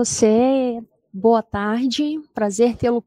você. 0.00 0.82
Boa 1.12 1.42
tarde. 1.42 2.18
Prazer 2.32 2.74
tê-lo 2.74 3.04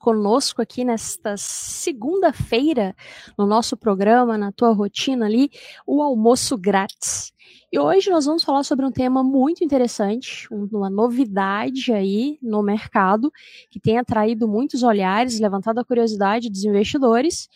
conosco 0.00 0.60
aqui 0.60 0.84
nesta 0.84 1.36
segunda-feira 1.36 2.96
no 3.38 3.46
nosso 3.46 3.76
programa, 3.76 4.36
na 4.36 4.50
tua 4.50 4.72
rotina 4.72 5.26
ali, 5.26 5.50
o 5.86 6.02
almoço 6.02 6.58
grátis. 6.58 7.32
E 7.70 7.78
hoje 7.78 8.10
nós 8.10 8.24
vamos 8.24 8.42
falar 8.42 8.64
sobre 8.64 8.84
um 8.84 8.90
tema 8.90 9.22
muito 9.22 9.62
interessante, 9.62 10.48
uma 10.50 10.90
novidade 10.90 11.92
aí 11.92 12.40
no 12.42 12.60
mercado, 12.60 13.32
que 13.70 13.78
tem 13.78 13.98
atraído 13.98 14.48
muitos 14.48 14.82
olhares, 14.82 15.38
levantado 15.38 15.78
a 15.78 15.84
curiosidade 15.84 16.50
dos 16.50 16.64
investidores. 16.64 17.48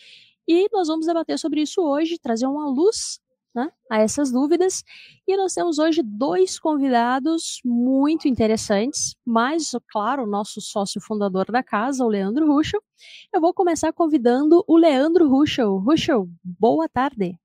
E 0.46 0.68
nós 0.72 0.86
vamos 0.86 1.06
debater 1.06 1.40
sobre 1.40 1.60
isso 1.60 1.82
hoje, 1.82 2.20
trazer 2.20 2.46
uma 2.46 2.68
luz 2.68 3.18
né, 3.56 3.70
a 3.90 3.98
essas 3.98 4.30
dúvidas. 4.30 4.84
E 5.26 5.34
nós 5.34 5.54
temos 5.54 5.78
hoje 5.78 6.02
dois 6.04 6.58
convidados 6.58 7.60
muito 7.64 8.28
interessantes, 8.28 9.16
mas, 9.24 9.70
claro, 9.90 10.24
o 10.24 10.26
nosso 10.26 10.60
sócio 10.60 11.00
fundador 11.00 11.46
da 11.46 11.62
casa, 11.62 12.04
o 12.04 12.08
Leandro 12.08 12.46
Ruschel. 12.46 12.82
Eu 13.32 13.40
vou 13.40 13.54
começar 13.54 13.92
convidando 13.94 14.62
o 14.68 14.76
Leandro 14.76 15.26
Ruschel. 15.26 15.78
Ruschel, 15.78 16.28
boa 16.44 16.86
tarde. 16.86 17.38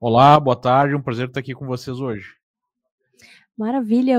Olá, 0.00 0.38
boa 0.40 0.56
tarde, 0.56 0.96
um 0.96 1.02
prazer 1.02 1.28
estar 1.28 1.40
aqui 1.40 1.54
com 1.54 1.64
vocês 1.64 2.00
hoje. 2.00 2.34
Maravilha. 3.56 4.18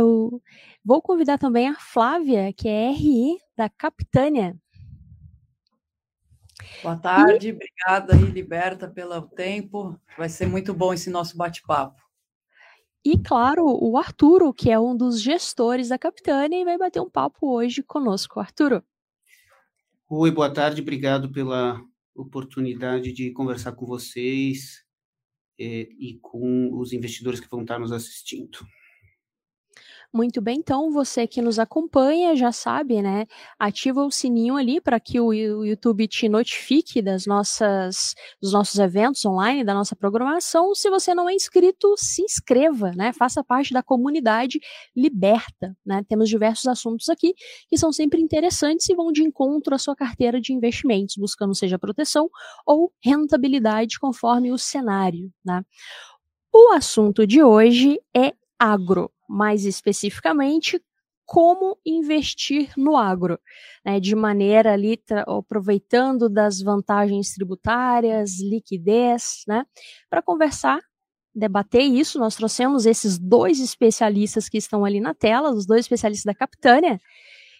Vou 0.84 1.02
convidar 1.02 1.38
também 1.38 1.68
a 1.68 1.76
Flávia, 1.76 2.54
que 2.54 2.70
é 2.70 2.90
RI 2.91 3.38
da 3.57 3.70
Capitânia. 3.70 4.55
Boa 6.86 6.98
tarde, 6.98 7.48
e... 7.48 7.52
obrigada 7.52 8.14
aí, 8.14 8.26
Liberta, 8.26 8.88
pelo 8.88 9.20
tempo. 9.24 10.00
Vai 10.16 10.30
ser 10.30 10.46
muito 10.46 10.72
bom 10.72 10.94
esse 10.94 11.10
nosso 11.10 11.36
bate-papo. 11.36 12.00
E, 13.04 13.18
claro, 13.18 13.66
o 13.66 13.98
Arturo, 13.98 14.54
que 14.54 14.70
é 14.70 14.80
um 14.80 14.96
dos 14.96 15.20
gestores 15.20 15.90
da 15.90 15.98
Capitânia, 15.98 16.62
e 16.62 16.64
vai 16.64 16.77
bater 16.77 17.02
um 17.02 17.10
papo 17.10 17.55
hoje 17.55 17.82
conosco. 17.82 18.40
Arturo. 18.40 18.84
Oi, 20.08 20.30
boa 20.30 20.54
tarde, 20.54 20.84
obrigado 20.84 21.32
pela 21.32 21.82
oportunidade 22.16 23.12
de 23.12 23.32
conversar 23.32 23.72
com 23.72 23.88
vocês 23.88 24.84
eh, 25.60 25.90
e 25.99 26.20
com 26.22 26.70
os 26.77 26.94
investidores 26.94 27.40
que 27.40 27.49
vão 27.49 27.62
estar 27.62 27.80
nos 27.80 27.92
assistindo. 27.92 28.60
Muito 30.16 30.40
bem, 30.40 30.60
então 30.60 30.91
você 30.91 31.27
que 31.27 31.41
nos 31.41 31.60
acompanha 31.60 32.38
já 32.38 32.49
sabe, 32.49 33.02
né? 33.02 33.26
Ativa 33.60 34.02
o 34.05 34.10
sininho 34.10 34.55
ali 34.55 34.80
para 34.80 34.98
que 34.98 35.20
o 35.20 35.34
YouTube 35.34 36.08
te 36.08 36.30
notifique 36.30 37.02
das 37.02 37.26
nossas, 37.26 38.16
dos 38.41 38.54
nossos 38.54 38.80
eventos 38.80 39.26
online, 39.26 39.66
da 39.66 39.74
nossa 39.74 39.93
programação. 39.93 40.74
Se 40.74 40.90
você 40.90 41.13
não 41.13 41.27
é 41.27 41.34
inscrito, 41.34 41.93
se 41.98 42.21
inscreva, 42.21 42.93
né? 42.93 43.12
Faça 43.12 43.43
parte 43.43 43.74
da 43.74 43.84
comunidade 43.84 44.58
Liberta, 44.96 45.76
né? 45.86 46.02
Temos 46.08 46.30
diversos 46.30 46.68
assuntos 46.68 47.10
aqui 47.10 47.34
que 47.68 47.77
são 47.77 47.91
sempre 47.91 48.21
interessantes 48.21 48.88
e 48.88 48.96
vão 48.96 49.12
de 49.12 49.21
encontro 49.21 49.76
à 49.76 49.77
sua 49.77 49.98
carteira 49.98 50.40
de 50.40 50.54
investimentos, 50.54 51.18
buscando 51.18 51.54
seja 51.54 51.77
proteção 51.77 52.30
ou 52.66 52.90
rentabilidade 53.04 53.99
conforme 53.99 54.49
o 54.54 54.58
cenário, 54.58 55.30
né? 55.43 55.62
O 56.54 56.71
assunto 56.71 57.27
de 57.27 57.43
hoje 57.43 57.99
é 58.16 58.34
agro 58.58 59.12
mais 59.27 59.65
especificamente 59.65 60.81
como 61.26 61.77
investir 61.85 62.71
no 62.77 62.95
agro, 62.95 63.40
né, 63.84 63.99
de 63.99 64.16
maneira 64.16 64.73
ali 64.73 65.01
aproveitando 65.25 66.29
das 66.29 66.62
vantagens 66.62 67.34
tributárias, 67.34 68.40
liquidez, 68.40 69.44
né, 69.47 69.66
para 70.09 70.22
conversar, 70.22 70.80
debater 71.34 71.81
isso. 71.81 72.19
Nós 72.19 72.35
trouxemos 72.35 72.85
esses 72.85 73.18
dois 73.18 73.59
especialistas 73.59 74.47
que 74.47 74.58
estão 74.58 74.85
ali 74.85 75.02
na 75.02 75.14
tela, 75.14 75.52
os 75.52 75.66
dois 75.66 75.81
especialistas 75.81 76.25
da 76.25 76.38
Capitânia. 76.38 77.00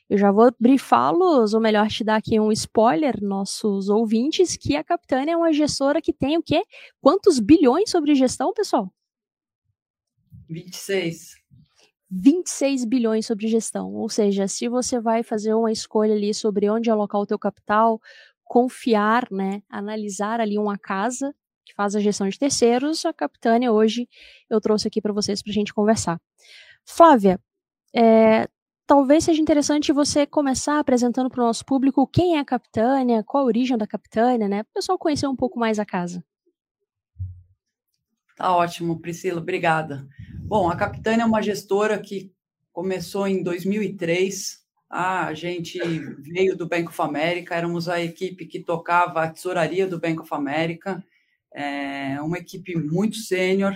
Eu 0.07 0.19
já 0.19 0.31
vou 0.31 0.51
brifá-los, 0.59 1.55
ou 1.55 1.59
melhor, 1.59 1.87
te 1.87 2.03
dar 2.03 2.17
aqui 2.17 2.39
um 2.39 2.51
spoiler, 2.51 3.19
nossos 3.23 3.89
ouvintes, 3.89 4.55
que 4.55 4.75
a 4.75 4.83
Capitânia 4.83 5.33
é 5.33 5.37
uma 5.37 5.51
gestora 5.51 5.99
que 5.99 6.13
tem 6.13 6.37
o 6.37 6.43
quê? 6.43 6.61
Quantos 7.01 7.39
bilhões 7.39 7.89
sobre 7.89 8.13
gestão, 8.13 8.53
pessoal? 8.53 8.93
26. 10.47 11.43
26 12.09 12.85
bilhões 12.85 13.25
sobre 13.25 13.47
gestão. 13.47 13.93
Ou 13.93 14.09
seja, 14.09 14.47
se 14.47 14.67
você 14.67 14.99
vai 14.99 15.23
fazer 15.23 15.53
uma 15.53 15.71
escolha 15.71 16.13
ali 16.13 16.33
sobre 16.33 16.69
onde 16.69 16.89
alocar 16.89 17.21
o 17.21 17.25
teu 17.25 17.39
capital, 17.39 17.99
confiar, 18.43 19.27
né, 19.31 19.61
analisar 19.69 20.39
ali 20.39 20.57
uma 20.57 20.77
casa 20.77 21.33
que 21.66 21.73
faz 21.73 21.95
a 21.95 21.99
gestão 21.99 22.29
de 22.29 22.38
terceiros, 22.38 23.03
a 23.05 23.13
Capitânia 23.13 23.71
hoje 23.71 24.07
eu 24.49 24.61
trouxe 24.61 24.88
aqui 24.88 25.01
para 25.01 25.11
vocês 25.11 25.41
para 25.41 25.49
a 25.49 25.53
gente 25.53 25.73
conversar. 25.73 26.21
Flávia, 26.85 27.39
é, 27.93 28.47
talvez 28.85 29.23
seja 29.23 29.41
interessante 29.41 29.91
você 29.91 30.27
começar 30.27 30.77
apresentando 30.77 31.29
para 31.29 31.41
o 31.41 31.45
nosso 31.45 31.66
público 31.66 32.05
quem 32.05 32.37
é 32.37 32.39
a 32.39 32.45
Capitânia, 32.45 33.23
qual 33.23 33.43
a 33.43 33.47
origem 33.47 33.77
da 33.77 33.87
Capitânia, 33.87 34.47
né, 34.47 34.63
para 34.63 34.72
o 34.72 34.73
pessoal 34.75 34.99
conhecer 34.99 35.27
um 35.27 35.35
pouco 35.35 35.59
mais 35.59 35.79
a 35.79 35.85
casa. 35.85 36.23
Tá 38.35 38.55
ótimo, 38.55 38.99
Priscila, 38.99 39.39
obrigada. 39.39 40.07
Bom, 40.47 40.69
a 40.69 40.75
Capitânia 40.75 41.23
é 41.23 41.25
uma 41.25 41.41
gestora 41.41 41.97
que 41.97 42.31
começou 42.72 43.28
em 43.28 43.41
2003. 43.41 44.63
A 44.88 45.33
gente 45.33 45.79
veio 46.19 46.56
do 46.56 46.67
Bank 46.67 46.88
of 46.88 47.01
America, 47.01 47.56
éramos 47.56 47.89
a 47.89 48.00
equipe 48.00 48.45
que 48.45 48.59
tocava 48.59 49.23
a 49.23 49.29
tesouraria 49.29 49.88
do 49.88 50.00
Bank 50.00 50.22
of 50.22 50.31
America, 50.31 51.03
é 51.51 52.22
uma 52.22 52.38
equipe 52.38 52.75
muito 52.75 53.17
sênior, 53.17 53.73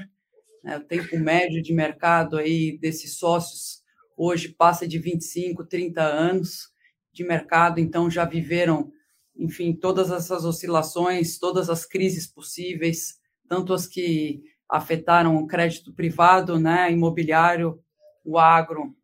né, 0.64 0.78
o 0.78 0.82
tempo 0.82 1.18
médio 1.18 1.60
de 1.64 1.74
mercado 1.74 2.38
aí 2.38 2.78
desses 2.78 3.18
sócios 3.18 3.82
hoje 4.16 4.50
passa 4.50 4.88
de 4.88 5.00
25, 5.00 5.66
30 5.66 6.04
anos 6.04 6.70
de 7.12 7.24
mercado, 7.24 7.80
então 7.80 8.12
já 8.12 8.26
viveram, 8.26 8.92
enfim, 9.36 9.74
todas 9.74 10.12
essas 10.12 10.46
oscilações, 10.46 11.40
todas 11.40 11.68
as 11.68 11.84
crises 11.84 12.28
possíveis, 12.28 13.18
tanto 13.48 13.74
as 13.74 13.88
que 13.88 14.44
afetaram 14.70 15.36
o 15.38 15.48
crédito 15.48 15.92
privado, 15.94 16.60
né, 16.60 16.92
imobiliário, 16.92 17.82
o 18.24 18.38
agro 18.38 18.96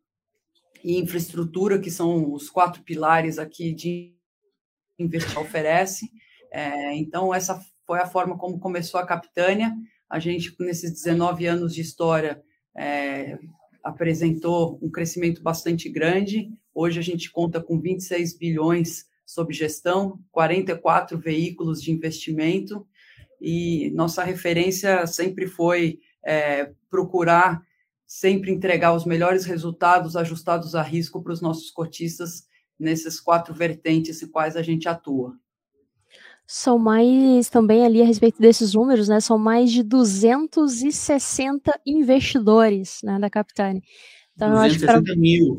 e 0.84 0.98
infraestrutura, 0.98 1.80
que 1.80 1.90
são 1.90 2.32
os 2.32 2.48
quatro 2.48 2.82
pilares 2.82 3.38
aqui 3.38 3.74
de 3.74 4.14
investir 4.98 5.38
oferece. 5.38 6.08
É, 6.52 6.94
então, 6.94 7.34
essa 7.34 7.60
foi 7.84 7.98
a 7.98 8.06
forma 8.06 8.38
como 8.38 8.60
começou 8.60 9.00
a 9.00 9.06
Capitânia. 9.06 9.74
A 10.08 10.20
gente, 10.20 10.54
nesses 10.60 10.92
19 10.92 11.46
anos 11.46 11.74
de 11.74 11.80
história, 11.80 12.40
é, 12.76 13.36
apresentou 13.82 14.78
um 14.80 14.90
crescimento 14.90 15.42
bastante 15.42 15.88
grande. 15.88 16.50
Hoje 16.72 17.00
a 17.00 17.02
gente 17.02 17.30
conta 17.30 17.60
com 17.60 17.80
26 17.80 18.38
bilhões 18.38 19.06
sob 19.24 19.52
gestão, 19.52 20.20
44 20.30 21.18
veículos 21.18 21.82
de 21.82 21.90
investimento 21.90 22.86
e 23.40 23.90
nossa 23.94 24.22
referência 24.22 25.06
sempre 25.06 25.46
foi 25.46 25.98
é, 26.24 26.72
procurar 26.90 27.62
sempre 28.06 28.52
entregar 28.52 28.94
os 28.94 29.04
melhores 29.04 29.44
resultados 29.44 30.16
ajustados 30.16 30.74
a 30.74 30.82
risco 30.82 31.22
para 31.22 31.32
os 31.32 31.40
nossos 31.40 31.70
cotistas 31.70 32.46
nesses 32.78 33.20
quatro 33.20 33.52
vertentes 33.52 34.22
em 34.22 34.28
quais 34.28 34.56
a 34.56 34.62
gente 34.62 34.88
atua. 34.88 35.34
São 36.46 36.78
mais, 36.78 37.50
também 37.50 37.84
ali 37.84 38.00
a 38.00 38.04
respeito 38.04 38.40
desses 38.40 38.74
números, 38.74 39.08
né, 39.08 39.18
são 39.18 39.36
mais 39.36 39.72
de 39.72 39.82
260 39.82 41.80
investidores 41.84 43.00
né, 43.02 43.18
da 43.18 43.28
Capitane. 43.28 43.82
Então, 44.34 44.50
260 44.50 44.92
eu 44.92 44.96
acho 44.96 45.04
que 45.04 45.18
mil. 45.18 45.56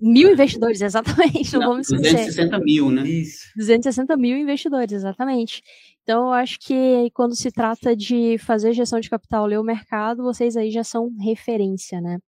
Mil 0.00 0.32
investidores, 0.32 0.80
exatamente, 0.82 1.52
não, 1.52 1.60
não 1.60 1.68
vamos 1.68 1.88
esquecer. 1.88 2.26
260 2.26 2.58
mil, 2.58 2.90
né? 2.90 3.08
Isso. 3.08 3.44
260 3.56 4.16
mil 4.16 4.36
investidores, 4.36 4.92
exatamente. 4.92 5.62
Então, 6.04 6.26
eu 6.26 6.32
acho 6.34 6.58
que 6.60 7.10
quando 7.14 7.34
se 7.34 7.50
trata 7.50 7.96
de 7.96 8.36
fazer 8.38 8.74
gestão 8.74 9.00
de 9.00 9.08
capital, 9.08 9.46
ler 9.46 9.58
o 9.58 9.64
mercado, 9.64 10.22
vocês 10.22 10.54
aí 10.56 10.70
já 10.70 10.84
são 10.84 11.10
referência, 11.18 12.00
né? 12.00 12.18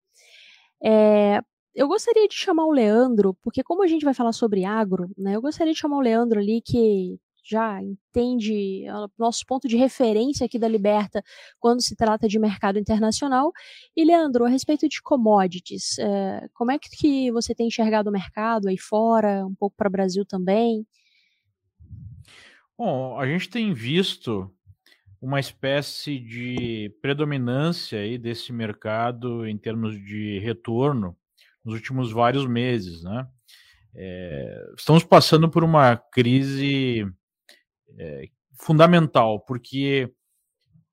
É, 0.83 1.41
eu 1.75 1.87
gostaria 1.87 2.27
de 2.27 2.35
chamar 2.35 2.65
o 2.65 2.71
Leandro, 2.71 3.35
porque 3.43 3.63
como 3.63 3.83
a 3.83 3.87
gente 3.87 4.03
vai 4.05 4.13
falar 4.15 4.33
sobre 4.33 4.65
agro, 4.65 5.09
né, 5.17 5.35
eu 5.35 5.41
gostaria 5.41 5.73
de 5.73 5.79
chamar 5.79 5.97
o 5.97 6.01
Leandro 6.01 6.39
ali, 6.39 6.61
que 6.61 7.19
já 7.49 7.81
entende 7.81 8.85
o 8.89 9.09
nosso 9.17 9.45
ponto 9.45 9.67
de 9.67 9.77
referência 9.77 10.45
aqui 10.45 10.59
da 10.59 10.67
Liberta 10.67 11.23
quando 11.59 11.81
se 11.81 11.95
trata 11.95 12.27
de 12.27 12.39
mercado 12.39 12.79
internacional. 12.79 13.51
E, 13.95 14.03
Leandro, 14.03 14.45
a 14.45 14.49
respeito 14.49 14.89
de 14.89 15.01
commodities, 15.01 15.97
é, 15.99 16.47
como 16.53 16.71
é 16.71 16.79
que 16.79 17.31
você 17.31 17.55
tem 17.55 17.67
enxergado 17.67 18.09
o 18.09 18.13
mercado 18.13 18.67
aí 18.67 18.77
fora, 18.77 19.45
um 19.45 19.55
pouco 19.55 19.75
para 19.77 19.87
o 19.87 19.91
Brasil 19.91 20.25
também? 20.25 20.85
Bom, 22.77 23.19
a 23.19 23.25
gente 23.25 23.49
tem 23.49 23.73
visto 23.73 24.53
uma 25.19 25.39
espécie 25.39 26.19
de 26.19 26.95
predominância 27.01 27.99
aí 27.99 28.19
desse 28.19 28.53
mercado 28.53 29.47
em 29.47 29.57
termos 29.57 29.95
de 29.95 30.37
retorno 30.37 31.17
nos 31.65 31.73
últimos 31.73 32.11
vários 32.11 32.45
meses, 32.45 33.03
né? 33.03 33.27
É, 33.95 34.73
estamos 34.77 35.03
passando 35.03 35.49
por 35.49 35.63
uma 35.63 35.97
crise 35.97 37.11
é, 37.97 38.29
fundamental, 38.59 39.39
porque 39.39 40.13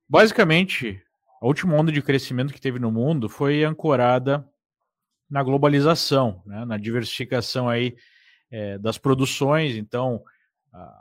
basicamente 0.08 1.02
a 1.38 1.46
última 1.46 1.75
onda 1.75 1.92
de 1.92 2.00
crescimento 2.00 2.54
que 2.54 2.60
teve 2.62 2.78
no 2.78 2.90
mundo 2.90 3.28
foi 3.28 3.62
ancorada 3.62 4.42
na 5.28 5.42
globalização, 5.42 6.42
né, 6.46 6.64
na 6.64 6.78
diversificação 6.78 7.69
aí 7.69 7.94
é, 8.50 8.78
das 8.78 8.96
produções. 8.96 9.76
Então, 9.76 10.22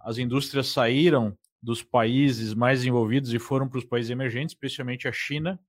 as 0.04 0.18
indústrias 0.18 0.68
saíram 0.68 1.38
dos 1.62 1.82
países 1.82 2.54
mais 2.54 2.84
envolvidos 2.84 3.34
e 3.34 3.40
foram 3.40 3.68
para 3.68 3.80
os 3.80 3.86
países 3.86 4.12
emergentes, 4.12 4.54
especialmente 4.54 5.08
a 5.08 5.12
China, 5.12 5.60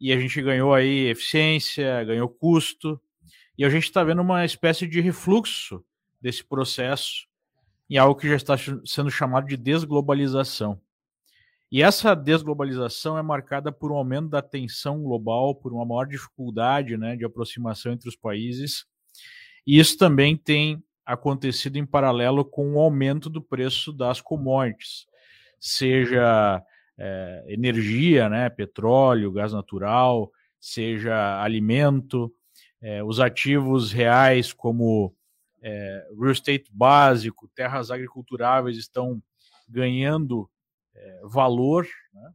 e 0.00 0.12
a 0.12 0.18
gente 0.18 0.40
ganhou 0.40 0.72
aí 0.72 1.06
eficiência, 1.06 2.04
ganhou 2.04 2.28
custo, 2.28 3.00
e 3.56 3.64
a 3.64 3.70
gente 3.70 3.84
está 3.84 4.04
vendo 4.04 4.22
uma 4.22 4.44
espécie 4.44 4.86
de 4.86 5.00
refluxo 5.00 5.84
desse 6.20 6.44
processo 6.44 7.26
em 7.90 7.96
algo 7.96 8.20
que 8.20 8.28
já 8.28 8.36
está 8.36 8.54
sendo 8.84 9.10
chamado 9.10 9.46
de 9.46 9.56
desglobalização. 9.56 10.80
E 11.70 11.82
essa 11.82 12.14
desglobalização 12.14 13.18
é 13.18 13.22
marcada 13.22 13.72
por 13.72 13.90
um 13.90 13.96
aumento 13.96 14.28
da 14.28 14.40
tensão 14.40 15.02
global, 15.02 15.54
por 15.54 15.72
uma 15.72 15.84
maior 15.84 16.06
dificuldade 16.06 16.96
né, 16.96 17.16
de 17.16 17.24
aproximação 17.24 17.92
entre 17.92 18.08
os 18.08 18.16
países. 18.16 18.86
E 19.66 19.78
isso 19.78 19.98
também 19.98 20.36
tem 20.36 20.82
acontecido 21.08 21.78
em 21.78 21.86
paralelo 21.86 22.44
com 22.44 22.74
o 22.74 22.78
aumento 22.78 23.30
do 23.30 23.40
preço 23.40 23.94
das 23.94 24.20
commodities, 24.20 25.06
seja 25.58 26.62
é, 26.98 27.44
energia, 27.48 28.28
né, 28.28 28.50
petróleo, 28.50 29.32
gás 29.32 29.54
natural, 29.54 30.30
seja 30.60 31.42
alimento, 31.42 32.30
é, 32.82 33.02
os 33.02 33.20
ativos 33.20 33.90
reais 33.90 34.52
como 34.52 35.14
é, 35.62 36.06
real 36.14 36.30
estate 36.30 36.70
básico, 36.70 37.48
terras 37.54 37.90
agriculturáveis 37.90 38.76
estão 38.76 39.22
ganhando 39.66 40.48
é, 40.94 41.20
valor. 41.24 41.88
Né? 42.12 42.32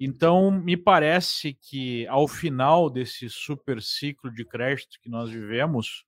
Então, 0.00 0.50
me 0.50 0.78
parece 0.78 1.52
que 1.52 2.06
ao 2.06 2.26
final 2.26 2.88
desse 2.88 3.28
super 3.28 3.82
ciclo 3.82 4.32
de 4.32 4.46
crédito 4.46 4.98
que 5.02 5.10
nós 5.10 5.30
vivemos, 5.30 6.07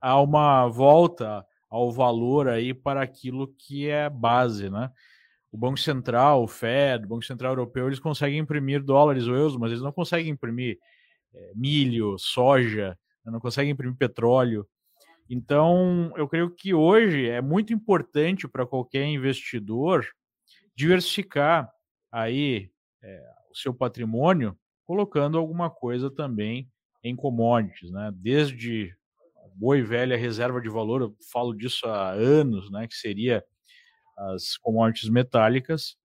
há 0.00 0.20
uma 0.20 0.66
volta 0.68 1.44
ao 1.68 1.92
valor 1.92 2.48
aí 2.48 2.74
para 2.74 3.02
aquilo 3.02 3.54
que 3.58 3.88
é 3.88 4.10
base, 4.10 4.68
né? 4.68 4.90
O 5.52 5.58
Banco 5.58 5.78
Central, 5.78 6.44
o 6.44 6.48
Fed, 6.48 7.04
o 7.04 7.08
Banco 7.08 7.24
Central 7.24 7.52
Europeu, 7.52 7.86
eles 7.86 8.00
conseguem 8.00 8.38
imprimir 8.38 8.82
dólares 8.82 9.26
ou 9.26 9.34
euros, 9.34 9.56
mas 9.56 9.70
eles 9.70 9.82
não 9.82 9.92
conseguem 9.92 10.30
imprimir 10.30 10.78
é, 11.34 11.52
milho, 11.54 12.16
soja, 12.18 12.96
né? 13.24 13.32
não 13.32 13.40
conseguem 13.40 13.72
imprimir 13.72 13.96
petróleo. 13.96 14.66
Então, 15.28 16.12
eu 16.16 16.28
creio 16.28 16.50
que 16.50 16.74
hoje 16.74 17.28
é 17.28 17.40
muito 17.40 17.72
importante 17.72 18.48
para 18.48 18.66
qualquer 18.66 19.06
investidor 19.06 20.04
diversificar 20.74 21.70
aí 22.10 22.70
é, 23.02 23.24
o 23.50 23.56
seu 23.56 23.72
patrimônio, 23.72 24.56
colocando 24.84 25.38
alguma 25.38 25.70
coisa 25.70 26.10
também 26.10 26.68
em 27.02 27.14
commodities, 27.14 27.90
né? 27.90 28.10
Desde 28.14 28.94
boa 29.60 29.76
e 29.76 29.82
velha 29.82 30.16
reserva 30.16 30.58
de 30.58 30.70
valor, 30.70 31.02
eu 31.02 31.14
falo 31.30 31.52
disso 31.52 31.86
há 31.86 32.12
anos, 32.12 32.70
né? 32.70 32.88
Que 32.88 32.94
seria 32.94 33.44
as 34.16 34.56
commodities 34.56 35.10
metálicas, 35.10 35.96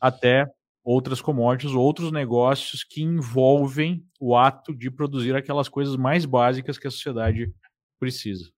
até 0.00 0.48
outras 0.84 1.20
commodities, 1.20 1.74
outros 1.74 2.12
negócios 2.12 2.84
que 2.84 3.02
envolvem 3.02 4.04
o 4.20 4.36
ato 4.36 4.72
de 4.72 4.90
produzir 4.90 5.34
aquelas 5.34 5.68
coisas 5.68 5.96
mais 5.96 6.24
básicas 6.24 6.78
que 6.78 6.86
a 6.86 6.90
sociedade 6.90 7.52
precisa. 7.98 8.48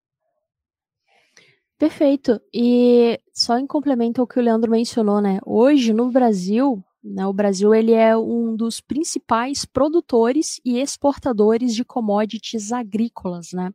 Perfeito. 1.79 2.39
E 2.55 3.19
só 3.33 3.59
em 3.59 3.67
complemento 3.67 4.21
ao 4.21 4.27
que 4.27 4.39
o 4.39 4.43
Leandro 4.43 4.71
mencionou, 4.71 5.21
né? 5.21 5.41
Hoje 5.45 5.95
no 5.95 6.11
Brasil, 6.11 6.85
né, 7.03 7.27
o 7.27 7.33
Brasil 7.33 7.75
ele 7.75 7.93
é 7.93 8.17
um 8.17 8.55
dos 8.55 8.81
principais 8.81 9.65
produtores 9.65 10.61
e 10.65 10.79
exportadores 10.79 11.75
de 11.75 11.85
commodities 11.85 12.71
agrícolas, 12.71 13.53
né? 13.53 13.73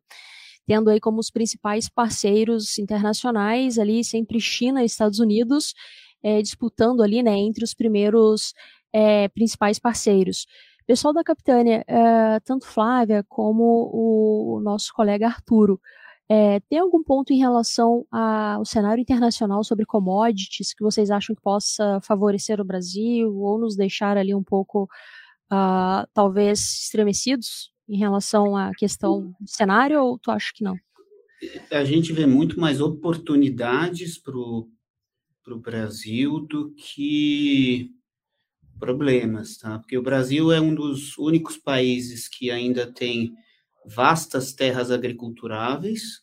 Tendo 0.68 0.90
aí 0.90 1.00
como 1.00 1.20
os 1.20 1.32
principais 1.32 1.90
parceiros 1.90 2.78
internacionais 2.78 3.80
ali 3.80 4.04
sempre 4.04 4.40
China 4.40 4.84
e 4.84 4.86
Estados 4.86 5.20
Unidos 5.20 5.74
é, 6.22 6.42
disputando 6.42 7.02
ali, 7.02 7.24
né, 7.24 7.38
entre 7.38 7.64
os 7.64 7.74
primeiros 7.74 8.54
é, 8.94 9.28
principais 9.30 9.80
parceiros. 9.80 10.46
Pessoal 10.86 11.14
da 11.14 11.24
Capitânia, 11.24 11.84
é, 11.88 12.40
tanto 12.42 12.66
Flávia 12.66 13.24
como 13.28 13.90
o 13.94 14.62
nosso 14.62 14.94
colega 14.94 15.28
Arturo, 15.28 15.80
é, 16.30 16.60
tem 16.70 16.80
algum 16.80 17.02
ponto 17.04 17.32
em 17.32 17.38
relação 17.40 18.06
ao 18.12 18.66
cenário 18.66 19.02
internacional 19.02 19.64
sobre 19.64 19.86
commodities 19.86 20.74
que 20.74 20.84
vocês 20.84 21.10
acham 21.10 21.36
que 21.36 21.42
possa 21.42 22.00
favorecer 22.02 22.60
o 22.60 22.66
Brasil 22.66 23.34
ou 23.38 23.58
nos 23.58 23.78
deixar 23.78 24.18
ali 24.18 24.36
um 24.36 24.44
pouco, 24.44 24.84
uh, 25.52 26.06
talvez, 26.14 26.60
estremecidos 26.84 27.72
em 27.88 27.98
relação 27.98 28.56
à 28.56 28.72
questão 28.76 29.34
do 29.40 29.50
cenário 29.50 30.02
ou 30.02 30.20
tu 30.20 30.32
acha 30.32 30.52
que 30.54 30.64
não? 30.64 30.76
A 31.72 31.84
gente 31.84 32.12
vê 32.14 32.26
muito 32.26 32.60
mais 32.60 32.82
oportunidades 32.82 34.18
para 34.18 34.36
o 34.36 34.70
Brasil 35.62 36.40
do 36.40 36.72
que 36.72 37.92
problemas, 38.80 39.58
tá? 39.58 39.80
Porque 39.80 39.98
o 39.98 40.04
Brasil 40.04 40.52
é 40.52 40.60
um 40.60 40.74
dos 40.74 41.18
únicos 41.18 41.58
países 41.58 42.28
que 42.28 42.52
ainda 42.52 42.92
tem 42.92 43.34
vastas 43.86 44.54
terras 44.54 44.92
agriculturáveis, 44.92 46.22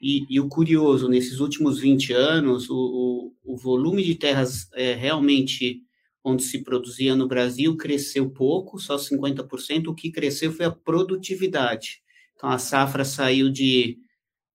e, 0.00 0.26
e, 0.28 0.38
o 0.38 0.48
curioso, 0.48 1.08
nesses 1.08 1.40
últimos 1.40 1.80
20 1.80 2.12
anos, 2.12 2.68
o, 2.68 3.32
o, 3.44 3.54
o 3.54 3.56
volume 3.56 4.04
de 4.04 4.14
terras 4.14 4.68
é, 4.74 4.92
realmente 4.92 5.85
onde 6.26 6.42
se 6.42 6.64
produzia 6.64 7.14
no 7.14 7.28
Brasil 7.28 7.76
cresceu 7.76 8.28
pouco, 8.28 8.80
só 8.80 8.96
50%, 8.96 9.86
o 9.86 9.94
que 9.94 10.10
cresceu 10.10 10.50
foi 10.50 10.66
a 10.66 10.72
produtividade. 10.72 12.02
Então, 12.34 12.50
a 12.50 12.58
safra 12.58 13.04
saiu 13.04 13.48
de 13.48 13.96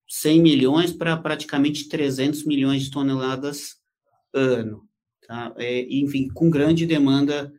100 0.06 0.42
milhões 0.42 0.92
para 0.92 1.16
praticamente 1.16 1.88
300 1.88 2.44
milhões 2.44 2.84
de 2.84 2.92
toneladas 2.92 3.78
ano. 4.34 4.84
Tá? 5.26 5.54
É, 5.58 5.88
enfim, 5.90 6.28
com 6.28 6.50
grande 6.50 6.86
demanda 6.86 7.54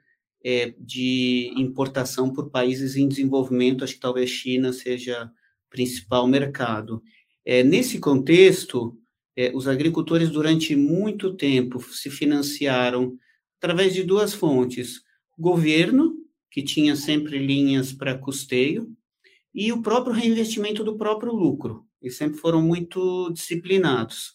é, 0.44 0.74
de 0.78 1.50
importação 1.56 2.30
por 2.30 2.50
países 2.50 2.96
em 2.96 3.08
desenvolvimento, 3.08 3.82
acho 3.82 3.94
que 3.94 4.00
talvez 4.00 4.28
China 4.28 4.74
seja 4.74 5.30
principal 5.70 6.28
mercado. 6.28 7.02
É, 7.46 7.62
nesse 7.62 7.98
contexto, 7.98 8.94
é, 9.34 9.50
os 9.54 9.66
agricultores 9.66 10.28
durante 10.28 10.76
muito 10.76 11.34
tempo 11.34 11.80
se 11.80 12.10
financiaram 12.10 13.18
através 13.62 13.94
de 13.94 14.02
duas 14.02 14.34
fontes: 14.34 15.02
governo, 15.38 16.16
que 16.50 16.62
tinha 16.62 16.96
sempre 16.96 17.38
linhas 17.38 17.92
para 17.92 18.18
custeio, 18.18 18.90
e 19.54 19.72
o 19.72 19.80
próprio 19.80 20.12
reinvestimento 20.12 20.82
do 20.82 20.96
próprio 20.96 21.32
lucro. 21.32 21.86
Eles 22.00 22.16
sempre 22.16 22.38
foram 22.38 22.60
muito 22.60 23.30
disciplinados. 23.32 24.34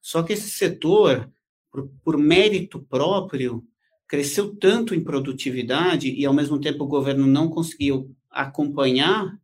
Só 0.00 0.22
que 0.22 0.32
esse 0.32 0.48
setor, 0.50 1.28
por, 1.72 1.90
por 2.04 2.16
mérito 2.16 2.80
próprio, 2.80 3.64
cresceu 4.06 4.54
tanto 4.54 4.94
em 4.94 5.02
produtividade 5.02 6.08
e, 6.08 6.24
ao 6.24 6.32
mesmo 6.32 6.60
tempo, 6.60 6.84
o 6.84 6.88
governo 6.88 7.26
não 7.26 7.48
conseguiu 7.48 8.14
acompanhar 8.30 9.36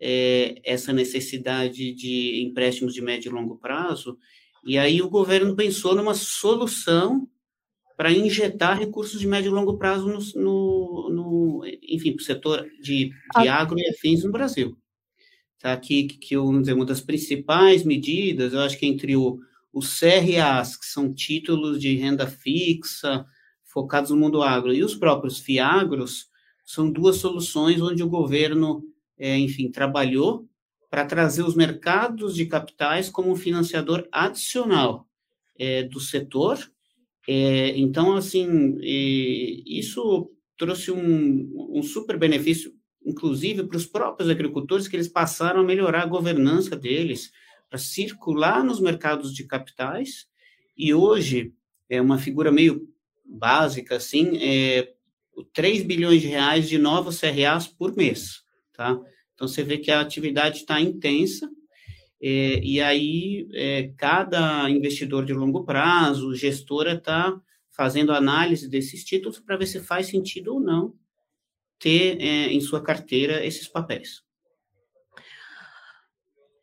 é, 0.00 0.60
essa 0.64 0.92
necessidade 0.92 1.92
de 1.92 2.42
empréstimos 2.44 2.94
de 2.94 3.02
médio 3.02 3.30
e 3.30 3.34
longo 3.34 3.56
prazo, 3.56 4.16
e 4.64 4.78
aí 4.78 5.02
o 5.02 5.10
governo 5.10 5.56
pensou 5.56 5.94
numa 5.94 6.14
solução 6.14 7.28
para 7.98 8.12
injetar 8.12 8.78
recursos 8.78 9.18
de 9.18 9.26
médio 9.26 9.48
e 9.48 9.52
longo 9.52 9.76
prazo 9.76 10.06
no, 10.06 10.20
no, 10.40 11.10
no 11.10 11.66
enfim, 11.82 12.12
para 12.12 12.22
o 12.22 12.24
setor 12.24 12.64
de, 12.80 13.08
de 13.08 13.48
ah. 13.48 13.56
agro 13.56 13.76
e 13.76 13.88
afins 13.88 14.22
no 14.22 14.30
Brasil. 14.30 14.78
Tá 15.58 15.72
aqui 15.72 16.04
que, 16.04 16.16
que 16.16 16.36
uma 16.36 16.86
das 16.86 17.00
principais 17.00 17.82
medidas, 17.82 18.52
eu 18.52 18.60
acho 18.60 18.78
que 18.78 18.86
entre 18.86 19.16
o, 19.16 19.40
os 19.72 19.98
CRAs, 19.98 20.76
que 20.76 20.86
são 20.86 21.12
títulos 21.12 21.80
de 21.80 21.96
renda 21.96 22.28
fixa, 22.28 23.26
focados 23.64 24.12
no 24.12 24.16
mundo 24.16 24.44
agro, 24.44 24.72
e 24.72 24.84
os 24.84 24.94
próprios 24.94 25.40
FIAGROS, 25.40 26.28
são 26.64 26.92
duas 26.92 27.16
soluções 27.16 27.82
onde 27.82 28.04
o 28.04 28.08
governo, 28.08 28.80
é, 29.18 29.36
enfim, 29.36 29.72
trabalhou 29.72 30.48
para 30.88 31.04
trazer 31.04 31.42
os 31.42 31.56
mercados 31.56 32.36
de 32.36 32.46
capitais 32.46 33.10
como 33.10 33.32
um 33.32 33.36
financiador 33.36 34.06
adicional 34.12 35.08
é, 35.58 35.82
do 35.82 35.98
setor. 35.98 36.58
É, 37.30 37.76
então, 37.76 38.16
assim, 38.16 38.78
isso 38.80 40.32
trouxe 40.56 40.90
um, 40.90 41.52
um 41.74 41.82
super 41.82 42.18
benefício, 42.18 42.72
inclusive 43.04 43.64
para 43.64 43.76
os 43.76 43.84
próprios 43.84 44.30
agricultores, 44.30 44.88
que 44.88 44.96
eles 44.96 45.08
passaram 45.08 45.60
a 45.60 45.64
melhorar 45.64 46.04
a 46.04 46.06
governança 46.06 46.74
deles, 46.74 47.30
para 47.68 47.78
circular 47.78 48.64
nos 48.64 48.80
mercados 48.80 49.34
de 49.34 49.44
capitais, 49.44 50.26
e 50.74 50.94
hoje 50.94 51.52
é 51.86 52.00
uma 52.00 52.16
figura 52.16 52.50
meio 52.50 52.88
básica, 53.26 53.96
assim, 53.96 54.38
é 54.38 54.94
3 55.52 55.82
bilhões 55.82 56.22
de 56.22 56.28
reais 56.28 56.66
de 56.66 56.78
novos 56.78 57.20
CRAs 57.20 57.66
por 57.66 57.94
mês, 57.94 58.42
tá? 58.72 58.98
Então, 59.34 59.46
você 59.46 59.62
vê 59.62 59.76
que 59.76 59.90
a 59.90 60.00
atividade 60.00 60.60
está 60.60 60.80
intensa, 60.80 61.46
é, 62.20 62.60
e 62.62 62.80
aí 62.80 63.48
é, 63.54 63.92
cada 63.96 64.68
investidor 64.70 65.24
de 65.24 65.32
longo 65.32 65.64
prazo, 65.64 66.34
gestora, 66.34 66.94
está 66.94 67.40
fazendo 67.70 68.12
análise 68.12 68.68
desses 68.68 69.04
títulos 69.04 69.38
para 69.38 69.56
ver 69.56 69.66
se 69.66 69.80
faz 69.80 70.06
sentido 70.06 70.54
ou 70.54 70.60
não 70.60 70.94
ter 71.78 72.20
é, 72.20 72.52
em 72.52 72.60
sua 72.60 72.82
carteira 72.82 73.44
esses 73.44 73.68
papéis. 73.68 74.22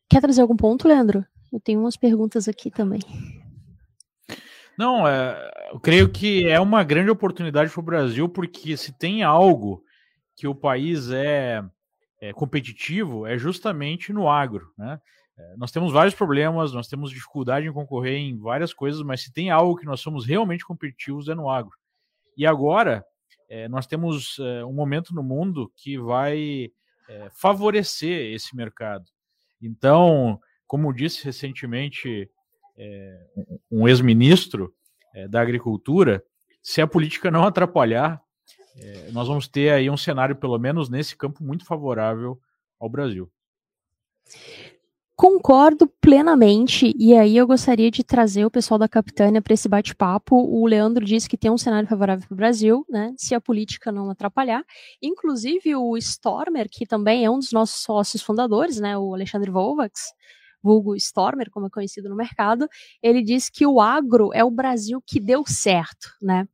quer 0.10 0.22
trazer 0.22 0.42
algum 0.42 0.58
ponto, 0.58 0.88
Leandro? 0.88 1.26
Eu 1.52 1.60
tenho 1.60 1.80
umas 1.80 1.96
perguntas 1.96 2.50
aqui 2.50 2.70
também. 2.70 3.00
Não, 4.78 5.08
é, 5.08 5.70
eu 5.72 5.80
creio 5.80 6.12
que 6.12 6.46
é 6.46 6.60
uma 6.60 6.84
grande 6.84 7.10
oportunidade 7.10 7.72
para 7.72 7.80
o 7.80 7.84
Brasil, 7.84 8.28
porque 8.28 8.76
se 8.76 8.92
tem 8.92 9.24
algo 9.24 9.82
que 10.36 10.48
o 10.48 10.54
país 10.54 11.10
é, 11.12 11.64
é 12.20 12.34
competitivo, 12.34 13.26
é 13.26 13.38
justamente 13.38 14.12
no 14.12 14.30
agro. 14.30 14.70
Né? 14.78 15.00
É, 15.38 15.58
nós 15.58 15.72
temos 15.72 15.92
vários 15.92 16.16
problemas, 16.16 16.72
nós 16.72 16.88
temos 16.88 17.12
dificuldade 17.12 17.68
em 17.68 17.74
concorrer 17.74 18.18
em 18.18 18.38
várias 18.38 18.74
coisas, 18.74 19.02
mas 19.02 19.22
se 19.22 19.34
tem 19.34 19.50
algo 19.50 19.76
que 19.76 19.86
nós 19.86 20.00
somos 20.00 20.26
realmente 20.26 20.66
competitivos 20.66 21.28
é 21.28 21.36
no 21.36 21.50
agro. 21.50 21.74
E 22.38 22.46
agora, 22.46 23.06
é, 23.50 23.68
nós 23.68 23.86
temos 23.86 24.38
é, 24.40 24.66
um 24.66 24.74
momento 24.74 25.14
no 25.14 25.22
mundo 25.22 25.72
que 25.76 25.98
vai 25.98 26.72
é, 27.08 27.30
favorecer 27.32 28.34
esse 28.34 28.56
mercado. 28.56 29.06
Então, 29.62 30.40
como 30.68 30.94
disse 30.94 31.24
recentemente 31.24 32.30
é, 32.78 33.28
um 33.70 33.88
ex-ministro 33.88 34.74
é, 35.14 35.28
da 35.28 35.42
Agricultura, 35.42 36.24
se 36.62 36.82
a 36.82 36.88
política 36.88 37.30
não 37.30 37.46
atrapalhar, 37.46 38.24
nós 39.14 39.30
vamos 39.30 39.48
ter 39.48 39.70
aí 39.72 39.90
um 39.90 39.96
cenário, 39.96 40.36
pelo 40.36 40.58
menos 40.60 40.90
nesse 40.90 41.16
campo, 41.16 41.42
muito 41.42 41.64
favorável 41.64 42.38
ao 42.78 42.90
Brasil. 42.90 43.32
Concordo 45.18 45.88
plenamente, 46.02 46.94
e 47.00 47.16
aí 47.16 47.38
eu 47.38 47.48
gostaria 47.48 47.90
de 47.90 48.04
trazer 48.04 48.46
o 48.46 48.52
pessoal 48.52 48.78
da 48.78 48.88
Capitânia 48.88 49.42
para 49.42 49.54
esse 49.54 49.70
bate-papo. 49.70 50.36
O 50.36 50.68
Leandro 50.68 51.06
disse 51.06 51.30
que 51.30 51.38
tem 51.38 51.50
um 51.50 51.58
cenário 51.58 51.88
favorável 51.88 52.28
para 52.28 52.34
o 52.34 52.38
Brasil, 52.38 52.86
né? 52.90 53.14
Se 53.18 53.34
a 53.34 53.40
política 53.40 53.94
não 53.94 54.10
atrapalhar. 54.10 54.62
Inclusive 55.02 55.74
o 55.74 55.96
Stormer, 55.96 56.68
que 56.70 56.86
também 56.86 57.24
é 57.24 57.30
um 57.32 57.40
dos 57.40 57.54
nossos 57.54 57.82
sócios 57.82 58.22
fundadores, 58.22 58.78
né? 58.78 58.98
O 58.98 59.14
Alexandre 59.14 59.50
Volvax, 59.50 60.02
vulgo 60.62 60.96
Stormer, 60.98 61.50
como 61.50 61.68
é 61.68 61.70
conhecido 61.70 62.10
no 62.10 62.16
mercado, 62.16 62.68
ele 63.02 63.24
diz 63.24 63.50
que 63.50 63.66
o 63.66 63.80
agro 63.80 64.32
é 64.34 64.44
o 64.44 64.52
Brasil 64.52 65.02
que 65.08 65.22
deu 65.22 65.46
certo, 65.48 66.10
né? 66.22 66.46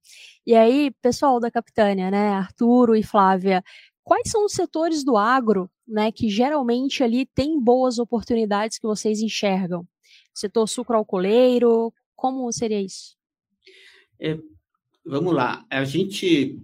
E 0.45 0.55
aí, 0.55 0.91
pessoal 1.01 1.39
da 1.39 1.49
Capitânia, 1.49 2.11
né, 2.11 2.29
Arturo 2.29 2.95
e 2.95 3.03
Flávia, 3.03 3.63
quais 4.03 4.29
são 4.29 4.45
os 4.45 4.53
setores 4.53 5.03
do 5.03 5.17
agro, 5.17 5.69
né, 5.91 6.11
que 6.11 6.29
geralmente 6.29 7.03
ali 7.03 7.25
tem 7.25 7.59
boas 7.59 7.99
oportunidades 7.99 8.79
que 8.79 8.87
vocês 8.87 9.19
enxergam? 9.19 9.87
Setor 10.33 10.67
sucroalcooleiro, 10.67 11.93
como 12.15 12.51
seria 12.51 12.81
isso? 12.81 13.15
É, 14.19 14.37
vamos 15.05 15.33
lá, 15.33 15.65
a 15.69 15.83
gente, 15.83 16.59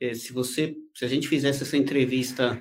é, 0.00 0.14
se 0.14 0.32
você, 0.32 0.76
se 0.94 1.04
a 1.04 1.08
gente 1.08 1.28
fizesse 1.28 1.62
essa 1.62 1.76
entrevista 1.76 2.60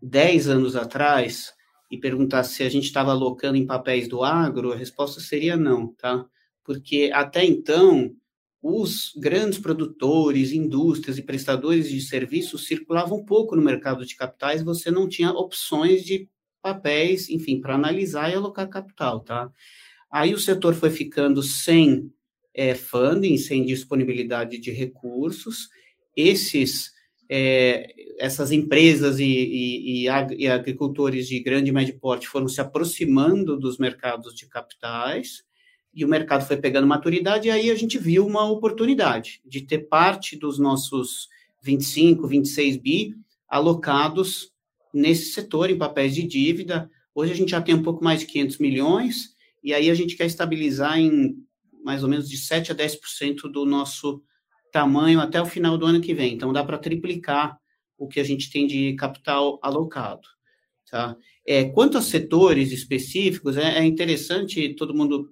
10 0.00 0.48
anos 0.48 0.76
atrás, 0.76 1.52
e 1.90 1.98
perguntasse 1.98 2.54
se 2.54 2.62
a 2.62 2.68
gente 2.68 2.84
estava 2.84 3.12
alocando 3.12 3.56
em 3.56 3.66
papéis 3.66 4.08
do 4.08 4.24
agro, 4.24 4.72
a 4.72 4.76
resposta 4.76 5.20
seria 5.20 5.56
não, 5.56 5.92
tá? 5.94 6.26
Porque 6.64 7.10
até 7.12 7.44
então, 7.44 8.14
os 8.66 9.12
grandes 9.14 9.58
produtores, 9.58 10.50
indústrias 10.50 11.18
e 11.18 11.22
prestadores 11.22 11.86
de 11.86 12.00
serviços 12.00 12.66
circulavam 12.66 13.22
pouco 13.22 13.54
no 13.54 13.60
mercado 13.60 14.06
de 14.06 14.16
capitais, 14.16 14.62
você 14.62 14.90
não 14.90 15.06
tinha 15.06 15.30
opções 15.32 16.02
de 16.02 16.30
papéis, 16.62 17.28
enfim, 17.28 17.60
para 17.60 17.74
analisar 17.74 18.30
e 18.30 18.34
alocar 18.34 18.66
capital, 18.70 19.20
tá? 19.20 19.50
Aí 20.10 20.32
o 20.32 20.38
setor 20.38 20.72
foi 20.72 20.88
ficando 20.88 21.42
sem 21.42 22.10
é, 22.54 22.74
funding, 22.74 23.36
sem 23.36 23.66
disponibilidade 23.66 24.56
de 24.56 24.70
recursos, 24.70 25.68
esses 26.16 26.90
é, 27.28 27.86
essas 28.18 28.50
empresas 28.50 29.18
e, 29.18 29.26
e, 29.26 30.06
e, 30.06 30.48
agricultores 30.48 31.28
de 31.28 31.38
grande 31.40 31.68
e 31.68 31.72
médio 31.72 31.98
porte 31.98 32.26
foram 32.26 32.48
se 32.48 32.62
aproximando 32.62 33.58
dos 33.58 33.76
mercados 33.76 34.34
de 34.34 34.48
capitais 34.48 35.44
e 35.94 36.04
o 36.04 36.08
mercado 36.08 36.46
foi 36.46 36.56
pegando 36.56 36.86
maturidade, 36.86 37.48
e 37.48 37.50
aí 37.50 37.70
a 37.70 37.74
gente 37.74 37.98
viu 37.98 38.26
uma 38.26 38.50
oportunidade 38.50 39.40
de 39.44 39.60
ter 39.60 39.80
parte 39.88 40.36
dos 40.36 40.58
nossos 40.58 41.28
25, 41.62 42.26
26 42.26 42.76
bi 42.76 43.14
alocados 43.48 44.52
nesse 44.92 45.32
setor 45.32 45.70
em 45.70 45.78
papéis 45.78 46.14
de 46.14 46.22
dívida. 46.22 46.90
Hoje 47.14 47.32
a 47.32 47.36
gente 47.36 47.50
já 47.50 47.62
tem 47.62 47.74
um 47.74 47.82
pouco 47.82 48.02
mais 48.02 48.20
de 48.20 48.26
500 48.26 48.58
milhões, 48.58 49.34
e 49.62 49.72
aí 49.72 49.88
a 49.88 49.94
gente 49.94 50.16
quer 50.16 50.26
estabilizar 50.26 50.98
em 50.98 51.36
mais 51.84 52.02
ou 52.02 52.08
menos 52.08 52.28
de 52.28 52.38
7 52.38 52.72
a 52.72 52.74
10% 52.74 53.42
do 53.52 53.66
nosso 53.66 54.22
tamanho 54.72 55.20
até 55.20 55.40
o 55.40 55.46
final 55.46 55.78
do 55.78 55.86
ano 55.86 56.00
que 56.00 56.14
vem. 56.14 56.34
Então, 56.34 56.52
dá 56.52 56.64
para 56.64 56.78
triplicar 56.78 57.58
o 57.96 58.08
que 58.08 58.18
a 58.18 58.24
gente 58.24 58.50
tem 58.50 58.66
de 58.66 58.94
capital 58.94 59.58
alocado. 59.62 60.26
Tá? 60.90 61.16
É, 61.46 61.64
quanto 61.64 61.98
a 61.98 62.02
setores 62.02 62.72
específicos, 62.72 63.56
é, 63.56 63.78
é 63.78 63.84
interessante 63.84 64.74
todo 64.74 64.94
mundo, 64.94 65.30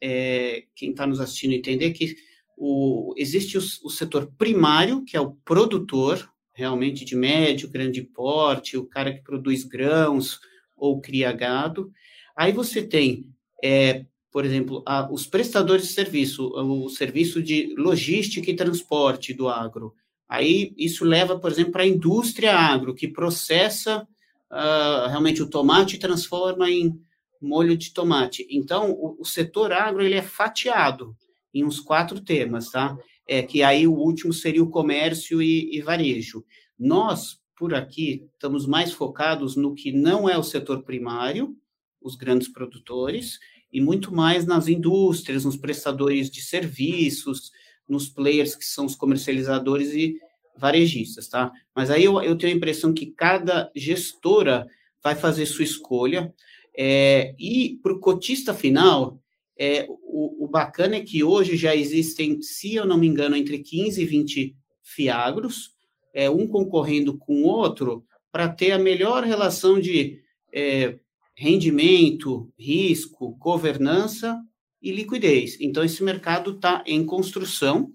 é, 0.00 0.64
quem 0.74 0.90
está 0.90 1.06
nos 1.06 1.20
assistindo, 1.20 1.52
entender 1.52 1.92
que 1.92 2.14
o, 2.56 3.14
existe 3.16 3.58
o, 3.58 3.60
o, 3.84 3.90
setor 3.90 4.30
primário, 4.38 5.04
que 5.04 5.16
é 5.16 5.20
o 5.20 5.32
produtor, 5.44 6.30
realmente 6.52 7.04
de 7.04 7.16
médio, 7.16 7.70
grande 7.70 8.02
porte, 8.02 8.76
o 8.76 8.86
cara 8.86 9.12
que 9.12 9.22
produz 9.22 9.64
grãos 9.64 10.38
ou 10.76 11.00
cria 11.00 11.32
gado. 11.32 11.90
Aí 12.36 12.52
você 12.52 12.82
tem 12.82 13.26
é, 13.62 14.04
por 14.34 14.44
exemplo, 14.44 14.82
a, 14.84 15.08
os 15.12 15.28
prestadores 15.28 15.86
de 15.86 15.92
serviço, 15.94 16.48
o 16.48 16.88
serviço 16.88 17.40
de 17.40 17.72
logística 17.78 18.50
e 18.50 18.56
transporte 18.56 19.32
do 19.32 19.48
agro. 19.48 19.94
Aí 20.28 20.74
isso 20.76 21.04
leva, 21.04 21.38
por 21.38 21.52
exemplo, 21.52 21.70
para 21.70 21.84
a 21.84 21.86
indústria 21.86 22.52
agro, 22.52 22.96
que 22.96 23.06
processa 23.06 24.02
uh, 24.50 25.08
realmente 25.08 25.40
o 25.40 25.48
tomate 25.48 25.94
e 25.94 26.00
transforma 26.00 26.68
em 26.68 27.00
molho 27.44 27.76
de 27.76 27.92
tomate. 27.92 28.46
Então, 28.50 28.90
o, 28.90 29.20
o, 29.20 29.24
setor 29.24 29.72
agro 29.72 30.02
ele 30.02 30.14
é 30.14 30.22
fatiado 30.22 31.16
em 31.52 31.64
uns 31.64 31.78
quatro 31.80 32.20
temas, 32.20 32.70
tá? 32.70 32.96
É 33.26 33.42
que 33.42 33.62
aí 33.62 33.86
o 33.86 33.94
último 33.94 34.32
seria 34.32 34.62
o 34.62 34.70
comércio 34.70 35.40
e, 35.40 35.76
e 35.76 35.80
varejo. 35.80 36.44
Nós, 36.78 37.38
por 37.56 37.74
aqui, 37.74 38.26
estamos 38.34 38.66
mais 38.66 38.92
focados 38.92 39.56
no 39.56 39.74
que 39.74 39.92
não 39.92 40.28
é 40.28 40.36
o 40.36 40.42
setor 40.42 40.82
primário, 40.82 41.56
os 42.00 42.16
grandes 42.16 42.48
produtores, 42.48 43.38
e 43.72 43.80
muito 43.80 44.14
mais 44.14 44.46
nas 44.46 44.68
indústrias, 44.68 45.44
nos 45.44 45.56
prestadores 45.56 46.30
de 46.30 46.40
serviços, 46.40 47.50
nos 47.88 48.08
players 48.08 48.54
que 48.54 48.64
são 48.64 48.86
os 48.86 48.94
comercializadores 48.94 49.92
e 49.92 50.16
varejistas, 50.56 51.28
tá? 51.28 51.52
Mas 51.74 51.90
aí 51.90 52.04
eu, 52.04 52.20
eu 52.22 52.36
tenho 52.36 52.52
a 52.52 52.56
impressão 52.56 52.92
que 52.92 53.06
cada 53.06 53.70
gestora 53.74 54.66
vai 55.02 55.14
fazer 55.14 55.44
sua 55.46 55.64
escolha, 55.64 56.32
é, 56.76 57.34
e 57.38 57.78
para 57.82 57.92
o 57.92 58.00
cotista 58.00 58.52
final, 58.52 59.20
é, 59.58 59.86
o, 59.88 60.44
o, 60.44 60.48
bacana 60.48 60.96
é 60.96 61.00
que 61.00 61.22
hoje 61.22 61.56
já 61.56 61.74
existem, 61.74 62.42
se 62.42 62.74
eu 62.74 62.84
não 62.84 62.98
me 62.98 63.06
engano, 63.06 63.36
entre 63.36 63.58
15 63.58 64.02
e 64.02 64.04
20 64.04 64.56
fiagros, 64.82 65.70
é, 66.12 66.28
um 66.28 66.46
concorrendo 66.46 67.16
com 67.16 67.42
o 67.42 67.46
outro, 67.46 68.04
para 68.32 68.48
ter 68.48 68.72
a 68.72 68.78
melhor 68.78 69.22
relação 69.22 69.78
de 69.78 70.20
é, 70.52 70.98
rendimento, 71.36 72.52
risco, 72.58 73.36
governança 73.36 74.40
e 74.82 74.90
liquidez. 74.90 75.56
Então, 75.60 75.84
esse 75.84 76.02
mercado 76.02 76.52
está 76.52 76.82
em 76.86 77.04
construção, 77.06 77.90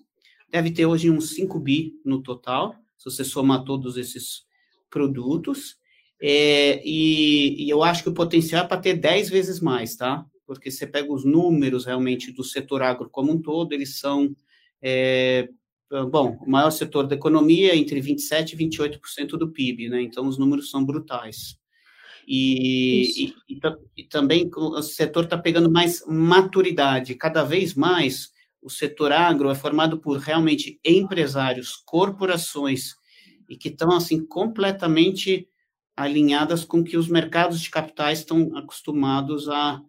deve 0.49 0.71
ter 0.71 0.85
hoje 0.85 1.09
uns 1.09 1.35
5 1.35 1.59
bi 1.59 1.93
no 2.05 2.21
total, 2.21 2.75
se 2.97 3.05
você 3.05 3.23
somar 3.23 3.63
todos 3.63 3.97
esses 3.97 4.43
produtos, 4.89 5.78
é, 6.21 6.81
e, 6.85 7.65
e, 7.65 7.69
eu 7.69 7.81
acho 7.81 8.03
que 8.03 8.09
o 8.09 8.13
potencial 8.13 8.65
é 8.65 8.67
para 8.67 8.81
ter 8.81 8.95
10 8.95 9.29
vezes 9.29 9.59
mais, 9.61 9.95
tá? 9.95 10.25
Porque 10.45 10.69
você 10.69 10.85
pega 10.85 11.11
os 11.11 11.23
números 11.23 11.85
realmente 11.85 12.31
do 12.31 12.43
setor 12.43 12.81
agro 12.81 13.09
como 13.09 13.31
um 13.31 13.41
todo, 13.41 13.71
eles 13.71 13.99
são, 13.99 14.35
é, 14.81 15.47
bom, 16.11 16.37
o 16.41 16.49
maior 16.49 16.71
setor 16.71 17.07
da 17.07 17.15
economia 17.15 17.71
é 17.71 17.77
entre 17.77 18.01
27% 18.01 18.53
e 18.53 18.57
28% 18.57 19.37
do 19.37 19.51
PIB, 19.51 19.89
né? 19.89 20.01
Então, 20.01 20.27
os 20.27 20.37
números 20.37 20.69
são 20.69 20.83
brutais. 20.83 21.57
E, 22.27 23.25
e, 23.25 23.33
e, 23.49 23.59
e, 23.97 24.03
também 24.03 24.49
o 24.55 24.81
setor 24.83 25.23
está 25.23 25.37
pegando 25.37 25.71
mais 25.71 26.03
maturidade. 26.05 27.15
Cada 27.15 27.43
vez 27.43 27.73
mais 27.73 28.31
o 28.61 28.69
setor 28.69 29.11
agro 29.11 29.49
é 29.49 29.55
formado 29.55 29.99
por 29.99 30.17
realmente 30.17 30.79
empresários, 30.85 31.75
corporações, 31.85 32.95
e 33.49 33.55
que 33.55 33.69
estão 33.69 33.91
assim 33.91 34.23
completamente 34.25 35.47
alinhadas 36.01 36.63
com 36.63 36.83
que 36.83 36.97
os 36.97 37.07
mercados 37.07 37.59
de 37.59 37.69
capitais 37.69 38.19
estão 38.19 38.55
acostumados 38.55 39.49
a, 39.49 39.81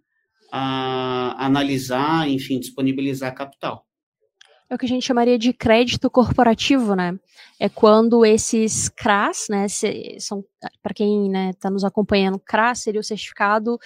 a 0.50 1.46
analisar, 1.46 2.28
enfim, 2.28 2.58
disponibilizar 2.58 3.34
capital 3.34 3.86
é 4.70 4.74
o 4.74 4.78
que 4.78 4.86
a 4.86 4.88
gente 4.88 5.04
chamaria 5.04 5.36
de 5.36 5.52
crédito 5.52 6.08
corporativo, 6.08 6.94
né? 6.94 7.18
É 7.58 7.68
quando 7.68 8.24
esses 8.24 8.88
CRAs, 8.88 9.46
né, 9.50 9.66
são 10.20 10.44
para 10.80 10.94
quem 10.94 11.26
está 11.26 11.32
né, 11.32 11.52
tá 11.54 11.70
nos 11.70 11.84
acompanhando, 11.84 12.38
CRAS 12.38 12.78
seria 12.78 13.00
o 13.00 13.04
certificado 13.04 13.78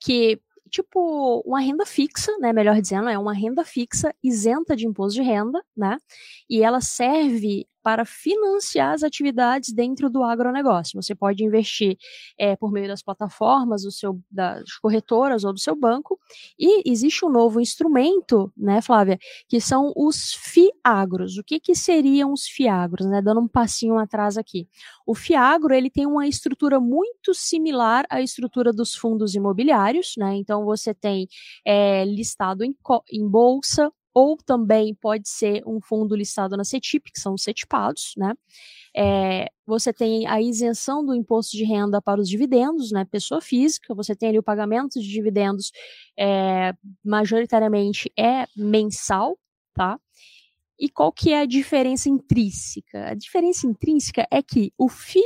que 0.00 0.40
tipo 0.70 1.42
uma 1.44 1.60
renda 1.60 1.84
fixa, 1.84 2.32
né, 2.38 2.52
melhor 2.52 2.80
dizendo, 2.80 3.08
é 3.08 3.18
uma 3.18 3.34
renda 3.34 3.64
fixa 3.64 4.14
isenta 4.22 4.74
de 4.74 4.86
imposto 4.86 5.20
de 5.20 5.26
renda, 5.26 5.60
né? 5.76 5.98
E 6.48 6.62
ela 6.62 6.80
serve 6.80 7.66
para 7.82 8.04
financiar 8.04 8.92
as 8.94 9.02
atividades 9.02 9.72
dentro 9.72 10.08
do 10.08 10.22
agronegócio. 10.22 11.00
Você 11.00 11.14
pode 11.14 11.44
investir 11.44 11.96
é, 12.38 12.56
por 12.56 12.70
meio 12.70 12.88
das 12.88 13.02
plataformas 13.02 13.82
do 13.82 13.90
seu, 13.90 14.20
das 14.30 14.76
corretoras 14.78 15.44
ou 15.44 15.52
do 15.52 15.58
seu 15.58 15.74
banco, 15.74 16.18
e 16.58 16.88
existe 16.90 17.24
um 17.24 17.30
novo 17.30 17.60
instrumento, 17.60 18.52
né, 18.56 18.80
Flávia, 18.80 19.18
que 19.48 19.60
são 19.60 19.92
os 19.96 20.34
FIAGROS. 20.34 21.38
O 21.38 21.44
que, 21.44 21.58
que 21.60 21.74
seriam 21.74 22.32
os 22.32 22.46
FIAGROS, 22.46 23.06
né? 23.06 23.22
Dando 23.22 23.40
um 23.40 23.48
passinho 23.48 23.98
atrás 23.98 24.36
aqui. 24.36 24.68
O 25.06 25.14
FIAGRO 25.14 25.74
ele 25.74 25.90
tem 25.90 26.06
uma 26.06 26.26
estrutura 26.26 26.80
muito 26.80 27.34
similar 27.34 28.06
à 28.08 28.20
estrutura 28.20 28.72
dos 28.72 28.94
fundos 28.94 29.34
imobiliários, 29.34 30.14
né? 30.16 30.36
Então 30.36 30.64
você 30.64 30.94
tem 30.94 31.28
é, 31.64 32.04
listado 32.04 32.64
em, 32.64 32.74
em 33.10 33.28
bolsa, 33.28 33.92
ou 34.14 34.36
também 34.36 34.94
pode 34.94 35.28
ser 35.28 35.62
um 35.66 35.80
fundo 35.80 36.14
listado 36.14 36.56
na 36.56 36.64
CETIP, 36.64 37.12
que 37.12 37.20
são 37.20 37.34
os 37.34 37.42
CETIPados, 37.42 38.12
né? 38.16 38.34
É, 38.94 39.48
você 39.66 39.92
tem 39.92 40.26
a 40.26 40.40
isenção 40.40 41.04
do 41.04 41.14
imposto 41.14 41.56
de 41.56 41.64
renda 41.64 42.00
para 42.02 42.20
os 42.20 42.28
dividendos, 42.28 42.92
né? 42.92 43.04
Pessoa 43.04 43.40
física, 43.40 43.94
você 43.94 44.14
tem 44.14 44.28
ali 44.28 44.38
o 44.38 44.42
pagamento 44.42 45.00
de 45.00 45.08
dividendos, 45.08 45.72
é, 46.18 46.74
majoritariamente 47.04 48.12
é 48.18 48.46
mensal, 48.56 49.38
tá? 49.74 49.98
E 50.78 50.88
qual 50.88 51.12
que 51.12 51.32
é 51.32 51.40
a 51.40 51.46
diferença 51.46 52.08
intrínseca? 52.08 53.10
A 53.10 53.14
diferença 53.14 53.66
intrínseca 53.66 54.26
é 54.30 54.42
que 54.42 54.72
o 54.76 54.88
FII 54.88 55.22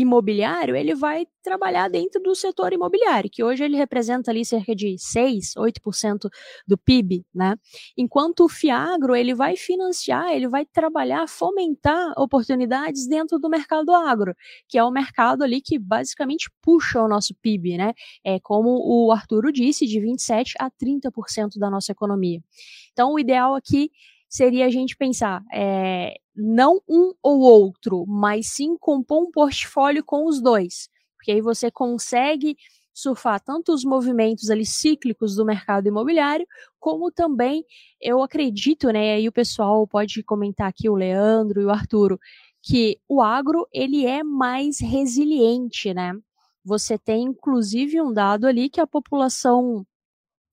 imobiliário, 0.00 0.76
ele 0.76 0.94
vai 0.94 1.26
trabalhar 1.42 1.88
dentro 1.88 2.22
do 2.22 2.34
setor 2.34 2.72
imobiliário, 2.72 3.30
que 3.30 3.42
hoje 3.42 3.64
ele 3.64 3.76
representa 3.76 4.30
ali 4.30 4.44
cerca 4.44 4.74
de 4.74 4.96
6, 4.98 5.54
8% 5.56 6.28
do 6.66 6.76
PIB, 6.76 7.24
né? 7.34 7.56
Enquanto 7.96 8.44
o 8.44 8.48
Fiagro, 8.48 9.16
ele 9.16 9.34
vai 9.34 9.56
financiar, 9.56 10.30
ele 10.30 10.48
vai 10.48 10.66
trabalhar, 10.66 11.26
fomentar 11.28 12.12
oportunidades 12.16 13.06
dentro 13.08 13.38
do 13.38 13.48
mercado 13.48 13.94
agro, 13.94 14.34
que 14.68 14.76
é 14.76 14.84
o 14.84 14.90
mercado 14.90 15.42
ali 15.42 15.60
que 15.60 15.78
basicamente 15.78 16.50
puxa 16.62 17.02
o 17.02 17.08
nosso 17.08 17.34
PIB, 17.40 17.78
né? 17.78 17.94
É 18.24 18.38
como 18.40 18.68
o 18.84 19.10
Arturo 19.10 19.50
disse, 19.52 19.86
de 19.86 20.00
27 20.00 20.54
a 20.58 20.70
30% 20.70 21.58
da 21.58 21.70
nossa 21.70 21.92
economia. 21.92 22.40
Então, 22.92 23.12
o 23.12 23.18
ideal 23.18 23.54
aqui 23.54 23.90
seria 24.28 24.66
a 24.66 24.70
gente 24.70 24.96
pensar 24.96 25.42
é, 25.52 26.14
não 26.38 26.80
um 26.88 27.12
ou 27.22 27.40
outro, 27.40 28.04
mas 28.06 28.48
sim 28.54 28.76
compor 28.78 29.24
um 29.24 29.30
portfólio 29.30 30.04
com 30.04 30.26
os 30.26 30.40
dois, 30.40 30.88
porque 31.16 31.32
aí 31.32 31.40
você 31.40 31.70
consegue 31.70 32.56
surfar 32.94 33.40
tanto 33.40 33.72
os 33.72 33.84
movimentos 33.84 34.50
ali 34.50 34.66
cíclicos 34.66 35.36
do 35.36 35.44
mercado 35.44 35.86
imobiliário, 35.86 36.46
como 36.80 37.12
também 37.12 37.64
eu 38.00 38.22
acredito, 38.22 38.90
né, 38.90 39.14
aí 39.14 39.28
o 39.28 39.32
pessoal 39.32 39.86
pode 39.86 40.22
comentar 40.22 40.68
aqui 40.68 40.88
o 40.88 40.96
Leandro 40.96 41.60
e 41.60 41.64
o 41.64 41.70
Arturo, 41.70 42.18
que 42.62 42.98
o 43.08 43.22
agro 43.22 43.68
ele 43.72 44.04
é 44.06 44.22
mais 44.24 44.80
resiliente, 44.80 45.94
né? 45.94 46.12
Você 46.64 46.98
tem 46.98 47.22
inclusive 47.22 48.00
um 48.00 48.12
dado 48.12 48.46
ali 48.46 48.68
que 48.68 48.80
a 48.80 48.86
população 48.86 49.86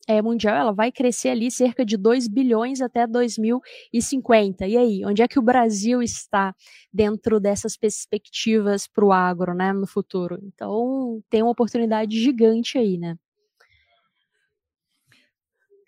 é, 0.08 0.22
mundial 0.22 0.56
ela 0.56 0.72
vai 0.72 0.92
crescer 0.92 1.30
ali 1.30 1.50
cerca 1.50 1.86
de 1.86 1.98
2 1.98 2.28
bilhões 2.28 2.82
até 2.82 3.08
2050. 3.08 4.68
E 4.68 4.78
aí, 4.78 5.06
onde 5.06 5.22
é 5.22 5.28
que 5.28 5.40
o 5.40 5.42
Brasil 5.42 6.02
está 6.02 6.54
dentro 6.94 7.40
dessas 7.40 7.76
perspectivas 7.76 8.88
para 8.88 9.06
o 9.06 9.12
agro, 9.12 9.54
né, 9.54 9.74
no 9.74 9.88
futuro? 9.88 10.40
Então, 10.44 11.22
tem 11.30 11.42
uma 11.42 11.52
oportunidade 11.52 12.20
gigante 12.20 12.78
aí, 12.78 12.98
né? 12.98 13.18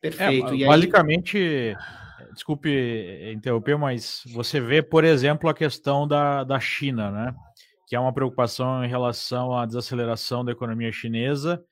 Perfeito. 0.01 0.53
É, 0.53 0.65
basicamente, 0.65 1.75
desculpe 2.33 3.31
interromper, 3.33 3.77
mas 3.77 4.23
você 4.33 4.59
vê, 4.59 4.81
por 4.81 5.03
exemplo, 5.03 5.49
a 5.49 5.53
questão 5.53 6.07
da, 6.07 6.43
da 6.43 6.59
China, 6.59 7.11
né? 7.11 7.35
Que 7.87 7.95
é 7.95 7.99
uma 7.99 8.13
preocupação 8.13 8.83
em 8.83 8.87
relação 8.87 9.53
à 9.53 9.65
desaceleração 9.65 10.43
da 10.43 10.51
economia 10.51 10.91
chinesa 10.91 11.63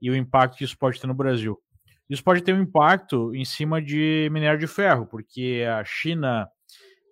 e 0.00 0.10
o 0.10 0.16
impacto 0.16 0.56
que 0.58 0.64
isso 0.64 0.76
pode 0.76 1.00
ter 1.00 1.06
no 1.06 1.14
Brasil. 1.14 1.58
Isso 2.08 2.22
pode 2.22 2.42
ter 2.42 2.54
um 2.54 2.62
impacto 2.62 3.34
em 3.34 3.44
cima 3.44 3.80
de 3.80 4.28
minério 4.30 4.58
de 4.58 4.66
ferro, 4.66 5.06
porque 5.06 5.64
a 5.68 5.84
China 5.84 6.48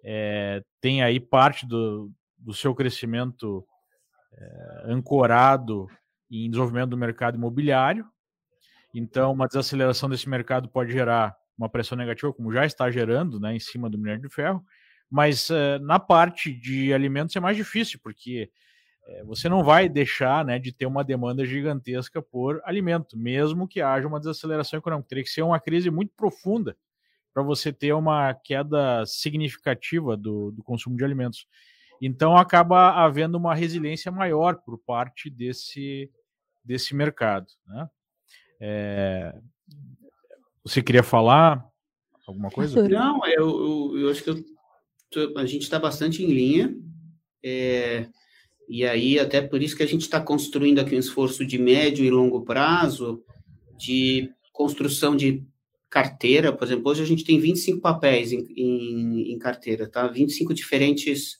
é, 0.05 0.62
tem 0.81 1.02
aí 1.02 1.18
parte 1.18 1.66
do, 1.66 2.11
do 2.37 2.52
seu 2.52 2.74
crescimento 2.74 3.64
é, 4.35 4.92
ancorado 4.92 5.87
em 6.31 6.50
desenvolvimento 6.50 6.90
do 6.90 6.96
mercado 6.96 7.37
imobiliário. 7.37 8.07
Então, 8.94 9.33
uma 9.33 9.46
desaceleração 9.46 10.09
desse 10.09 10.28
mercado 10.28 10.68
pode 10.68 10.92
gerar 10.92 11.35
uma 11.57 11.68
pressão 11.68 11.96
negativa, 11.96 12.33
como 12.33 12.52
já 12.52 12.66
está 12.66 12.90
gerando, 12.90 13.38
né, 13.38 13.55
em 13.55 13.61
cima 13.61 13.88
do 13.88 13.98
minério 13.98 14.22
de 14.22 14.28
ferro. 14.28 14.62
Mas 15.11 15.50
é, 15.50 15.78
na 15.78 15.98
parte 15.98 16.52
de 16.52 16.92
alimentos 16.92 17.37
é 17.37 17.40
mais 17.40 17.57
difícil, 17.57 18.00
porque 18.02 18.50
é, 19.07 19.25
você 19.25 19.49
não 19.49 19.65
vai 19.65 19.88
deixar 19.88 20.45
né, 20.45 20.59
de 20.59 20.73
ter 20.73 20.87
uma 20.87 21.03
demanda 21.03 21.45
gigantesca 21.45 22.23
por 22.23 22.61
alimento, 22.65 23.19
mesmo 23.19 23.67
que 23.67 23.81
haja 23.81 24.07
uma 24.07 24.21
desaceleração 24.21 24.79
econômica. 24.79 25.09
Teria 25.09 25.25
que 25.25 25.31
ser 25.31 25.43
uma 25.43 25.59
crise 25.59 25.91
muito 25.91 26.12
profunda 26.17 26.77
para 27.35 27.43
você 27.43 27.73
ter 27.73 27.93
uma 27.93 28.35
queda 28.35 29.05
significativa 29.07 30.17
do, 30.17 30.53
do, 30.53 30.62
consumo 30.62 30.97
de 30.97 31.05
alimentos. 31.05 31.47
Então 32.01 32.37
acaba 32.37 32.91
havendo 33.05 33.37
uma 33.37 33.55
resiliência 33.55 34.12
maior 34.12 34.57
por 34.57 34.79
parte 34.79 35.31
desse, 35.31 36.11
desse 36.65 36.95
mercado. 36.95 37.47
Né? 37.67 37.91
É, 38.61 39.41
você 40.62 40.83
queria 40.83 41.03
falar 41.03 41.67
alguma 42.27 42.51
coisa? 42.51 42.87
Não, 42.88 43.27
eu, 43.27 43.93
eu, 43.95 43.99
eu 43.99 44.11
acho 44.11 44.23
que 44.23 44.31
eu, 44.31 45.38
a 45.38 45.45
gente 45.45 45.62
está 45.62 45.79
bastante 45.79 46.23
em 46.23 46.33
linha. 46.33 46.77
É, 47.45 48.09
e 48.75 48.87
aí, 48.87 49.19
até 49.19 49.43
por 49.43 49.63
isso 49.63 49.77
que 49.77 49.83
a 49.83 49.87
gente 49.87 50.01
está 50.01 50.19
construindo 50.19 50.79
aqui 50.79 50.97
um 50.97 50.99
esforço 50.99 51.45
de 51.45 51.59
médio 51.59 52.07
e 52.07 52.11
longo 52.11 52.41
prazo 52.41 53.23
de 53.77 54.31
construção 54.51 55.15
de 55.15 55.45
carteira. 55.91 56.55
Por 56.55 56.65
exemplo, 56.65 56.91
hoje 56.91 57.03
a 57.03 57.05
gente 57.05 57.23
tem 57.23 57.39
25 57.39 57.83
papéis 57.83 58.33
em, 58.33 58.47
em, 58.57 59.31
em 59.31 59.39
carteira, 59.39 59.87
tá? 59.87 60.09
25 60.09 60.55
diferentes 60.55 61.37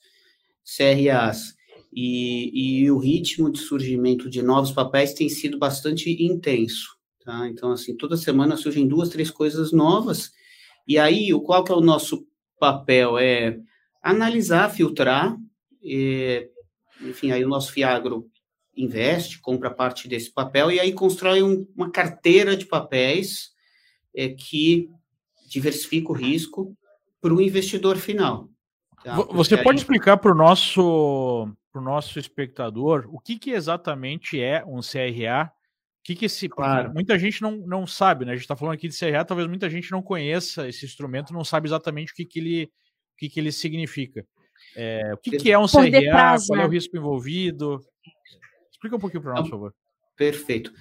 CRAs. 0.63 1.55
E, 1.91 2.83
e 2.83 2.91
o 2.91 2.99
ritmo 2.99 3.51
de 3.51 3.61
surgimento 3.61 4.29
de 4.29 4.43
novos 4.43 4.71
papéis 4.71 5.15
tem 5.15 5.31
sido 5.31 5.59
bastante 5.59 6.11
intenso, 6.23 6.99
tá? 7.25 7.49
Então, 7.49 7.73
assim, 7.73 7.97
toda 7.97 8.15
semana 8.15 8.59
surgem 8.59 8.87
duas, 8.87 9.09
três 9.09 9.31
coisas 9.31 9.73
novas. 9.73 10.33
E 10.87 10.99
aí, 10.99 11.33
o 11.33 11.41
qual 11.41 11.65
que 11.65 11.73
é 11.73 11.75
o 11.75 11.81
nosso 11.81 12.27
papel? 12.61 13.17
É 13.17 13.59
analisar, 14.03 14.69
filtrar, 14.69 15.35
é, 15.83 16.52
enfim, 17.05 17.33
aí 17.33 17.45
o 17.45 17.49
nosso 17.49 17.73
Fiagro 17.73 18.29
investe, 18.77 19.39
compra 19.41 19.71
parte 19.71 20.09
desse 20.09 20.33
papel 20.33 20.71
e 20.71 20.81
aí 20.81 20.93
constrói 20.93 21.43
um, 21.43 21.67
uma 21.77 21.91
carteira 21.91 22.57
de 22.57 22.67
papéis 22.67 23.53
é, 24.15 24.29
que 24.29 24.89
diversifica 25.49 26.11
o 26.11 26.15
risco 26.15 26.77
para 27.21 27.35
o 27.35 27.41
investidor 27.41 27.97
final. 27.97 28.49
Tá? 29.05 29.15
Você 29.15 29.57
pode 29.57 29.79
aí... 29.79 29.83
explicar 29.83 30.17
para 30.17 30.33
o 30.33 30.35
nosso, 30.35 31.49
pro 31.71 31.83
nosso 31.83 32.19
espectador 32.19 33.07
o 33.09 33.19
que, 33.19 33.39
que 33.39 33.51
exatamente 33.51 34.41
é 34.41 34.65
um 34.65 34.81
CRA? 34.81 35.53
O 36.01 36.05
que, 36.05 36.17
que 36.17 36.25
esse. 36.25 36.49
Claro. 36.49 36.93
Muita 36.93 37.17
gente 37.19 37.41
não, 37.43 37.57
não 37.59 37.87
sabe, 37.87 38.25
né? 38.25 38.33
A 38.33 38.35
gente 38.35 38.43
está 38.43 38.57
falando 38.57 38.75
aqui 38.75 38.89
de 38.89 38.99
CRA, 38.99 39.25
talvez 39.25 39.47
muita 39.49 39.71
gente 39.71 39.91
não 39.93 40.03
conheça 40.03 40.69
esse 40.69 40.85
instrumento, 40.85 41.33
não 41.33 41.45
sabe 41.45 41.69
exatamente 41.69 42.13
o 42.13 42.15
que, 42.17 42.25
que, 42.25 42.41
ele, 42.41 42.65
o 42.65 43.17
que, 43.19 43.29
que 43.29 43.39
ele 43.39 43.53
significa. 43.53 44.27
É, 44.77 45.13
o 45.15 45.19
que, 45.19 45.37
que, 45.37 45.53
é 45.53 45.59
um 45.59 45.67
CRA? 45.67 46.01
Prazo, 46.11 46.49
qual 46.49 46.61
é 46.61 46.65
o 46.65 46.69
né? 46.69 46.75
risco 46.75 46.97
envolvido? 46.97 47.85
Explica 48.71 48.97
um 48.97 49.01
pouquinho 49.01 49.23
para 49.23 49.35
nós, 49.35 49.43
por 49.43 49.51
favor. 49.51 49.75
Perfeito. 50.17 50.73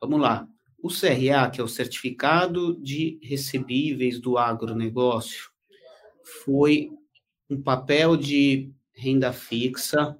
Vamos 0.00 0.20
lá. 0.20 0.46
O 0.82 0.88
CRA, 0.88 1.50
que 1.50 1.60
é 1.60 1.64
o 1.64 1.68
Certificado 1.68 2.76
de 2.80 3.18
Recebíveis 3.22 4.20
do 4.20 4.36
Agronegócio, 4.36 5.50
foi 6.44 6.90
um 7.48 7.60
papel 7.60 8.16
de 8.16 8.70
renda 8.94 9.32
fixa 9.32 10.16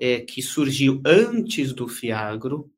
é, 0.00 0.20
que 0.20 0.42
surgiu 0.42 1.00
antes 1.04 1.72
do 1.72 1.88
FIAGRO 1.88 2.70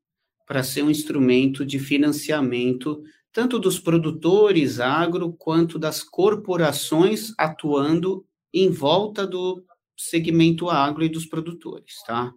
para 0.45 0.63
ser 0.63 0.83
um 0.83 0.89
instrumento 0.89 1.65
de 1.65 1.79
financiamento 1.79 3.03
tanto 3.31 3.57
dos 3.57 3.79
produtores 3.79 4.79
agro 4.79 5.31
quanto 5.33 5.79
das 5.79 6.03
corporações 6.03 7.33
atuando 7.37 8.25
em 8.53 8.69
volta 8.69 9.25
do 9.25 9.63
segmento 9.97 10.69
agro 10.69 11.03
e 11.03 11.09
dos 11.09 11.25
produtores, 11.25 12.01
tá? 12.05 12.33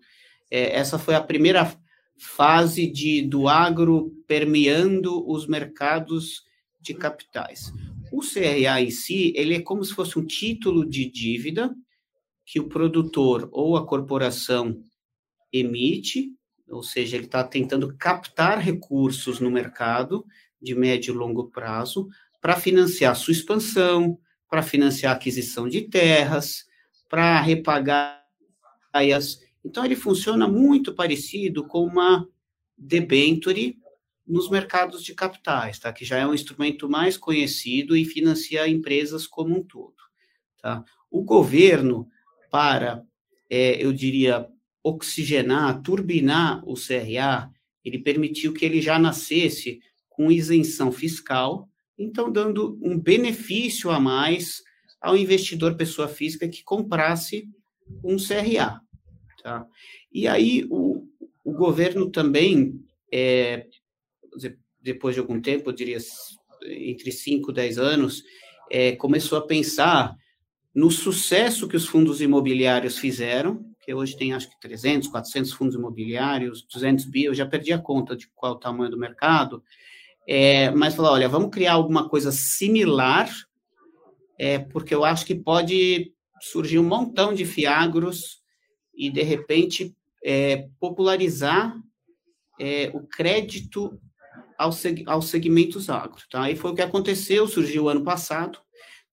É, 0.50 0.76
essa 0.76 0.98
foi 0.98 1.14
a 1.14 1.22
primeira 1.22 1.76
fase 2.18 2.86
de, 2.86 3.22
do 3.22 3.48
agro 3.48 4.12
permeando 4.26 5.28
os 5.28 5.46
mercados 5.46 6.42
de 6.80 6.94
capitais. 6.94 7.72
O 8.12 8.20
CRA 8.20 8.80
em 8.80 8.90
si, 8.90 9.32
ele 9.34 9.54
é 9.54 9.60
como 9.60 9.84
se 9.84 9.94
fosse 9.94 10.18
um 10.18 10.24
título 10.24 10.88
de 10.88 11.10
dívida 11.10 11.74
que 12.44 12.60
o 12.60 12.68
produtor 12.68 13.48
ou 13.50 13.76
a 13.76 13.86
corporação 13.86 14.80
emite, 15.52 16.30
ou 16.68 16.82
seja, 16.82 17.16
ele 17.16 17.26
está 17.26 17.42
tentando 17.42 17.96
captar 17.96 18.58
recursos 18.58 19.40
no 19.40 19.50
mercado 19.50 20.24
de 20.60 20.74
médio 20.74 21.14
e 21.14 21.16
longo 21.16 21.50
prazo 21.50 22.08
para 22.40 22.56
financiar 22.56 23.16
sua 23.16 23.32
expansão, 23.32 24.18
para 24.54 24.62
financiar 24.62 25.12
a 25.12 25.16
aquisição 25.16 25.68
de 25.68 25.80
terras, 25.80 26.64
para 27.08 27.40
repagar 27.40 28.24
as. 28.92 29.40
Então, 29.64 29.84
ele 29.84 29.96
funciona 29.96 30.46
muito 30.46 30.94
parecido 30.94 31.66
com 31.66 31.84
uma 31.84 32.24
debenture 32.78 33.76
nos 34.24 34.48
mercados 34.48 35.02
de 35.02 35.12
capitais, 35.12 35.80
tá? 35.80 35.92
que 35.92 36.04
já 36.04 36.18
é 36.18 36.26
um 36.26 36.32
instrumento 36.32 36.88
mais 36.88 37.16
conhecido 37.16 37.96
e 37.96 38.04
financia 38.04 38.68
empresas 38.68 39.26
como 39.26 39.58
um 39.58 39.62
todo. 39.64 39.96
Tá? 40.62 40.84
O 41.10 41.24
governo, 41.24 42.08
para, 42.48 43.02
é, 43.50 43.84
eu 43.84 43.92
diria, 43.92 44.48
oxigenar, 44.84 45.82
turbinar 45.82 46.62
o 46.64 46.74
CRA, 46.74 47.50
ele 47.84 47.98
permitiu 47.98 48.52
que 48.52 48.64
ele 48.64 48.80
já 48.80 49.00
nascesse 49.00 49.80
com 50.08 50.30
isenção 50.30 50.92
fiscal, 50.92 51.68
então 51.98 52.30
dando 52.30 52.78
um 52.82 52.98
benefício 52.98 53.90
a 53.90 54.00
mais 54.00 54.62
ao 55.00 55.16
investidor 55.16 55.76
pessoa 55.76 56.08
física 56.08 56.48
que 56.48 56.62
comprasse 56.62 57.48
um 58.02 58.16
CRA. 58.16 58.80
Tá? 59.42 59.66
E 60.12 60.26
aí 60.26 60.66
o, 60.70 61.06
o 61.44 61.52
governo 61.52 62.10
também, 62.10 62.80
é, 63.12 63.66
depois 64.80 65.14
de 65.14 65.20
algum 65.20 65.40
tempo, 65.40 65.68
eu 65.68 65.74
diria 65.74 65.98
entre 66.62 67.12
5 67.12 67.50
e 67.50 67.54
10 67.54 67.78
anos, 67.78 68.22
é, 68.70 68.92
começou 68.96 69.36
a 69.36 69.46
pensar 69.46 70.16
no 70.74 70.90
sucesso 70.90 71.68
que 71.68 71.76
os 71.76 71.86
fundos 71.86 72.20
imobiliários 72.20 72.98
fizeram, 72.98 73.64
que 73.80 73.92
hoje 73.92 74.16
tem 74.16 74.32
acho 74.32 74.48
que 74.48 74.58
300, 74.58 75.08
400 75.08 75.52
fundos 75.52 75.74
imobiliários, 75.74 76.66
200 76.72 77.04
bi, 77.04 77.24
eu 77.24 77.34
já 77.34 77.46
perdi 77.46 77.72
a 77.72 77.78
conta 77.78 78.16
de 78.16 78.26
qual 78.34 78.52
o 78.52 78.58
tamanho 78.58 78.90
do 78.90 78.98
mercado, 78.98 79.62
é, 80.26 80.70
mas 80.70 80.94
falou, 80.94 81.12
olha, 81.12 81.28
vamos 81.28 81.50
criar 81.50 81.74
alguma 81.74 82.08
coisa 82.08 82.32
similar, 82.32 83.30
é, 84.38 84.58
porque 84.58 84.94
eu 84.94 85.04
acho 85.04 85.26
que 85.26 85.34
pode 85.34 86.12
surgir 86.40 86.78
um 86.78 86.84
montão 86.84 87.34
de 87.34 87.44
fiagros 87.44 88.42
e, 88.94 89.10
de 89.10 89.22
repente, 89.22 89.94
é, 90.24 90.68
popularizar 90.80 91.76
é, 92.58 92.90
o 92.94 93.06
crédito 93.06 93.98
aos, 94.58 94.82
aos 95.06 95.28
segmentos 95.28 95.90
agro. 95.90 96.22
Tá? 96.30 96.50
E 96.50 96.56
foi 96.56 96.72
o 96.72 96.74
que 96.74 96.82
aconteceu, 96.82 97.46
surgiu 97.46 97.88
ano 97.88 98.02
passado, 98.02 98.58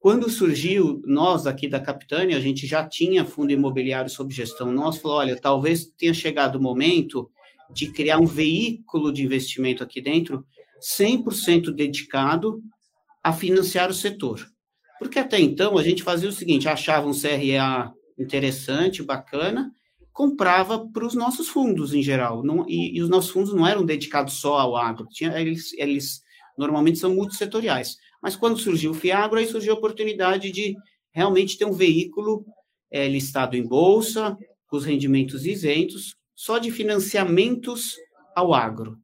quando 0.01 0.31
surgiu, 0.31 0.99
nós 1.05 1.45
aqui 1.45 1.67
da 1.67 1.79
Capitânia, 1.79 2.35
a 2.35 2.39
gente 2.39 2.65
já 2.65 2.83
tinha 2.87 3.23
fundo 3.23 3.51
imobiliário 3.51 4.09
sob 4.09 4.33
gestão 4.33 4.71
nossa, 4.71 4.99
falou, 4.99 5.17
olha, 5.17 5.39
talvez 5.39 5.85
tenha 5.85 6.11
chegado 6.11 6.55
o 6.55 6.61
momento 6.61 7.29
de 7.71 7.91
criar 7.91 8.17
um 8.17 8.25
veículo 8.25 9.13
de 9.13 9.23
investimento 9.23 9.83
aqui 9.83 10.01
dentro 10.01 10.43
100% 10.81 11.71
dedicado 11.71 12.61
a 13.23 13.31
financiar 13.31 13.89
o 13.89 13.93
setor. 13.93 14.45
Porque 14.99 15.19
até 15.19 15.39
então 15.39 15.77
a 15.77 15.83
gente 15.83 16.03
fazia 16.03 16.29
o 16.29 16.33
seguinte, 16.33 16.67
achava 16.67 17.07
um 17.07 17.13
CRA 17.13 17.91
interessante, 18.17 19.01
bacana, 19.01 19.71
comprava 20.11 20.87
para 20.87 21.05
os 21.05 21.15
nossos 21.15 21.47
fundos 21.47 21.93
em 21.93 22.03
geral. 22.03 22.43
Não, 22.43 22.65
e, 22.67 22.97
e, 22.97 23.01
os 23.01 23.09
nossos 23.09 23.31
fundos 23.31 23.53
não 23.53 23.65
eram 23.65 23.85
dedicados 23.85 24.35
só 24.35 24.59
ao 24.59 24.75
agro, 24.75 25.07
tinha, 25.09 25.39
eles, 25.39 25.73
eles 25.73 26.21
normalmente 26.57 26.99
são 26.99 27.15
multissetoriais. 27.15 27.95
Mas 28.21 28.35
quando 28.35 28.59
surgiu 28.59 28.91
o 28.91 28.95
Fiagro, 28.95 29.39
aí 29.39 29.47
surgiu 29.47 29.73
a 29.73 29.77
oportunidade 29.77 30.51
de 30.51 30.75
realmente 31.11 31.57
ter 31.57 31.65
um 31.65 31.73
veículo 31.73 32.45
é, 32.91 33.07
listado 33.07 33.55
em 33.55 33.67
bolsa, 33.67 34.37
com 34.67 34.77
os 34.77 34.85
rendimentos 34.85 35.45
isentos, 35.45 36.15
só 36.35 36.57
de 36.57 36.71
financiamentos 36.71 37.95
ao 38.35 38.53
agro. 38.53 38.97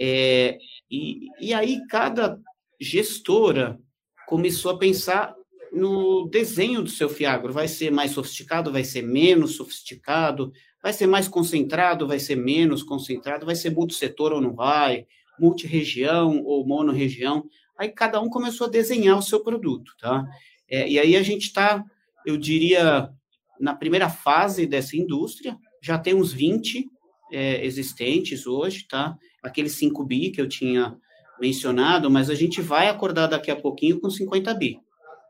É, 0.00 0.56
e, 0.94 1.48
e 1.48 1.54
aí 1.54 1.80
cada 1.88 2.38
gestora 2.80 3.78
começou 4.26 4.72
a 4.72 4.78
pensar 4.78 5.34
no 5.72 6.28
desenho 6.28 6.82
do 6.82 6.90
seu 6.90 7.08
Fiagro. 7.08 7.52
Vai 7.52 7.66
ser 7.66 7.90
mais 7.90 8.12
sofisticado, 8.12 8.70
vai 8.70 8.84
ser 8.84 9.02
menos 9.02 9.56
sofisticado, 9.56 10.52
vai 10.82 10.92
ser 10.92 11.06
mais 11.06 11.26
concentrado, 11.26 12.06
vai 12.06 12.18
ser 12.18 12.36
menos 12.36 12.82
concentrado, 12.82 13.44
vai 13.44 13.56
ser 13.56 13.70
multissetor 13.70 14.32
ou 14.32 14.40
não 14.40 14.54
vai, 14.54 15.06
multirregião 15.38 16.42
ou 16.44 16.66
monorregião. 16.66 17.44
Aí 17.76 17.88
cada 17.88 18.20
um 18.20 18.28
começou 18.28 18.68
a 18.68 18.70
desenhar 18.70 19.18
o 19.18 19.22
seu 19.22 19.42
produto, 19.42 19.92
tá? 20.00 20.24
É, 20.68 20.88
e 20.88 20.98
aí 20.98 21.16
a 21.16 21.22
gente 21.22 21.46
está, 21.46 21.84
eu 22.24 22.36
diria, 22.36 23.10
na 23.58 23.74
primeira 23.74 24.08
fase 24.08 24.66
dessa 24.66 24.96
indústria, 24.96 25.56
já 25.82 25.98
tem 25.98 26.14
uns 26.14 26.32
20 26.32 26.86
é, 27.32 27.64
existentes 27.64 28.46
hoje, 28.46 28.86
tá? 28.86 29.16
Aqueles 29.44 29.72
5 29.72 30.04
bi 30.04 30.30
que 30.30 30.40
eu 30.40 30.48
tinha 30.48 30.96
mencionado, 31.40 32.10
mas 32.10 32.30
a 32.30 32.34
gente 32.34 32.60
vai 32.60 32.88
acordar 32.88 33.26
daqui 33.26 33.50
a 33.50 33.56
pouquinho 33.56 34.00
com 34.00 34.08
50 34.08 34.54
bi. 34.54 34.80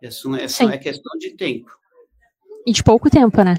Essa, 0.03 0.37
essa 0.37 0.64
é 0.64 0.79
questão 0.79 1.18
de 1.18 1.31
tempo. 1.31 1.70
E 2.66 2.72
de 2.72 2.83
pouco 2.83 3.11
tempo, 3.11 3.42
né? 3.42 3.57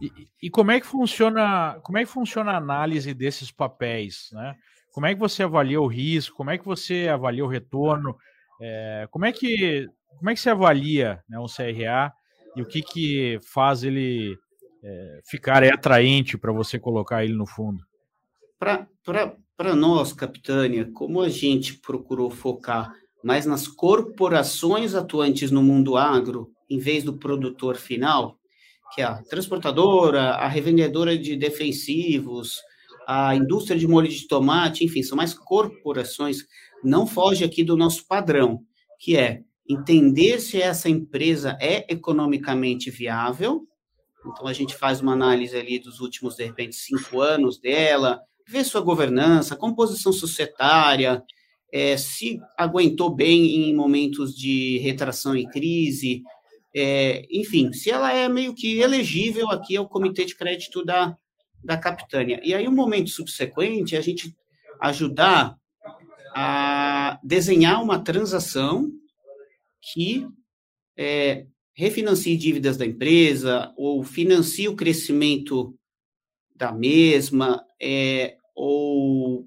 E, 0.00 0.10
e, 0.44 0.50
como 0.50 0.70
é 0.70 0.80
que 0.80 0.86
funciona, 0.86 1.78
como 1.82 1.98
é 1.98 2.04
que 2.04 2.10
funciona 2.10 2.52
a 2.52 2.56
análise 2.56 3.12
desses 3.12 3.50
papéis, 3.50 4.28
né? 4.32 4.54
Como 4.92 5.06
é 5.06 5.14
que 5.14 5.20
você 5.20 5.42
avalia 5.42 5.80
o 5.80 5.86
risco? 5.86 6.36
Como 6.36 6.50
é 6.50 6.58
que 6.58 6.64
você 6.64 7.08
avalia 7.08 7.44
o 7.44 7.48
retorno? 7.48 8.16
É, 8.60 9.06
como 9.10 9.24
é 9.24 9.32
que 9.32 9.88
como 10.16 10.30
é 10.30 10.34
que 10.34 10.40
você 10.40 10.50
avalia 10.50 11.22
né, 11.28 11.38
um 11.38 11.46
CRA 11.46 12.12
e 12.56 12.62
o 12.62 12.66
que 12.66 12.82
que 12.82 13.38
faz 13.42 13.84
ele 13.84 14.36
é, 14.82 15.20
ficar 15.24 15.62
atraente 15.62 16.36
para 16.36 16.52
você 16.52 16.78
colocar 16.78 17.24
ele 17.24 17.34
no 17.34 17.46
fundo? 17.46 17.84
Para 18.58 18.88
nós, 19.74 20.12
Capitânia, 20.12 20.90
como 20.92 21.20
a 21.20 21.28
gente 21.28 21.74
procurou 21.74 22.30
focar 22.30 22.92
mais 23.24 23.44
nas 23.44 23.66
corporações 23.66 24.94
atuantes 24.94 25.50
no 25.50 25.62
mundo 25.62 25.96
agro, 25.96 26.52
em 26.70 26.78
vez 26.78 27.02
do 27.02 27.18
produtor 27.18 27.76
final, 27.76 28.38
que 28.94 29.00
é 29.00 29.04
a 29.04 29.22
transportadora, 29.22 30.30
a 30.30 30.46
revendedora 30.46 31.18
de 31.18 31.36
defensivos, 31.36 32.60
a 33.06 33.34
indústria 33.34 33.78
de 33.78 33.88
molho 33.88 34.08
de 34.08 34.26
tomate, 34.28 34.84
enfim, 34.84 35.02
são 35.02 35.16
mais 35.16 35.34
corporações, 35.34 36.44
não 36.84 37.06
foge 37.06 37.44
aqui 37.44 37.64
do 37.64 37.76
nosso 37.76 38.06
padrão, 38.06 38.60
que 38.98 39.16
é 39.16 39.42
entender 39.68 40.40
se 40.40 40.60
essa 40.60 40.88
empresa 40.88 41.56
é 41.60 41.92
economicamente 41.92 42.90
viável. 42.90 43.66
Então, 44.26 44.46
a 44.46 44.52
gente 44.52 44.74
faz 44.74 45.00
uma 45.00 45.12
análise 45.12 45.56
ali 45.56 45.78
dos 45.78 46.00
últimos, 46.00 46.36
de 46.36 46.44
repente, 46.44 46.76
cinco 46.76 47.20
anos 47.20 47.58
dela, 47.58 48.20
vê 48.48 48.64
sua 48.64 48.80
governança, 48.80 49.54
composição 49.54 50.12
societária, 50.12 51.22
é, 51.70 51.96
se 51.98 52.40
aguentou 52.56 53.14
bem 53.14 53.68
em 53.68 53.74
momentos 53.74 54.34
de 54.34 54.78
retração 54.78 55.36
e 55.36 55.46
crise, 55.46 56.22
é, 56.74 57.26
enfim, 57.30 57.72
se 57.72 57.90
ela 57.90 58.12
é 58.12 58.28
meio 58.28 58.54
que 58.54 58.80
elegível 58.80 59.50
aqui 59.50 59.76
ao 59.76 59.88
Comitê 59.88 60.24
de 60.24 60.34
Crédito 60.34 60.82
da, 60.82 61.16
da 61.62 61.76
capitânia. 61.76 62.40
E 62.42 62.54
aí, 62.54 62.66
um 62.66 62.74
momento 62.74 63.10
subsequente, 63.10 63.96
a 63.96 64.00
gente 64.00 64.34
ajudar 64.80 65.56
a 66.34 67.18
desenhar 67.22 67.82
uma 67.82 67.98
transação 67.98 68.90
que 69.92 70.26
é, 70.96 71.46
refinancie 71.74 72.36
dívidas 72.36 72.76
da 72.76 72.86
empresa 72.86 73.72
ou 73.76 74.02
financie 74.02 74.68
o 74.68 74.76
crescimento 74.76 75.74
da 76.54 76.72
mesma, 76.72 77.64
é, 77.80 78.36
ou 78.54 79.46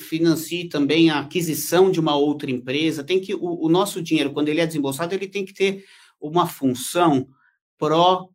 financie 0.00 0.68
também 0.68 1.10
a 1.10 1.20
aquisição 1.20 1.90
de 1.90 2.00
uma 2.00 2.16
outra 2.16 2.50
empresa. 2.50 3.04
Tem 3.04 3.20
que 3.20 3.34
o, 3.34 3.66
o 3.66 3.68
nosso 3.68 4.02
dinheiro, 4.02 4.32
quando 4.32 4.48
ele 4.48 4.60
é 4.60 4.66
desembolsado, 4.66 5.14
ele 5.14 5.26
tem 5.26 5.44
que 5.44 5.52
ter 5.52 5.84
uma 6.20 6.46
função 6.46 7.28
pró 7.76 8.28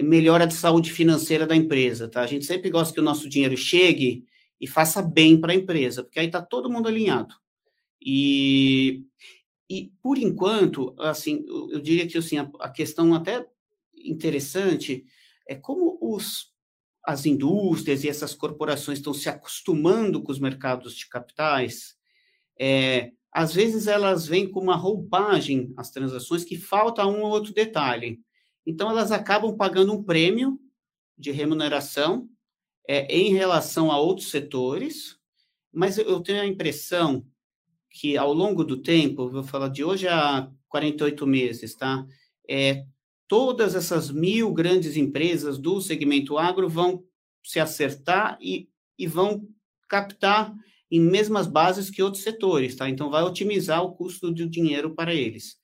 melhora 0.00 0.46
de 0.46 0.54
saúde 0.54 0.92
financeira 0.92 1.46
da 1.46 1.56
empresa, 1.56 2.08
tá? 2.08 2.22
A 2.22 2.26
gente 2.26 2.44
sempre 2.44 2.70
gosta 2.70 2.92
que 2.92 3.00
o 3.00 3.04
nosso 3.04 3.28
dinheiro 3.28 3.56
chegue 3.56 4.24
e 4.60 4.66
faça 4.66 5.02
bem 5.02 5.40
para 5.40 5.52
a 5.52 5.56
empresa, 5.56 6.02
porque 6.02 6.18
aí 6.18 6.26
está 6.26 6.42
todo 6.42 6.70
mundo 6.70 6.88
alinhado. 6.88 7.34
E, 8.00 9.02
e, 9.68 9.90
por 10.02 10.18
enquanto, 10.18 10.94
assim, 10.98 11.44
eu 11.46 11.80
diria 11.80 12.06
que 12.06 12.16
assim, 12.16 12.38
a, 12.38 12.50
a 12.60 12.70
questão 12.70 13.14
até 13.14 13.46
interessante 13.94 15.04
é 15.46 15.54
como 15.54 15.98
os, 16.00 16.49
as 17.04 17.26
indústrias 17.26 18.04
e 18.04 18.08
essas 18.08 18.34
corporações 18.34 18.98
estão 18.98 19.14
se 19.14 19.28
acostumando 19.28 20.22
com 20.22 20.30
os 20.30 20.38
mercados 20.38 20.94
de 20.94 21.08
capitais, 21.08 21.96
é, 22.58 23.12
às 23.32 23.54
vezes 23.54 23.86
elas 23.86 24.26
vêm 24.26 24.50
com 24.50 24.60
uma 24.60 24.76
roupagem, 24.76 25.72
as 25.76 25.90
transações, 25.90 26.44
que 26.44 26.56
falta 26.56 27.06
um 27.06 27.22
ou 27.22 27.30
outro 27.30 27.54
detalhe. 27.54 28.20
Então, 28.66 28.90
elas 28.90 29.12
acabam 29.12 29.56
pagando 29.56 29.92
um 29.92 30.02
prêmio 30.02 30.60
de 31.16 31.30
remuneração 31.30 32.28
é, 32.88 33.06
em 33.14 33.32
relação 33.32 33.90
a 33.90 33.98
outros 33.98 34.30
setores, 34.30 35.16
mas 35.72 35.96
eu 35.96 36.20
tenho 36.20 36.40
a 36.40 36.46
impressão 36.46 37.24
que, 37.88 38.16
ao 38.16 38.32
longo 38.32 38.64
do 38.64 38.76
tempo, 38.76 39.30
vou 39.30 39.42
falar 39.42 39.68
de 39.68 39.84
hoje 39.84 40.08
a 40.08 40.50
48 40.68 41.26
meses, 41.26 41.74
tá? 41.74 42.06
É, 42.48 42.84
todas 43.30 43.76
essas 43.76 44.10
mil 44.10 44.52
grandes 44.52 44.96
empresas 44.96 45.56
do 45.56 45.80
segmento 45.80 46.36
agro 46.36 46.68
vão 46.68 47.04
se 47.44 47.60
acertar 47.60 48.36
e, 48.40 48.68
e 48.98 49.06
vão 49.06 49.46
captar 49.88 50.52
em 50.90 50.98
mesmas 50.98 51.46
bases 51.46 51.90
que 51.90 52.02
outros 52.02 52.24
setores, 52.24 52.74
tá? 52.74 52.90
Então, 52.90 53.08
vai 53.08 53.22
otimizar 53.22 53.84
o 53.84 53.94
custo 53.94 54.32
do 54.32 54.50
dinheiro 54.50 54.96
para 54.96 55.14
eles. 55.14 55.56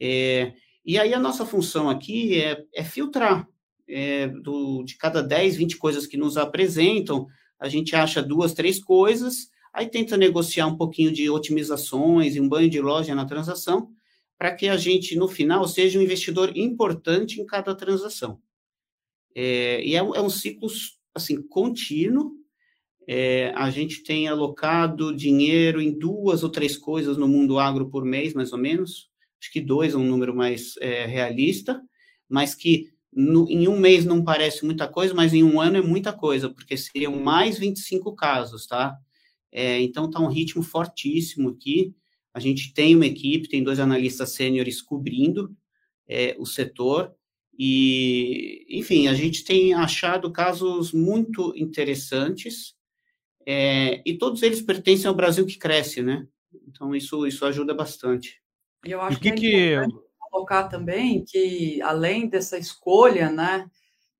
É, 0.00 0.54
E 0.86 0.98
aí 0.98 1.12
a 1.12 1.20
nossa 1.20 1.44
função 1.44 1.90
aqui 1.90 2.40
é, 2.40 2.64
é 2.74 2.82
filtrar. 2.82 3.46
É, 3.86 4.28
do, 4.28 4.82
de 4.82 4.96
cada 4.96 5.22
10, 5.22 5.56
20 5.56 5.76
coisas 5.76 6.06
que 6.06 6.16
nos 6.16 6.38
apresentam, 6.38 7.26
a 7.60 7.68
gente 7.68 7.94
acha 7.94 8.22
duas, 8.22 8.54
três 8.54 8.82
coisas, 8.82 9.50
aí 9.70 9.86
tenta 9.86 10.16
negociar 10.16 10.66
um 10.66 10.78
pouquinho 10.78 11.12
de 11.12 11.28
otimizações 11.28 12.34
e 12.34 12.40
um 12.40 12.48
banho 12.48 12.70
de 12.70 12.80
loja 12.80 13.14
na 13.14 13.26
transação, 13.26 13.90
para 14.38 14.54
que 14.54 14.68
a 14.68 14.76
gente, 14.76 15.16
no 15.16 15.28
final, 15.28 15.66
seja 15.68 15.98
um 15.98 16.02
investidor 16.02 16.56
importante 16.56 17.40
em 17.40 17.46
cada 17.46 17.74
transação. 17.74 18.40
É, 19.34 19.84
e 19.84 19.94
é, 19.94 19.98
é, 19.98 20.20
um 20.20 20.30
ciclo, 20.30 20.68
assim, 21.14 21.40
contínuo. 21.42 22.32
É, 23.08 23.52
a 23.56 23.70
gente 23.70 24.02
tem 24.04 24.28
alocado 24.28 25.14
dinheiro 25.14 25.80
em 25.80 25.96
duas 25.96 26.42
ou 26.44 26.50
três 26.50 26.76
coisas 26.76 27.16
no 27.16 27.26
mundo 27.26 27.58
agro 27.58 27.88
por 27.88 28.04
mês, 28.04 28.34
mais 28.34 28.52
ou 28.52 28.58
menos. 28.58 29.10
Acho 29.40 29.52
que 29.52 29.60
dois 29.60 29.94
é 29.94 29.96
um 29.96 30.04
número 30.04 30.34
mais 30.34 30.74
é, 30.80 31.04
realista, 31.06 31.82
mas 32.28 32.54
que 32.54 32.92
no, 33.12 33.50
em 33.50 33.68
um 33.68 33.78
mês 33.78 34.04
não 34.04 34.22
parece 34.22 34.64
muita 34.64 34.88
coisa, 34.88 35.12
mas 35.14 35.34
em 35.34 35.42
um 35.42 35.60
ano 35.60 35.76
é 35.76 35.82
muita 35.82 36.12
coisa, 36.12 36.48
porque 36.48 36.76
seriam 36.76 37.18
mais 37.20 37.58
25 37.58 38.14
casos, 38.14 38.66
tá? 38.66 38.96
É, 39.50 39.80
então, 39.80 40.06
está 40.06 40.18
um 40.20 40.28
ritmo 40.28 40.62
fortíssimo 40.62 41.50
aqui. 41.50 41.94
A 42.34 42.40
gente 42.40 42.72
tem 42.72 42.96
uma 42.96 43.06
equipe, 43.06 43.48
tem 43.48 43.62
dois 43.62 43.78
analistas 43.78 44.32
sêniores 44.32 44.80
cobrindo 44.80 45.54
é, 46.08 46.34
o 46.38 46.46
setor. 46.46 47.14
E, 47.58 48.66
enfim, 48.70 49.08
a 49.08 49.14
gente 49.14 49.44
tem 49.44 49.74
achado 49.74 50.32
casos 50.32 50.92
muito 50.92 51.52
interessantes 51.56 52.74
é, 53.46 54.02
e 54.06 54.16
todos 54.16 54.42
eles 54.42 54.62
pertencem 54.62 55.06
ao 55.06 55.14
Brasil 55.14 55.44
que 55.44 55.58
cresce, 55.58 56.02
né? 56.02 56.26
Então, 56.66 56.94
isso, 56.94 57.26
isso 57.26 57.44
ajuda 57.44 57.74
bastante. 57.74 58.40
E 58.84 58.90
eu 58.90 59.00
acho 59.00 59.20
que, 59.20 59.32
que 59.32 59.54
é 59.54 59.74
importante 59.84 60.12
colocar 60.32 60.64
também 60.64 61.22
que, 61.24 61.80
além 61.82 62.26
dessa 62.26 62.56
escolha, 62.56 63.30
né, 63.30 63.68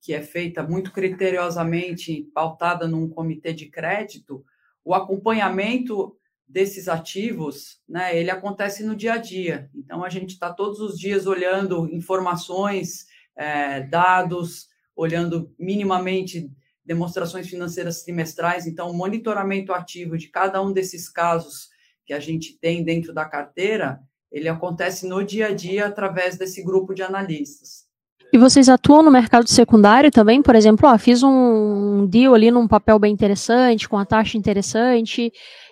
que 0.03 0.13
é 0.13 0.21
feita 0.21 0.63
muito 0.63 0.93
criteriosamente, 0.93 2.29
pautada 2.35 2.87
num 2.87 3.09
comitê 3.09 3.55
de 3.55 3.67
crédito, 3.67 4.45
o 4.85 4.95
acompanhamento 4.95 6.15
desses 6.53 6.87
ativos, 6.87 7.81
né, 7.89 8.17
ele 8.17 8.31
acontece 8.31 8.85
no 8.85 8.95
dia 8.95 9.15
a 9.15 9.19
dia. 9.19 9.71
Então, 9.75 10.05
a 10.05 10.11
gente 10.11 10.35
está 10.35 10.53
todos 10.53 10.81
os 10.81 10.99
dias 10.99 11.27
olhando 11.27 11.89
informações, 11.91 13.07
é, 13.35 13.81
dados, 13.81 14.69
olhando 14.95 15.51
minimamente 15.59 16.51
demonstrações 16.85 17.49
financeiras 17.49 18.03
trimestrais. 18.03 18.67
Então, 18.67 18.91
o 18.91 18.95
monitoramento 18.95 19.73
ativo 19.73 20.19
de 20.19 20.29
cada 20.29 20.63
um 20.63 20.73
desses 20.73 21.09
casos 21.09 21.71
que 22.05 22.13
a 22.13 22.21
gente 22.21 22.59
tem 22.59 22.85
dentro 22.85 23.15
da 23.15 23.25
carteira, 23.25 24.01
ele 24.31 24.49
acontece 24.49 25.07
no 25.07 25.25
dia 25.25 25.47
a 25.47 25.55
dia 25.55 25.87
através 25.87 26.37
desse 26.37 26.63
grupo 26.63 26.95
de 26.95 27.03
analistas. 27.03 27.91
E 28.33 28.39
vocês 28.39 28.69
atuam 28.69 29.03
no 29.03 29.11
mercado 29.11 29.49
secundário 29.49 30.11
também? 30.11 30.43
Por 30.43 30.55
exemplo, 30.55 30.89
ó, 30.89 30.97
fiz 30.99 31.23
um 31.23 32.07
deal 32.07 32.35
ali 32.35 32.51
num 32.51 32.67
papel 32.67 32.99
bem 32.99 33.13
interessante, 33.13 33.87
com 33.87 33.99
a 33.99 34.07
taxa 34.07 34.39
interessante. 34.39 35.31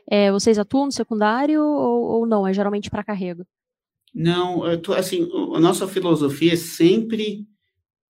É, 0.08 0.30
vocês 0.30 0.58
atuam 0.58 0.86
no 0.86 0.92
secundário 0.92 1.62
ou, 1.62 2.02
ou 2.02 2.26
não? 2.26 2.46
É 2.46 2.52
geralmente 2.52 2.90
para 2.90 3.04
carrego? 3.04 3.46
Não, 4.14 4.62
assim, 4.96 5.28
a 5.54 5.60
nossa 5.60 5.86
filosofia 5.86 6.54
é 6.54 6.56
sempre 6.56 7.46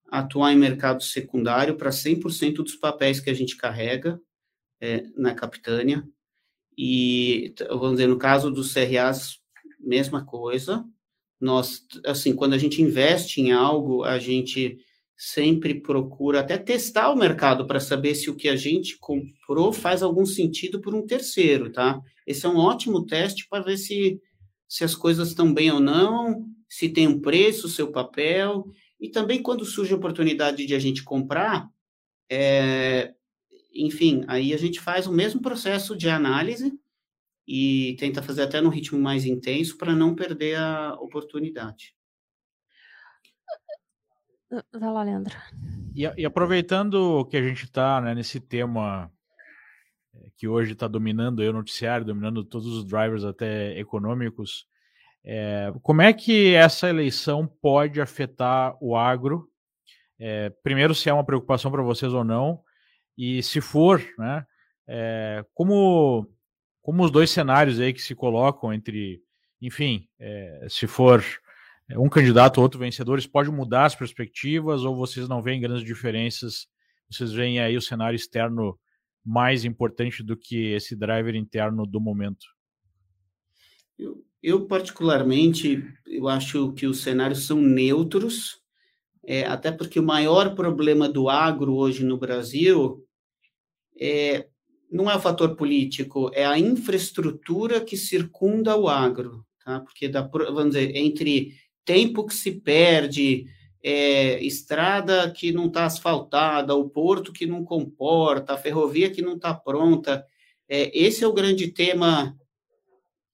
atuar 0.09 0.51
em 0.51 0.57
mercado 0.57 1.03
secundário 1.03 1.75
para 1.75 1.89
100% 1.89 2.55
dos 2.55 2.75
papéis 2.75 3.19
que 3.19 3.29
a 3.29 3.33
gente 3.33 3.55
carrega 3.55 4.19
é, 4.79 5.03
na 5.15 5.33
capitânia. 5.33 6.03
E, 6.77 7.53
vamos 7.69 7.93
dizer, 7.93 8.07
no 8.07 8.17
caso 8.17 8.49
dos 8.49 8.73
CRAs, 8.73 9.39
mesma 9.79 10.25
coisa 10.25 10.85
nós, 11.41 11.87
assim, 12.05 12.35
quando 12.35 12.53
a 12.53 12.57
gente 12.57 12.81
investe 12.81 13.41
em 13.41 13.51
algo, 13.51 14.03
a 14.03 14.19
gente 14.19 14.77
sempre 15.23 15.79
procura 15.79 16.39
até 16.39 16.57
testar 16.57 17.11
o 17.11 17.15
mercado 17.15 17.67
para 17.67 17.79
saber 17.79 18.15
se 18.15 18.27
o 18.27 18.35
que 18.35 18.49
a 18.49 18.55
gente 18.55 18.97
comprou 18.97 19.71
faz 19.71 20.01
algum 20.01 20.25
sentido 20.25 20.81
por 20.81 20.95
um 20.95 21.05
terceiro, 21.05 21.71
tá? 21.71 22.01
Esse 22.25 22.47
é 22.47 22.49
um 22.49 22.57
ótimo 22.57 23.05
teste 23.05 23.47
para 23.47 23.63
ver 23.63 23.77
se, 23.77 24.19
se 24.67 24.83
as 24.83 24.95
coisas 24.95 25.27
estão 25.27 25.53
bem 25.53 25.69
ou 25.69 25.79
não, 25.79 26.43
se 26.67 26.89
tem 26.89 27.07
um 27.07 27.21
preço, 27.21 27.69
seu 27.69 27.91
papel, 27.91 28.65
e 28.99 29.09
também 29.09 29.43
quando 29.43 29.63
surge 29.63 29.93
a 29.93 29.95
oportunidade 29.97 30.65
de 30.65 30.73
a 30.73 30.79
gente 30.79 31.03
comprar, 31.03 31.69
é, 32.27 33.13
enfim, 33.75 34.23
aí 34.27 34.55
a 34.55 34.57
gente 34.57 34.79
faz 34.79 35.05
o 35.05 35.13
mesmo 35.13 35.39
processo 35.39 35.95
de 35.95 36.09
análise 36.09 36.73
e 37.47 37.95
tenta 37.99 38.23
fazer 38.23 38.41
até 38.41 38.59
no 38.59 38.69
ritmo 38.69 38.99
mais 38.99 39.23
intenso 39.23 39.77
para 39.77 39.95
não 39.95 40.15
perder 40.15 40.57
a 40.57 40.95
oportunidade. 40.95 41.93
Vai 44.73 44.91
lá, 44.91 45.03
Leandro. 45.03 45.35
E, 45.95 46.03
e 46.17 46.25
aproveitando 46.25 47.25
que 47.25 47.37
a 47.37 47.41
gente 47.41 47.63
está 47.63 48.01
né, 48.01 48.13
nesse 48.13 48.39
tema 48.39 49.09
é, 50.13 50.29
que 50.35 50.47
hoje 50.47 50.73
está 50.73 50.87
dominando 50.87 51.39
o 51.39 51.53
noticiário, 51.53 52.05
dominando 52.05 52.43
todos 52.43 52.67
os 52.67 52.85
drivers 52.85 53.23
até 53.23 53.77
econômicos, 53.79 54.67
é, 55.23 55.71
como 55.81 56.01
é 56.01 56.11
que 56.11 56.53
essa 56.53 56.89
eleição 56.89 57.47
pode 57.47 58.01
afetar 58.01 58.75
o 58.81 58.95
agro? 58.95 59.47
É, 60.19 60.49
primeiro, 60.61 60.93
se 60.93 61.09
é 61.09 61.13
uma 61.13 61.25
preocupação 61.25 61.71
para 61.71 61.81
vocês 61.81 62.11
ou 62.11 62.23
não, 62.23 62.61
e 63.17 63.41
se 63.43 63.61
for, 63.61 64.03
né, 64.17 64.45
é, 64.87 65.45
como 65.53 66.27
como 66.81 67.03
os 67.03 67.11
dois 67.11 67.29
cenários 67.29 67.79
aí 67.79 67.93
que 67.93 68.01
se 68.01 68.15
colocam 68.15 68.73
entre, 68.73 69.21
enfim, 69.61 70.09
se 70.67 70.87
for 70.87 71.23
um 71.97 72.09
candidato 72.09 72.57
ou 72.57 72.63
outro 72.63 72.79
vencedor, 72.79 73.19
isso 73.19 73.29
pode 73.29 73.49
mudar 73.49 73.85
as 73.85 73.95
perspectivas 73.95 74.83
ou 74.83 74.95
vocês 74.95 75.27
não 75.27 75.41
veem 75.41 75.61
grandes 75.61 75.83
diferenças? 75.83 76.67
Vocês 77.09 77.31
veem 77.31 77.59
aí 77.59 77.75
o 77.75 77.81
cenário 77.81 78.15
externo 78.15 78.79
mais 79.23 79.65
importante 79.65 80.23
do 80.23 80.35
que 80.35 80.71
esse 80.73 80.95
driver 80.95 81.35
interno 81.35 81.85
do 81.85 81.99
momento? 81.99 82.45
Eu, 83.97 84.23
eu 84.41 84.65
particularmente, 84.65 85.83
eu 86.07 86.27
acho 86.27 86.73
que 86.73 86.87
os 86.87 87.01
cenários 87.01 87.45
são 87.45 87.61
neutros, 87.61 88.61
é, 89.23 89.45
até 89.45 89.71
porque 89.71 89.99
o 89.99 90.03
maior 90.03 90.55
problema 90.55 91.07
do 91.07 91.29
agro 91.29 91.75
hoje 91.75 92.03
no 92.03 92.17
Brasil 92.17 93.05
é 93.99 94.47
não 94.91 95.09
é 95.09 95.15
o 95.15 95.21
fator 95.21 95.55
político, 95.55 96.29
é 96.33 96.45
a 96.45 96.59
infraestrutura 96.59 97.79
que 97.79 97.95
circunda 97.95 98.75
o 98.75 98.89
agro, 98.89 99.45
tá? 99.63 99.79
Porque 99.79 100.09
dá, 100.09 100.21
vamos 100.21 100.73
dizer, 100.73 100.93
entre 100.97 101.55
tempo 101.85 102.25
que 102.25 102.33
se 102.33 102.51
perde, 102.51 103.45
é, 103.83 104.43
estrada 104.43 105.31
que 105.31 105.51
não 105.51 105.67
está 105.67 105.85
asfaltada, 105.85 106.75
o 106.75 106.89
porto 106.89 107.33
que 107.33 107.45
não 107.45 107.63
comporta, 107.63 108.53
a 108.53 108.57
ferrovia 108.57 109.09
que 109.09 109.21
não 109.21 109.35
está 109.35 109.53
pronta, 109.53 110.25
é, 110.69 110.91
esse 110.97 111.23
é 111.23 111.27
o 111.27 111.33
grande 111.33 111.67
tema 111.67 112.37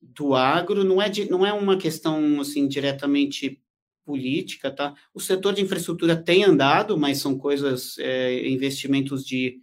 do 0.01 0.33
agro. 0.35 0.83
Não 0.83 1.01
é 1.01 1.09
de, 1.09 1.29
não 1.29 1.45
é 1.45 1.53
uma 1.53 1.77
questão 1.77 2.41
assim 2.41 2.67
diretamente 2.67 3.61
política, 4.05 4.71
tá? 4.71 4.95
O 5.13 5.19
setor 5.19 5.53
de 5.53 5.61
infraestrutura 5.61 6.15
tem 6.15 6.43
andado, 6.43 6.97
mas 6.97 7.17
são 7.17 7.37
coisas, 7.37 7.97
é, 7.99 8.47
investimentos 8.47 9.25
de 9.25 9.59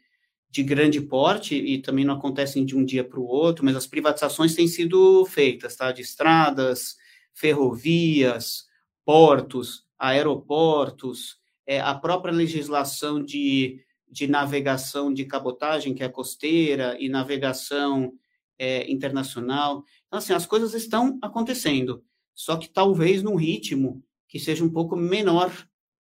de 0.54 0.62
grande 0.62 1.00
porte 1.00 1.56
e 1.56 1.82
também 1.82 2.04
não 2.04 2.14
acontecem 2.14 2.64
de 2.64 2.76
um 2.76 2.84
dia 2.84 3.02
para 3.02 3.18
o 3.18 3.26
outro, 3.26 3.64
mas 3.64 3.74
as 3.74 3.88
privatizações 3.88 4.54
têm 4.54 4.68
sido 4.68 5.26
feitas, 5.26 5.74
tá? 5.74 5.90
De 5.90 6.02
estradas, 6.02 6.94
ferrovias, 7.32 8.64
portos, 9.04 9.84
aeroportos, 9.98 11.38
é, 11.66 11.80
a 11.80 11.94
própria 11.94 12.32
legislação 12.32 13.22
de, 13.22 13.80
de 14.08 14.26
navegação 14.26 15.12
de 15.12 15.24
cabotagem, 15.24 15.94
que 15.94 16.02
é 16.02 16.08
costeira, 16.08 16.96
e 17.00 17.08
navegação 17.08 18.12
é, 18.58 18.90
internacional. 18.90 19.84
Então, 20.06 20.18
assim, 20.18 20.32
as 20.32 20.46
coisas 20.46 20.74
estão 20.74 21.18
acontecendo, 21.22 22.04
só 22.34 22.56
que 22.56 22.68
talvez 22.68 23.22
num 23.22 23.36
ritmo 23.36 24.02
que 24.28 24.38
seja 24.38 24.64
um 24.64 24.70
pouco 24.70 24.96
menor 24.96 25.52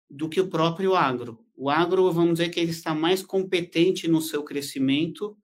do 0.09 0.29
que 0.29 0.39
o 0.39 0.49
próprio 0.49 0.95
agro. 0.95 1.43
O 1.55 1.69
agro, 1.69 2.11
vamos 2.11 2.33
dizer 2.33 2.49
que 2.49 2.59
ele 2.59 2.71
está 2.71 2.93
mais 2.93 3.23
competente 3.23 4.07
no 4.07 4.21
seu 4.21 4.43
crescimento 4.43 5.37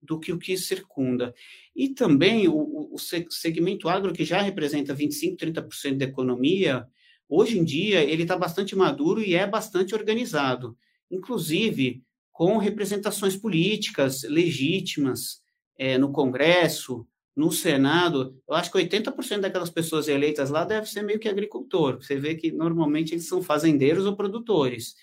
do 0.00 0.18
que 0.18 0.32
o 0.32 0.38
que 0.38 0.56
circunda. 0.56 1.34
E 1.74 1.88
também 1.88 2.48
o, 2.48 2.88
o 2.92 2.98
segmento 2.98 3.88
agro, 3.88 4.12
que 4.12 4.24
já 4.24 4.40
representa 4.40 4.94
25%, 4.94 5.36
30% 5.36 5.96
da 5.96 6.04
economia, 6.04 6.86
hoje 7.28 7.58
em 7.58 7.64
dia 7.64 8.02
ele 8.02 8.22
está 8.22 8.36
bastante 8.36 8.74
maduro 8.74 9.22
e 9.22 9.34
é 9.34 9.46
bastante 9.46 9.94
organizado, 9.94 10.76
inclusive 11.10 12.02
com 12.32 12.56
representações 12.56 13.36
políticas 13.36 14.22
legítimas 14.22 15.42
é, 15.76 15.98
no 15.98 16.12
Congresso, 16.12 17.06
no 17.34 17.52
Senado, 17.52 18.36
eu 18.48 18.54
acho 18.54 18.70
que 18.70 18.78
80% 18.78 19.40
daquelas 19.40 19.70
pessoas 19.70 20.08
eleitas 20.08 20.50
lá 20.50 20.64
deve 20.64 20.88
ser 20.88 21.02
meio 21.02 21.20
que 21.20 21.28
agricultor. 21.28 22.02
Você 22.02 22.16
vê 22.16 22.34
que 22.34 22.50
normalmente 22.50 23.14
eles 23.14 23.28
são 23.28 23.40
fazendeiros 23.40 24.06
ou 24.06 24.16
produtores. 24.16 24.96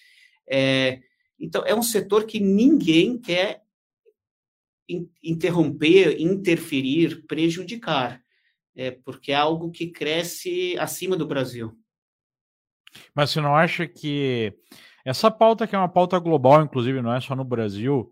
É, 0.46 1.00
então, 1.40 1.64
é 1.66 1.74
um 1.74 1.82
setor 1.82 2.26
que 2.26 2.42
ninguém 2.42 3.18
quer 3.18 3.64
interromper, 5.24 6.19
interferir, 6.19 7.26
prejudicar, 7.26 8.21
é, 8.76 8.91
porque 8.91 9.32
é 9.32 9.36
algo 9.36 9.71
que 9.71 9.88
cresce 9.88 10.76
acima 10.78 11.15
do 11.15 11.28
Brasil. 11.28 11.78
Mas 13.13 13.32
você 13.32 13.41
não 13.41 13.56
acha 13.56 13.88
que 13.88 14.54
essa 15.04 15.30
pauta, 15.30 15.67
que 15.67 15.76
é 15.76 15.78
uma 15.78 15.89
pauta 15.89 16.17
global, 16.19 16.62
inclusive, 16.62 17.02
não 17.02 17.13
é 17.13 17.19
só 17.21 17.36
no 17.36 17.43
Brasil, 17.43 18.12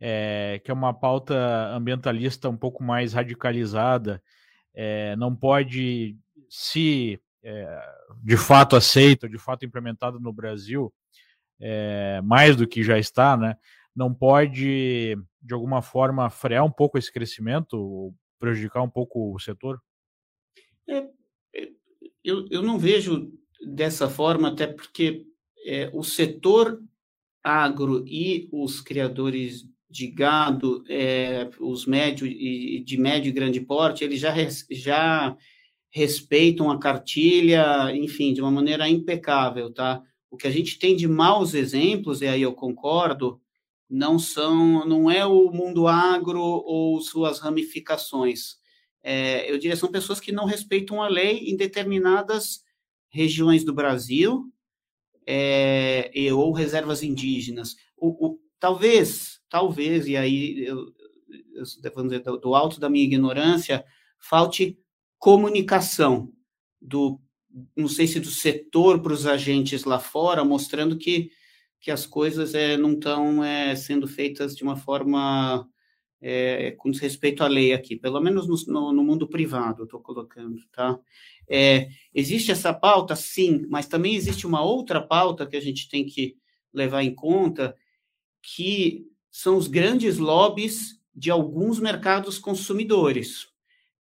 é, 0.00 0.60
que 0.64 0.70
é 0.70 0.74
uma 0.74 0.94
pauta 0.94 1.34
ambientalista 1.74 2.48
um 2.48 2.56
pouco 2.56 2.82
mais 2.82 3.12
radicalizada, 3.12 4.22
é, 4.74 5.16
não 5.16 5.34
pode, 5.34 6.16
se 6.48 7.20
é, 7.42 7.82
de 8.22 8.36
fato 8.36 8.76
aceita, 8.76 9.28
de 9.28 9.38
fato 9.38 9.64
implementada 9.64 10.18
no 10.18 10.32
Brasil, 10.32 10.92
é, 11.60 12.20
mais 12.22 12.54
do 12.54 12.66
que 12.66 12.82
já 12.82 12.98
está, 12.98 13.36
né? 13.36 13.56
Não 13.98 14.14
pode, 14.14 15.16
de 15.42 15.52
alguma 15.52 15.82
forma, 15.82 16.30
frear 16.30 16.64
um 16.64 16.70
pouco 16.70 16.96
esse 16.96 17.12
crescimento, 17.12 18.14
prejudicar 18.38 18.80
um 18.80 18.88
pouco 18.88 19.34
o 19.34 19.40
setor? 19.40 19.80
É, 20.88 20.98
é, 21.52 21.68
eu, 22.22 22.46
eu 22.48 22.62
não 22.62 22.78
vejo 22.78 23.32
dessa 23.60 24.08
forma, 24.08 24.50
até 24.50 24.68
porque 24.68 25.26
é, 25.66 25.90
o 25.92 26.04
setor 26.04 26.80
agro 27.42 28.06
e 28.06 28.48
os 28.52 28.80
criadores 28.80 29.68
de 29.90 30.06
gado, 30.06 30.84
é, 30.88 31.50
os 31.58 31.84
médios 31.84 32.30
e 32.32 32.80
de 32.86 32.96
médio 32.96 33.30
e 33.30 33.32
grande 33.32 33.60
porte, 33.60 34.04
eles 34.04 34.20
já, 34.20 34.32
já 34.70 35.36
respeitam 35.90 36.70
a 36.70 36.78
cartilha, 36.78 37.92
enfim, 37.96 38.32
de 38.32 38.40
uma 38.40 38.52
maneira 38.52 38.88
impecável, 38.88 39.74
tá? 39.74 40.00
O 40.30 40.36
que 40.36 40.46
a 40.46 40.52
gente 40.52 40.78
tem 40.78 40.94
de 40.94 41.08
maus 41.08 41.52
exemplos, 41.52 42.22
e 42.22 42.28
aí 42.28 42.42
eu 42.42 42.52
concordo, 42.52 43.40
não 43.88 44.18
são, 44.18 44.86
não 44.86 45.10
é 45.10 45.24
o 45.24 45.50
mundo 45.50 45.88
agro 45.88 46.40
ou 46.40 47.00
suas 47.00 47.38
ramificações. 47.38 48.56
É, 49.02 49.50
eu 49.50 49.58
diria 49.58 49.76
são 49.76 49.90
pessoas 49.90 50.20
que 50.20 50.32
não 50.32 50.44
respeitam 50.44 51.02
a 51.02 51.08
lei 51.08 51.50
em 51.50 51.56
determinadas 51.56 52.62
regiões 53.08 53.64
do 53.64 53.72
Brasil 53.72 54.52
é, 55.26 56.10
e, 56.14 56.30
ou 56.30 56.52
reservas 56.52 57.02
indígenas. 57.02 57.76
O, 57.96 58.26
o, 58.26 58.40
talvez, 58.58 59.40
talvez, 59.48 60.06
e 60.06 60.16
aí 60.16 60.64
eu, 60.64 60.92
eu 61.54 62.02
dizer, 62.04 62.20
do, 62.20 62.38
do 62.38 62.54
alto 62.54 62.78
da 62.78 62.90
minha 62.90 63.04
ignorância, 63.04 63.84
falte 64.18 64.78
comunicação 65.18 66.32
do, 66.80 67.20
não 67.76 67.88
sei 67.88 68.06
se 68.06 68.20
do 68.20 68.30
setor 68.30 69.00
para 69.00 69.12
os 69.12 69.26
agentes 69.26 69.84
lá 69.84 69.98
fora, 69.98 70.44
mostrando 70.44 70.96
que, 70.96 71.30
que 71.80 71.90
as 71.90 72.06
coisas 72.06 72.54
é, 72.54 72.76
não 72.76 72.92
estão 72.92 73.42
é, 73.42 73.74
sendo 73.76 74.06
feitas 74.06 74.56
de 74.56 74.62
uma 74.62 74.76
forma 74.76 75.68
é, 76.20 76.72
com 76.72 76.90
respeito 76.90 77.44
à 77.44 77.46
lei 77.46 77.72
aqui, 77.72 77.96
pelo 77.96 78.20
menos 78.20 78.48
no, 78.48 78.72
no, 78.72 78.92
no 78.92 79.04
mundo 79.04 79.28
privado, 79.28 79.84
estou 79.84 80.00
colocando, 80.00 80.60
tá? 80.72 80.98
É, 81.48 81.88
existe 82.14 82.50
essa 82.50 82.74
pauta, 82.74 83.16
sim, 83.16 83.66
mas 83.68 83.86
também 83.86 84.14
existe 84.14 84.46
uma 84.46 84.62
outra 84.62 85.00
pauta 85.00 85.46
que 85.46 85.56
a 85.56 85.60
gente 85.60 85.88
tem 85.88 86.04
que 86.04 86.36
levar 86.72 87.02
em 87.02 87.14
conta, 87.14 87.74
que 88.42 89.06
são 89.30 89.56
os 89.56 89.66
grandes 89.66 90.18
lobbies 90.18 91.00
de 91.14 91.30
alguns 91.30 91.80
mercados 91.80 92.38
consumidores 92.38 93.48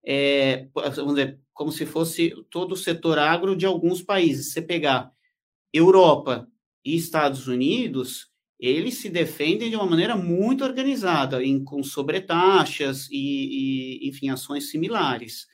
é, 0.10 0.70
vamos 0.74 1.16
dizer, 1.16 1.38
como 1.54 1.70
se 1.70 1.86
fosse 1.86 2.34
todo 2.50 2.72
o 2.72 2.78
setor 2.78 3.20
agro 3.20 3.58
de 3.58 3.66
alguns 3.66 4.02
países. 4.02 4.54
Você 4.54 4.62
pegar 4.62 5.12
Europa 5.74 6.48
e 6.88 6.96
Estados 6.96 7.50
Unidos, 7.50 8.32
eles 8.58 9.00
se 9.00 9.10
defendem 9.10 9.70
de 9.70 9.76
uma 9.76 9.86
maneira 9.86 10.16
muito 10.16 10.64
organizada, 10.64 11.44
em, 11.44 11.62
com 11.62 11.84
sobretaxas 11.84 13.10
e, 13.12 14.06
e, 14.06 14.08
enfim, 14.08 14.30
ações 14.30 14.72
similares. 14.72 15.48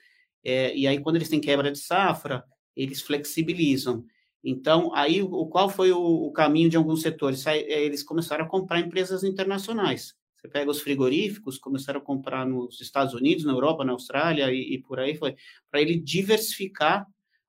É, 0.43 0.75
e 0.77 0.85
aí, 0.85 0.99
quando 0.99 1.15
eles 1.15 1.29
têm 1.29 1.41
quebra 1.41 1.71
de 1.71 1.79
safra, 1.79 2.43
eles 2.75 3.01
flexibilizam. 3.01 4.05
Então, 4.43 4.93
aí, 4.93 5.23
o, 5.23 5.47
qual 5.47 5.69
foi 5.69 5.91
o, 5.91 5.99
o 5.99 6.31
caminho 6.31 6.69
de 6.69 6.77
alguns 6.77 7.01
setores? 7.01 7.43
Eles 7.47 8.03
começaram 8.03 8.45
a 8.45 8.47
comprar 8.47 8.79
empresas 8.79 9.23
internacionais. 9.23 10.13
Você 10.37 10.47
pega 10.47 10.69
os 10.69 10.81
frigoríficos, 10.81 11.57
começaram 11.57 11.99
a 11.99 12.03
comprar 12.03 12.45
nos 12.45 12.79
Estados 12.79 13.15
Unidos, 13.15 13.43
na 13.43 13.53
Europa, 13.53 13.83
na 13.83 13.93
Austrália 13.93 14.51
e, 14.51 14.75
e 14.75 14.81
por 14.83 14.99
aí 14.99 15.15
foi, 15.15 15.35
para 15.71 15.81
ele 15.81 15.99
diversificar 15.99 17.07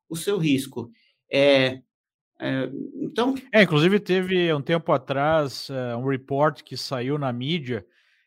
o 0.08 0.16
seu 0.16 0.38
risco. 0.38 0.90
É, 1.30 1.82
é, 2.40 2.68
então. 2.96 3.34
É, 3.52 3.62
inclusive 3.62 4.00
teve 4.00 4.52
um 4.52 4.60
tempo 4.60 4.92
atrás 4.92 5.68
uh, 5.68 5.96
um 5.98 6.08
report 6.08 6.62
que 6.62 6.76
saiu 6.76 7.16
na 7.18 7.32
mídia 7.32 7.86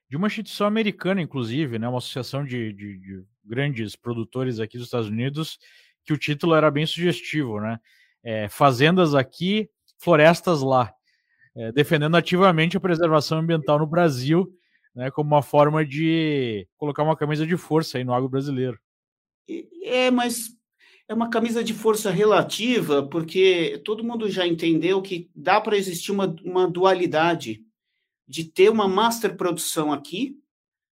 de 0.10 0.16
uma 0.16 0.28
instituição 0.28 0.66
americana, 0.66 1.22
inclusive, 1.22 1.78
né, 1.78 1.88
uma 1.88 1.98
associação 1.98 2.46
de, 2.46 2.72
de, 2.74 2.98
de 2.98 3.24
grandes 3.44 3.96
produtores 3.96 4.60
aqui 4.60 4.78
dos 4.78 4.88
Estados 4.88 5.10
Unidos, 5.10 5.60
que 6.06 6.14
o 6.14 6.18
título 6.18 6.56
era 6.56 6.72
bem 6.72 6.86
sugestivo, 6.86 7.60
né? 7.60 7.80
É, 8.24 8.48
fazendas 8.50 9.14
aqui, 9.14 9.70
florestas 9.98 10.62
lá 10.62 10.94
é, 11.58 11.72
defendendo 11.72 12.16
ativamente 12.16 12.78
a 12.78 12.80
preservação 12.80 13.40
ambiental 13.40 13.80
no 13.80 13.88
Brasil, 13.88 14.48
né, 14.94 15.10
como 15.10 15.28
uma 15.34 15.42
forma 15.42 15.84
de 15.84 16.68
colocar 16.78 17.02
uma 17.02 17.18
camisa 17.18 17.48
de 17.48 17.58
força 17.58 17.98
aí 17.98 18.04
no 18.04 18.14
agro 18.14 18.30
brasileiro. 18.30 18.80
É, 19.84 20.12
mas 20.12 20.50
é 21.08 21.14
uma 21.14 21.30
camisa 21.30 21.64
de 21.64 21.74
força 21.74 22.12
relativa, 22.12 23.02
porque 23.04 23.82
todo 23.86 24.04
mundo 24.04 24.30
já 24.30 24.46
entendeu 24.46 25.02
que 25.02 25.30
dá 25.34 25.62
para 25.62 25.78
existir 25.78 26.12
uma, 26.12 26.36
uma 26.44 26.68
dualidade 26.68 27.62
de 28.28 28.44
ter 28.44 28.70
uma 28.70 28.88
master 28.88 29.38
produção 29.38 29.94
aqui, 29.94 30.38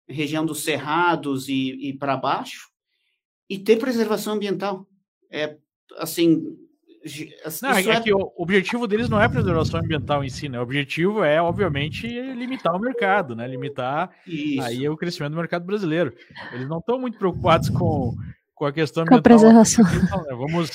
região 0.08 0.45
dos 0.45 0.63
Cerrados 0.63 1.47
e, 1.47 1.89
e 1.89 1.93
para 1.93 2.17
baixo, 2.17 2.69
e 3.50 3.58
ter 3.58 3.78
preservação 3.78 4.34
ambiental. 4.34 4.86
É, 5.30 5.58
assim, 5.97 6.58
não, 7.62 7.71
é, 7.71 7.82
é, 7.82 8.02
que 8.02 8.13
o 8.13 8.32
objetivo 8.36 8.86
deles 8.86 9.10
não 9.10 9.19
é 9.19 9.28
preservação 9.28 9.80
ambiental 9.80 10.24
em 10.24 10.30
si, 10.30 10.47
né? 10.47 10.60
O 10.60 10.63
objetivo 10.63 11.24
é, 11.24 11.41
obviamente, 11.41 12.06
limitar 12.08 12.76
o 12.76 12.80
mercado, 12.80 13.36
né? 13.36 13.47
Limitar 13.47 14.12
Isso. 14.28 14.62
aí 14.62 14.88
o 14.88 14.97
crescimento 14.97 15.32
do 15.32 15.38
mercado 15.38 15.65
brasileiro. 15.65 16.13
Eles 16.52 16.67
não 16.67 16.78
estão 16.78 17.00
muito 17.00 17.17
preocupados 17.17 17.69
com, 17.69 18.13
com 18.62 18.67
a 18.67 18.71
questão 18.71 19.04
com. 19.08 19.15
A 19.15 19.21
preservação. 19.21 19.84
Não, 19.84 20.24
né? 20.24 20.36
vamos, 20.36 20.69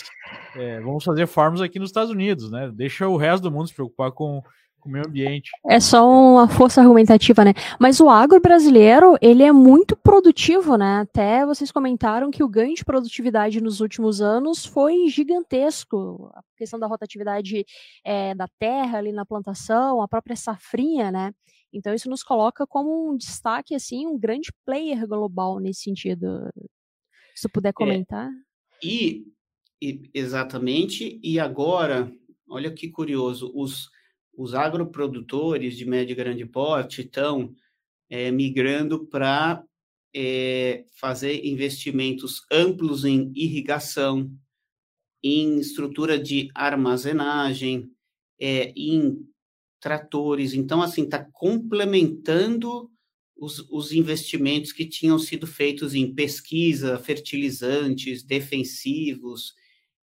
é, 0.57 0.81
vamos 0.81 1.05
fazer 1.05 1.25
farms 1.29 1.61
aqui 1.61 1.79
nos 1.79 1.91
Estados 1.91 2.11
Unidos, 2.11 2.51
né? 2.51 2.69
Deixa 2.75 3.07
o 3.07 3.17
resto 3.17 3.45
do 3.45 3.53
mundo 3.53 3.69
se 3.69 3.75
preocupar 3.75 4.11
com, 4.11 4.43
o 4.85 4.89
meio 4.89 5.07
ambiente. 5.07 5.51
É 5.69 5.79
só 5.79 6.05
uma 6.09 6.49
força 6.49 6.81
argumentativa, 6.81 7.45
né? 7.45 7.53
Mas 7.79 8.01
o 8.01 8.11
agro 8.11 8.41
brasileiro, 8.41 9.17
ele 9.23 9.45
é 9.45 9.53
muito 9.53 9.95
produtivo, 9.95 10.77
né? 10.77 11.01
Até 11.03 11.47
vocês 11.47 11.71
comentaram 11.71 12.29
que 12.29 12.43
o 12.43 12.49
ganho 12.49 12.75
de 12.75 12.85
produtividade 12.85 13.61
nos 13.61 13.81
últimos 13.81 14.21
anos 14.21 14.67
foi 14.67 15.09
gigantesco. 15.09 16.29
A 16.35 16.43
questão 16.57 16.81
da 16.81 16.89
rotatividade 16.89 17.65
é, 18.05 18.35
da 18.35 18.49
terra 18.59 18.99
ali 18.99 19.13
na 19.13 19.25
plantação, 19.25 20.03
a 20.03 20.09
própria 20.09 20.35
safrinha, 20.35 21.13
né? 21.13 21.33
Então 21.73 21.95
isso 21.95 22.11
nos 22.11 22.25
coloca 22.25 22.67
como 22.67 23.11
um 23.13 23.17
destaque, 23.17 23.77
assim, 23.77 24.07
um 24.09 24.19
grande 24.19 24.53
player 24.65 25.07
global 25.07 25.61
nesse 25.61 25.83
sentido. 25.83 26.51
Se 27.37 27.49
puder 27.49 27.69
é. 27.69 27.73
comentar. 27.73 28.29
É, 28.29 28.87
e, 28.87 29.27
e, 29.81 30.11
exatamente, 30.13 31.21
e 31.23 31.39
agora, 31.39 32.11
olha 32.49 32.73
que 32.73 32.89
curioso, 32.89 33.53
os 33.55 33.91
os 34.37 34.55
agroprodutores 34.55 35.77
de 35.77 35.87
médio 35.87 36.13
e 36.13 36.17
grande 36.17 36.45
porte 36.45 37.01
estão 37.01 37.55
é, 38.11 38.31
migrando 38.31 39.07
para 39.07 39.65
é, 40.15 40.85
fazer 41.01 41.45
investimentos 41.47 42.45
amplos 42.53 43.05
em 43.05 43.33
irrigação, 43.35 44.31
em 45.23 45.59
estrutura 45.59 46.19
de 46.19 46.51
armazenagem, 46.55 47.91
é, 48.39 48.73
em 48.77 49.27
tratores. 49.81 50.53
Então, 50.53 50.83
assim, 50.83 51.05
está 51.05 51.27
complementando 51.33 52.91
os, 53.37 53.59
os 53.71 53.93
investimentos 53.93 54.73
que 54.73 54.87
tinham 54.87 55.19
sido 55.19 55.47
feitos 55.47 55.95
em 55.95 56.15
pesquisa, 56.15 56.99
fertilizantes, 56.99 58.23
defensivos 58.23 59.55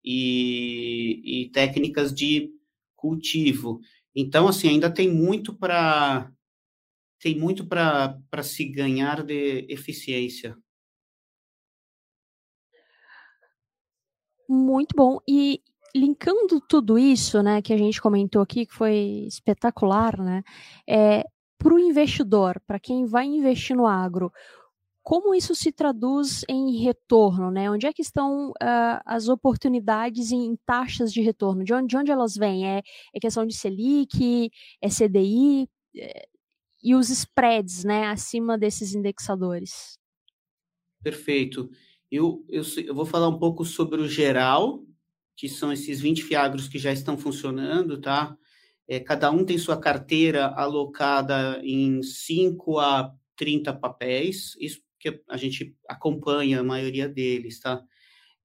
e, 0.04 1.42
e 1.42 1.50
técnicas 1.50 2.14
de 2.14 2.50
cultivo. 2.94 3.80
Então, 4.14 4.48
assim, 4.48 4.68
ainda 4.68 4.90
tem 4.90 5.12
muito 5.12 5.54
para 5.54 6.30
tem 7.18 7.38
muito 7.38 7.66
para 7.66 8.42
se 8.42 8.64
ganhar 8.64 9.24
de 9.24 9.66
eficiência. 9.68 10.56
Muito 14.48 14.94
bom. 14.94 15.18
E 15.26 15.60
linkando 15.94 16.60
tudo 16.60 16.98
isso, 16.98 17.42
né, 17.42 17.62
que 17.62 17.72
a 17.72 17.76
gente 17.76 18.00
comentou 18.00 18.42
aqui, 18.42 18.66
que 18.66 18.74
foi 18.74 19.24
espetacular, 19.26 20.18
né, 20.18 20.42
é, 20.86 21.24
para 21.58 21.74
o 21.74 21.78
investidor, 21.78 22.60
para 22.66 22.78
quem 22.78 23.06
vai 23.06 23.26
investir 23.26 23.76
no 23.76 23.86
agro, 23.86 24.30
como 25.06 25.32
isso 25.32 25.54
se 25.54 25.70
traduz 25.70 26.44
em 26.48 26.78
retorno, 26.82 27.48
né? 27.48 27.70
Onde 27.70 27.86
é 27.86 27.92
que 27.92 28.02
estão 28.02 28.50
uh, 28.50 29.00
as 29.06 29.28
oportunidades 29.28 30.32
em 30.32 30.56
taxas 30.66 31.12
de 31.12 31.20
retorno? 31.20 31.62
De 31.62 31.72
onde, 31.72 31.86
de 31.86 31.96
onde 31.96 32.10
elas 32.10 32.34
vêm? 32.34 32.66
É, 32.66 32.82
é, 33.14 33.20
questão 33.20 33.46
de 33.46 33.54
Selic, 33.54 34.50
é 34.82 34.88
CDI 34.88 35.68
é, 35.96 36.26
e 36.82 36.94
os 36.96 37.08
spreads, 37.08 37.84
né, 37.84 38.08
acima 38.08 38.58
desses 38.58 38.96
indexadores? 38.96 39.96
Perfeito. 41.04 41.70
Eu, 42.10 42.44
eu, 42.48 42.62
eu 42.84 42.94
vou 42.94 43.06
falar 43.06 43.28
um 43.28 43.38
pouco 43.38 43.64
sobre 43.64 44.00
o 44.00 44.08
geral 44.08 44.84
que 45.36 45.48
são 45.48 45.72
esses 45.72 46.00
20 46.00 46.24
fiagros 46.24 46.66
que 46.66 46.78
já 46.78 46.90
estão 46.90 47.16
funcionando, 47.16 48.00
tá? 48.00 48.36
É, 48.88 49.00
cada 49.00 49.30
um 49.30 49.44
tem 49.44 49.58
sua 49.58 49.76
carteira 49.78 50.46
alocada 50.46 51.60
em 51.64 52.02
5 52.02 52.78
a 52.78 53.12
30 53.36 53.72
papéis, 53.72 54.56
isso 54.60 54.80
que 54.98 55.20
a 55.28 55.36
gente 55.36 55.74
acompanha 55.88 56.60
a 56.60 56.64
maioria 56.64 57.08
deles, 57.08 57.60
tá? 57.60 57.82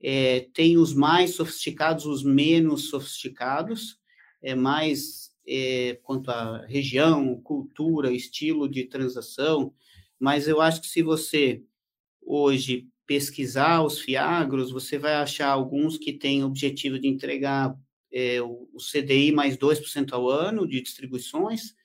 É, 0.01 0.47
tem 0.53 0.77
os 0.77 0.93
mais 0.93 1.35
sofisticados, 1.35 2.05
os 2.05 2.23
menos 2.23 2.89
sofisticados, 2.89 3.99
é 4.41 4.55
mais 4.55 5.31
é, 5.47 5.99
quanto 6.03 6.31
à 6.31 6.65
região, 6.65 7.39
cultura, 7.41 8.11
estilo 8.11 8.67
de 8.67 8.85
transação, 8.85 9.73
mas 10.19 10.47
eu 10.47 10.59
acho 10.59 10.81
que 10.81 10.87
se 10.87 11.03
você 11.03 11.63
hoje 12.21 12.87
pesquisar 13.05 13.83
os 13.83 13.99
fiagros, 13.99 14.71
você 14.71 14.97
vai 14.97 15.13
achar 15.15 15.49
alguns 15.49 15.97
que 15.97 16.13
têm 16.13 16.43
objetivo 16.43 16.97
de 16.99 17.07
entregar 17.07 17.77
é, 18.11 18.41
o, 18.41 18.67
CDI 18.77 19.31
mais 19.31 19.57
2% 19.57 20.11
ao 20.11 20.29
ano 20.29 20.67
de 20.67 20.81
distribuições, 20.81 21.75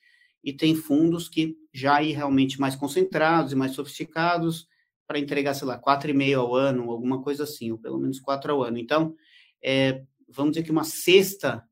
e 0.43 0.53
tem 0.53 0.75
fundos 0.75 1.29
que 1.29 1.57
já 1.73 1.97
aí 1.97 2.13
realmente 2.13 2.61
mais 2.61 2.77
concentrados 2.77 3.53
e 3.53 3.57
mais 3.57 3.73
sofisticados 3.73 4.69
para 5.07 5.19
entregar, 5.19 5.55
sei 5.55 5.67
lá, 5.67 5.81
4,5 5.81 6.39
ao 6.39 6.55
ano, 6.55 6.91
alguma 6.91 7.23
coisa 7.23 7.45
assim, 7.45 7.71
ou 7.71 7.79
pelo 7.79 7.99
menos 7.99 8.21
4 8.21 8.53
ao 8.53 8.63
ano. 8.63 8.79
Então, 8.79 9.15
é, 9.63 10.05
vamos 10.29 10.53
dizer 10.53 10.65
que 10.65 10.71
uma 10.71 10.85
cesta 10.85 11.65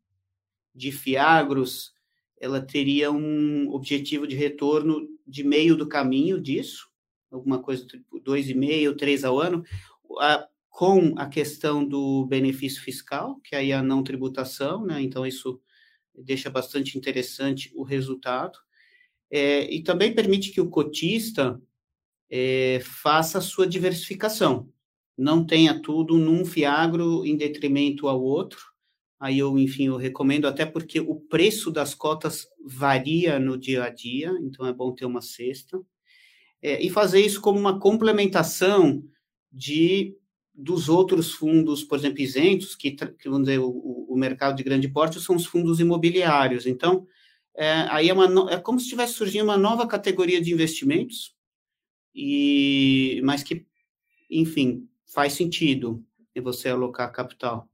de 0.74 0.90
fiagros, 0.90 1.92
ela 2.40 2.60
teria 2.60 3.10
um 3.10 3.70
objetivo 3.70 4.26
de 4.26 4.34
retorno 4.34 5.08
de 5.26 5.44
meio 5.44 5.76
do 5.76 5.88
caminho 5.88 6.40
disso, 6.40 6.88
alguma 7.30 7.60
coisa 7.62 7.86
tipo 7.86 8.20
2,5, 8.20 8.96
3 8.96 9.24
ao 9.24 9.40
ano, 9.40 9.64
a, 10.20 10.48
com 10.74 11.14
a 11.16 11.26
questão 11.26 11.86
do 11.86 12.26
benefício 12.26 12.82
fiscal, 12.82 13.38
que 13.44 13.54
aí 13.54 13.70
é 13.70 13.76
a 13.76 13.82
não 13.82 14.02
tributação, 14.02 14.84
né? 14.84 15.00
Então, 15.00 15.24
isso 15.24 15.60
deixa 16.12 16.50
bastante 16.50 16.98
interessante 16.98 17.70
o 17.76 17.84
resultado. 17.84 18.58
É, 19.30 19.72
e 19.72 19.84
também 19.84 20.12
permite 20.12 20.50
que 20.50 20.60
o 20.60 20.68
cotista 20.68 21.62
é, 22.28 22.80
faça 22.82 23.38
a 23.38 23.40
sua 23.40 23.68
diversificação, 23.68 24.68
não 25.16 25.46
tenha 25.46 25.80
tudo 25.80 26.18
num 26.18 26.44
fiagro 26.44 27.24
em 27.24 27.36
detrimento 27.36 28.08
ao 28.08 28.20
outro. 28.20 28.58
Aí 29.20 29.38
eu, 29.38 29.56
enfim, 29.56 29.86
eu 29.86 29.96
recomendo 29.96 30.48
até 30.48 30.66
porque 30.66 30.98
o 30.98 31.14
preço 31.14 31.70
das 31.70 31.94
cotas 31.94 32.48
varia 32.66 33.38
no 33.38 33.56
dia 33.56 33.84
a 33.84 33.90
dia, 33.90 34.36
então 34.42 34.66
é 34.66 34.72
bom 34.72 34.92
ter 34.92 35.04
uma 35.04 35.22
cesta. 35.22 35.80
É, 36.60 36.84
e 36.84 36.90
fazer 36.90 37.20
isso 37.20 37.40
como 37.40 37.60
uma 37.60 37.78
complementação 37.78 39.04
de 39.52 40.16
dos 40.54 40.88
outros 40.88 41.32
fundos, 41.32 41.82
por 41.82 41.98
exemplo, 41.98 42.20
isentos, 42.20 42.76
que, 42.76 42.92
que 42.92 43.28
vamos 43.28 43.48
dizer, 43.48 43.58
o, 43.58 44.06
o, 44.08 44.16
mercado 44.16 44.56
de 44.56 44.62
grande 44.62 44.88
porte 44.88 45.20
são 45.20 45.34
os 45.34 45.44
fundos 45.44 45.80
imobiliários. 45.80 46.66
Então, 46.66 47.06
é, 47.56 47.86
aí 47.90 48.08
é, 48.08 48.12
uma, 48.12 48.52
é 48.52 48.58
como 48.58 48.78
se 48.78 48.88
tivesse 48.88 49.14
surgindo 49.14 49.44
uma 49.44 49.56
nova 49.58 49.86
categoria 49.86 50.40
de 50.40 50.52
investimentos, 50.52 51.34
e 52.14 53.20
mas 53.24 53.42
que, 53.42 53.66
enfim, 54.30 54.88
faz 55.04 55.32
sentido 55.32 56.04
você 56.40 56.68
alocar 56.68 57.12
capital. 57.12 57.68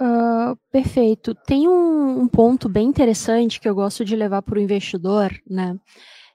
Uh, 0.00 0.56
perfeito. 0.70 1.34
Tem 1.34 1.68
um, 1.68 2.20
um, 2.20 2.28
ponto 2.28 2.68
bem 2.68 2.86
interessante 2.86 3.60
que 3.60 3.68
eu 3.68 3.74
gosto 3.74 4.04
de 4.04 4.16
levar 4.16 4.42
para 4.42 4.58
o 4.58 4.62
investidor, 4.62 5.30
né? 5.48 5.78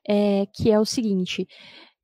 É, 0.07 0.45
que 0.53 0.71
é 0.71 0.79
o 0.79 0.85
seguinte: 0.85 1.47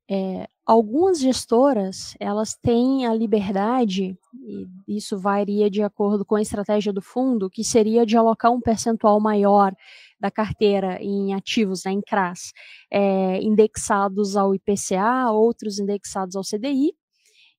é, 0.08 0.48
algumas 0.64 1.18
gestoras 1.18 2.14
elas 2.20 2.54
têm 2.54 3.06
a 3.06 3.14
liberdade, 3.14 4.16
e 4.34 4.66
isso 4.96 5.18
varia 5.18 5.68
de 5.68 5.82
acordo 5.82 6.24
com 6.24 6.36
a 6.36 6.42
estratégia 6.42 6.92
do 6.92 7.02
fundo, 7.02 7.50
que 7.50 7.64
seria 7.64 8.06
de 8.06 8.16
alocar 8.16 8.52
um 8.52 8.60
percentual 8.60 9.20
maior 9.20 9.74
da 10.18 10.30
carteira 10.30 10.98
em 11.02 11.34
ativos, 11.34 11.84
né, 11.84 11.92
em 11.92 12.00
CRAS, 12.00 12.52
é, 12.90 13.40
indexados 13.42 14.36
ao 14.36 14.54
IPCA, 14.54 15.30
outros 15.30 15.78
indexados 15.78 16.36
ao 16.36 16.42
CDI, 16.42 16.92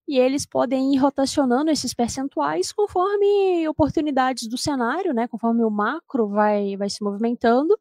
e 0.08 0.18
eles 0.18 0.46
podem 0.46 0.94
ir 0.94 0.98
rotacionando 0.98 1.70
esses 1.70 1.94
percentuais 1.94 2.72
conforme 2.72 3.68
oportunidades 3.68 4.48
do 4.48 4.58
cenário, 4.58 5.14
né, 5.14 5.28
conforme 5.28 5.64
o 5.66 5.70
macro 5.70 6.30
vai, 6.30 6.78
vai 6.78 6.90
se 6.90 7.04
movimentando, 7.04 7.78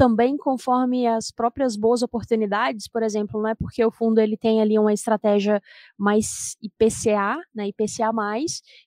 também 0.00 0.34
conforme 0.34 1.06
as 1.06 1.30
próprias 1.30 1.76
boas 1.76 2.02
oportunidades, 2.02 2.88
por 2.88 3.02
exemplo, 3.02 3.42
né, 3.42 3.54
porque 3.54 3.84
o 3.84 3.90
fundo 3.90 4.18
ele 4.18 4.34
tem 4.34 4.62
ali 4.62 4.78
uma 4.78 4.94
estratégia 4.94 5.60
mais 5.98 6.56
IPCA, 6.62 7.36
né, 7.54 7.68
IPCA+, 7.68 8.10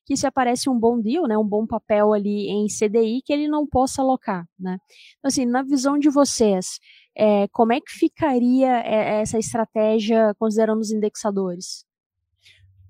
que 0.04 0.18
se 0.18 0.26
aparece 0.26 0.72
um 0.72 0.80
bom 0.80 1.00
deal, 1.00 1.28
né, 1.28 1.38
um 1.38 1.48
bom 1.48 1.68
papel 1.68 2.14
ali 2.14 2.50
em 2.50 2.66
CDI, 2.66 3.22
que 3.24 3.32
ele 3.32 3.48
não 3.48 3.68
possa 3.68 4.02
alocar, 4.02 4.44
né. 4.60 4.80
Então, 5.20 5.30
assim, 5.30 5.46
na 5.46 5.62
visão 5.62 6.00
de 6.00 6.10
vocês, 6.10 6.80
é, 7.16 7.48
como 7.50 7.74
é 7.74 7.80
que 7.80 7.92
ficaria 7.92 8.80
é, 8.80 9.22
essa 9.22 9.38
estratégia 9.38 10.34
considerando 10.40 10.80
os 10.80 10.90
indexadores? 10.90 11.86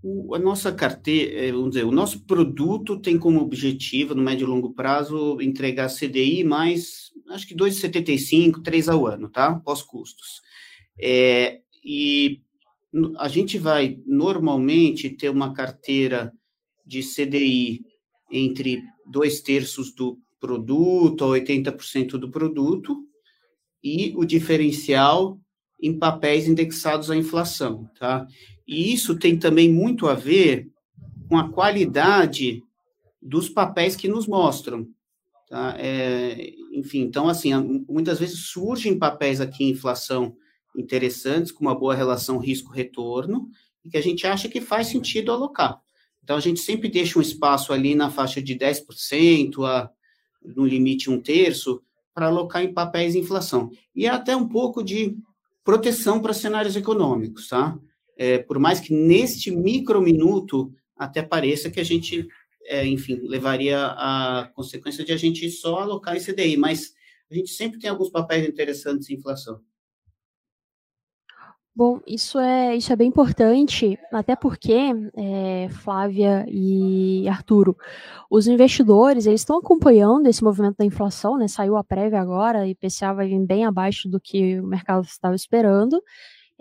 O, 0.01 0.33
a 0.33 0.39
nossa 0.39 0.71
carteira, 0.71 1.45
é, 1.45 1.51
vamos 1.51 1.71
dizer, 1.71 1.85
o 1.85 1.91
nosso 1.91 2.25
produto 2.25 2.97
tem 2.99 3.19
como 3.19 3.41
objetivo, 3.41 4.15
no 4.15 4.23
médio 4.23 4.45
e 4.45 4.49
longo 4.49 4.73
prazo, 4.73 5.41
entregar 5.41 5.89
CDI 5.89 6.45
mais, 6.45 7.11
acho 7.29 7.47
que 7.47 7.55
2,75, 7.55 8.61
3 8.61 8.89
ao 8.89 9.07
ano, 9.07 9.29
tá? 9.29 9.55
Pós-custos. 9.59 10.41
É, 10.99 11.61
e 11.83 12.41
a 13.17 13.27
gente 13.27 13.57
vai, 13.57 13.97
normalmente, 14.05 15.09
ter 15.09 15.29
uma 15.29 15.53
carteira 15.53 16.31
de 16.85 17.01
CDI 17.01 17.81
entre 18.31 18.81
dois 19.05 19.41
terços 19.41 19.93
do 19.93 20.19
produto 20.39 21.23
a 21.23 21.27
80% 21.27 22.11
do 22.17 22.29
produto 22.29 22.97
e 23.83 24.13
o 24.15 24.25
diferencial 24.25 25.39
em 25.81 25.97
papéis 25.97 26.47
indexados 26.47 27.09
à 27.09 27.15
inflação, 27.15 27.89
tá? 27.99 28.25
E 28.67 28.93
isso 28.93 29.17
tem 29.17 29.37
também 29.37 29.71
muito 29.71 30.07
a 30.07 30.13
ver 30.13 30.69
com 31.27 31.37
a 31.37 31.51
qualidade 31.51 32.63
dos 33.21 33.49
papéis 33.49 33.95
que 33.95 34.07
nos 34.07 34.27
mostram. 34.27 34.87
Tá? 35.49 35.75
É, 35.77 36.53
enfim, 36.71 37.01
então, 37.01 37.27
assim, 37.27 37.53
muitas 37.87 38.19
vezes 38.19 38.47
surgem 38.47 38.97
papéis 38.97 39.39
aqui 39.39 39.63
em 39.63 39.69
inflação 39.69 40.35
interessantes, 40.75 41.51
com 41.51 41.65
uma 41.65 41.77
boa 41.77 41.93
relação 41.93 42.37
risco-retorno, 42.37 43.49
e 43.83 43.89
que 43.89 43.97
a 43.97 44.01
gente 44.01 44.25
acha 44.25 44.49
que 44.49 44.61
faz 44.61 44.87
sentido 44.87 45.31
alocar. 45.31 45.79
Então, 46.23 46.37
a 46.37 46.39
gente 46.39 46.59
sempre 46.59 46.89
deixa 46.89 47.19
um 47.19 47.21
espaço 47.21 47.73
ali 47.73 47.95
na 47.95 48.09
faixa 48.09 48.41
de 48.41 48.55
10%, 48.55 49.65
a, 49.65 49.89
no 50.55 50.65
limite 50.65 51.09
um 51.09 51.21
terço, 51.21 51.81
para 52.13 52.27
alocar 52.27 52.63
em 52.63 52.73
papéis 52.73 53.15
em 53.15 53.19
inflação. 53.19 53.69
E 53.95 54.05
é 54.05 54.09
até 54.09 54.35
um 54.35 54.47
pouco 54.47 54.83
de 54.83 55.17
proteção 55.63 56.21
para 56.21 56.33
cenários 56.33 56.75
econômicos, 56.75 57.47
tá? 57.47 57.77
é, 58.17 58.37
por 58.37 58.59
mais 58.59 58.79
que 58.79 58.93
neste 58.93 59.51
micro 59.51 60.01
minuto 60.01 60.73
até 60.95 61.21
pareça 61.21 61.69
que 61.69 61.79
a 61.79 61.83
gente, 61.83 62.27
é, 62.65 62.85
enfim, 62.85 63.19
levaria 63.23 63.87
a 63.87 64.49
consequência 64.55 65.03
de 65.03 65.11
a 65.11 65.17
gente 65.17 65.49
só 65.49 65.79
alocar 65.79 66.15
esse 66.15 66.33
CDI, 66.33 66.57
mas 66.57 66.93
a 67.31 67.35
gente 67.35 67.51
sempre 67.51 67.79
tem 67.79 67.89
alguns 67.89 68.09
papéis 68.09 68.47
interessantes 68.47 69.09
em 69.09 69.15
inflação. 69.15 69.59
Bom, 71.75 71.99
isso 72.05 72.37
é, 72.37 72.75
isso 72.75 72.93
é 72.93 72.95
bem 72.95 73.07
importante, 73.07 73.97
até 74.11 74.35
porque, 74.35 74.77
é, 75.17 75.67
Flávia 75.69 76.45
e 76.47 77.27
Arturo, 77.27 77.75
os 78.29 78.45
investidores, 78.45 79.25
eles 79.25 79.41
estão 79.41 79.57
acompanhando 79.57 80.27
esse 80.27 80.43
movimento 80.43 80.77
da 80.77 80.85
inflação, 80.85 81.35
né, 81.35 81.47
saiu 81.47 81.75
a 81.75 81.83
prévia 81.83 82.21
agora, 82.21 82.67
e 82.67 82.71
IPCA 82.71 83.11
vai 83.15 83.27
vir 83.27 83.43
bem 83.43 83.65
abaixo 83.65 84.07
do 84.07 84.19
que 84.19 84.59
o 84.59 84.67
mercado 84.67 85.03
estava 85.05 85.33
esperando, 85.33 85.99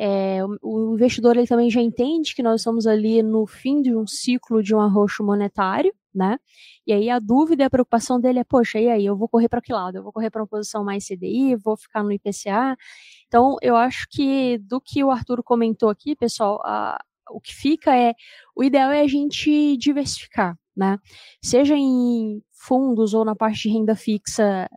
é, 0.04 0.40
o, 0.60 0.94
investidor 0.94 1.36
ele 1.36 1.46
também 1.46 1.70
já 1.70 1.80
entende 1.80 2.34
que 2.34 2.42
nós 2.42 2.60
estamos 2.60 2.88
ali 2.88 3.22
no 3.22 3.46
fim 3.46 3.80
de 3.80 3.94
um 3.94 4.04
ciclo 4.04 4.60
de 4.60 4.74
um 4.74 4.80
arroxo 4.80 5.22
monetário, 5.22 5.94
né? 6.12 6.40
E 6.84 6.92
aí 6.92 7.08
a 7.08 7.20
dúvida 7.20 7.62
e 7.62 7.66
a 7.66 7.70
preocupação 7.70 8.20
dele 8.20 8.40
é, 8.40 8.44
poxa, 8.44 8.80
e 8.80 8.88
aí, 8.88 9.06
eu 9.06 9.16
vou 9.16 9.28
correr 9.28 9.48
para 9.48 9.62
que 9.62 9.72
lado? 9.72 9.96
Eu 9.96 10.02
vou 10.02 10.12
correr 10.12 10.28
para 10.28 10.42
uma 10.42 10.48
posição 10.48 10.82
mais 10.84 11.06
CDI, 11.06 11.54
vou 11.54 11.76
ficar 11.76 12.02
no 12.02 12.10
IPCA? 12.10 12.76
Então, 13.28 13.56
eu 13.62 13.76
acho 13.76 14.08
que 14.10 14.58
do 14.58 14.80
que 14.80 15.04
o 15.04 15.10
Arthur 15.12 15.40
comentou 15.40 15.88
aqui, 15.88 16.16
pessoal, 16.16 16.60
a, 16.64 16.98
o 17.30 17.40
que 17.40 17.54
fica 17.54 17.96
é, 17.96 18.12
o 18.56 18.64
ideal 18.64 18.90
é 18.90 19.02
a 19.02 19.06
gente 19.06 19.76
diversificar, 19.76 20.58
né? 20.76 20.98
Seja 21.40 21.76
em 21.76 22.42
fundos 22.50 23.14
ou 23.14 23.24
na 23.24 23.36
parte 23.36 23.68
de 23.68 23.74
renda 23.74 23.94
fixa, 23.94 24.68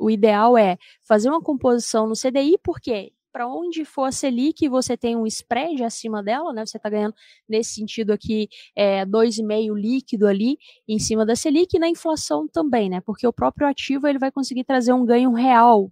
o 0.00 0.10
ideal 0.10 0.58
é 0.58 0.76
fazer 1.06 1.28
uma 1.28 1.40
composição 1.40 2.08
no 2.08 2.14
CDI, 2.14 2.58
porque 2.60 3.12
para 3.32 3.48
onde 3.48 3.84
for 3.84 4.04
a 4.04 4.12
Selic, 4.12 4.68
você 4.68 4.96
tem 4.96 5.16
um 5.16 5.26
spread 5.26 5.82
acima 5.82 6.22
dela, 6.22 6.52
né? 6.52 6.66
Você 6.66 6.76
está 6.76 6.90
ganhando 6.90 7.14
nesse 7.48 7.74
sentido 7.74 8.12
aqui 8.12 8.48
é, 8.76 9.04
2,5 9.06 9.74
líquido 9.74 10.26
ali 10.26 10.58
em 10.86 10.98
cima 10.98 11.24
da 11.24 11.34
Selic 11.34 11.76
e 11.76 11.80
na 11.80 11.88
inflação 11.88 12.46
também, 12.46 12.90
né? 12.90 13.00
Porque 13.00 13.26
o 13.26 13.32
próprio 13.32 13.66
ativo 13.66 14.06
ele 14.06 14.18
vai 14.18 14.30
conseguir 14.30 14.64
trazer 14.64 14.92
um 14.92 15.04
ganho 15.04 15.32
real 15.32 15.90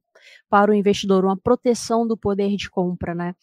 para 0.49 0.70
o 0.70 0.74
investidor, 0.74 1.24
uma 1.24 1.36
proteção 1.36 2.07
do 2.07 2.16
poder 2.16 2.55
de 2.57 2.70
compra, 2.70 3.14
né? 3.14 3.34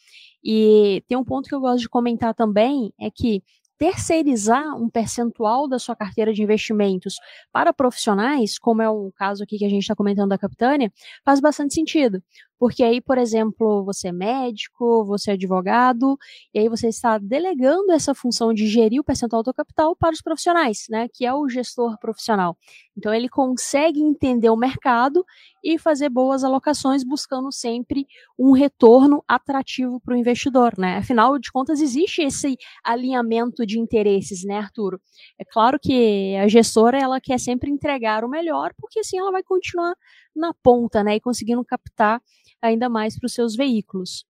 E 0.44 1.04
tem 1.08 1.18
um 1.18 1.24
ponto 1.24 1.50
que 1.50 1.56
eu 1.56 1.60
gosto 1.60 1.80
de 1.80 1.90
comentar 1.90 2.34
também, 2.36 2.94
é 3.00 3.10
que 3.10 3.42
terceirizar 3.78 4.76
um 4.76 4.90
percentual 4.90 5.68
da 5.68 5.78
sua 5.78 5.96
carteira 5.96 6.34
de 6.34 6.42
investimentos 6.42 7.16
para 7.52 7.72
profissionais, 7.72 8.58
como 8.58 8.82
é 8.82 8.90
o 8.90 9.12
caso 9.16 9.44
aqui 9.44 9.58
que 9.58 9.66
a 9.66 9.70
gente 9.70 9.84
está 9.84 9.96
comentando 9.96 10.30
da 10.30 10.38
Capitânia, 10.38 10.92
faz 11.24 11.40
bastante 11.40 11.74
sentido. 11.76 12.22
Porque 12.60 12.84
aí, 12.84 13.00
por 13.00 13.18
exemplo, 13.18 13.84
você 13.84 14.08
é 14.08 14.12
médico, 14.12 15.06
você 15.06 15.32
é 15.32 15.34
advogado, 15.36 16.18
e 16.54 16.60
aí 16.60 16.70
você 16.70 16.88
está 16.88 17.18
delegando 17.18 17.92
essa 17.92 18.16
função 18.16 18.54
de 18.54 18.68
gerir 18.68 19.00
o 19.00 19.04
percentual 19.04 19.44
do 19.44 19.54
capital 19.54 19.96
para 19.96 20.14
os 20.14 20.22
profissionais, 20.22 20.86
né? 20.90 21.08
Que 21.14 21.26
é 21.26 21.34
o 21.34 21.48
gestor 21.48 21.98
profissional. 22.00 22.58
Então 22.98 23.14
ele 23.14 23.30
consegue 23.30 24.02
entender 24.02 24.50
o 24.50 24.58
mercado 24.58 25.24
e 25.64 25.78
fazer 25.78 26.10
boas 26.10 26.44
alocações, 26.44 27.04
buscando 27.04 27.52
sempre 27.52 28.08
um 28.40 28.52
retorno 28.52 29.24
atrativo 29.28 30.00
para 30.00 30.16
o 30.16 30.18
investidor, 30.18 30.74
né? 30.78 30.98
Afinal 30.98 31.38
de 31.38 31.52
contas, 31.52 31.80
existe 31.80 32.22
esse 32.22 32.58
alinhamento 32.84 33.66
de 33.66 33.80
interesses, 33.80 34.44
né, 34.44 34.58
Arturo? 34.58 35.00
É 35.38 35.46
claro 35.46 35.80
que 35.80 36.36
a 36.38 36.48
gestora 36.48 36.98
ela 36.98 37.22
quer 37.22 37.40
sempre 37.40 37.70
entregar 37.70 38.24
o 38.24 38.30
melhor, 38.30 38.74
porque 38.80 39.00
assim 39.00 39.20
ela 39.20 39.32
vai 39.32 39.44
continuar 39.44 39.94
na 40.38 40.54
ponta, 40.54 41.04
né? 41.04 41.16
E 41.16 41.22
conseguindo 41.22 41.64
captar 41.66 42.22
ainda 42.62 42.90
mais 42.90 43.18
para 43.18 43.28
os 43.28 43.34
seus 43.34 43.56
veículos. 43.56 44.26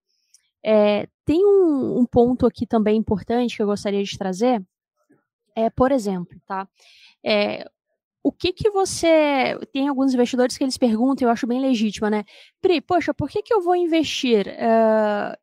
É, 0.64 1.08
tem 1.26 1.46
um, 1.46 2.00
um, 2.00 2.06
ponto 2.06 2.46
aqui 2.46 2.66
também 2.66 2.98
importante 2.98 3.56
que 3.56 3.62
eu 3.62 3.68
gostaria 3.68 4.04
de 4.04 4.18
trazer, 4.18 4.62
é, 5.56 5.70
por 5.70 5.92
exemplo, 5.92 6.40
tá? 6.46 6.68
É, 7.24 7.70
o 8.24 8.32
que 8.32 8.52
que 8.52 8.70
você 8.70 9.58
tem 9.72 9.88
alguns 9.88 10.14
investidores 10.14 10.58
que 10.58 10.64
eles 10.64 10.78
perguntam, 10.78 11.28
eu 11.28 11.32
acho 11.32 11.48
bem 11.48 11.62
legítima, 11.62 12.10
né? 12.10 12.26
Pri, 12.62 12.82
poxa, 12.82 13.14
por 13.14 13.30
que 13.30 13.42
que 13.42 13.54
eu 13.54 13.62
vou 13.62 13.76
investir 13.76 14.48
uh, 14.48 15.38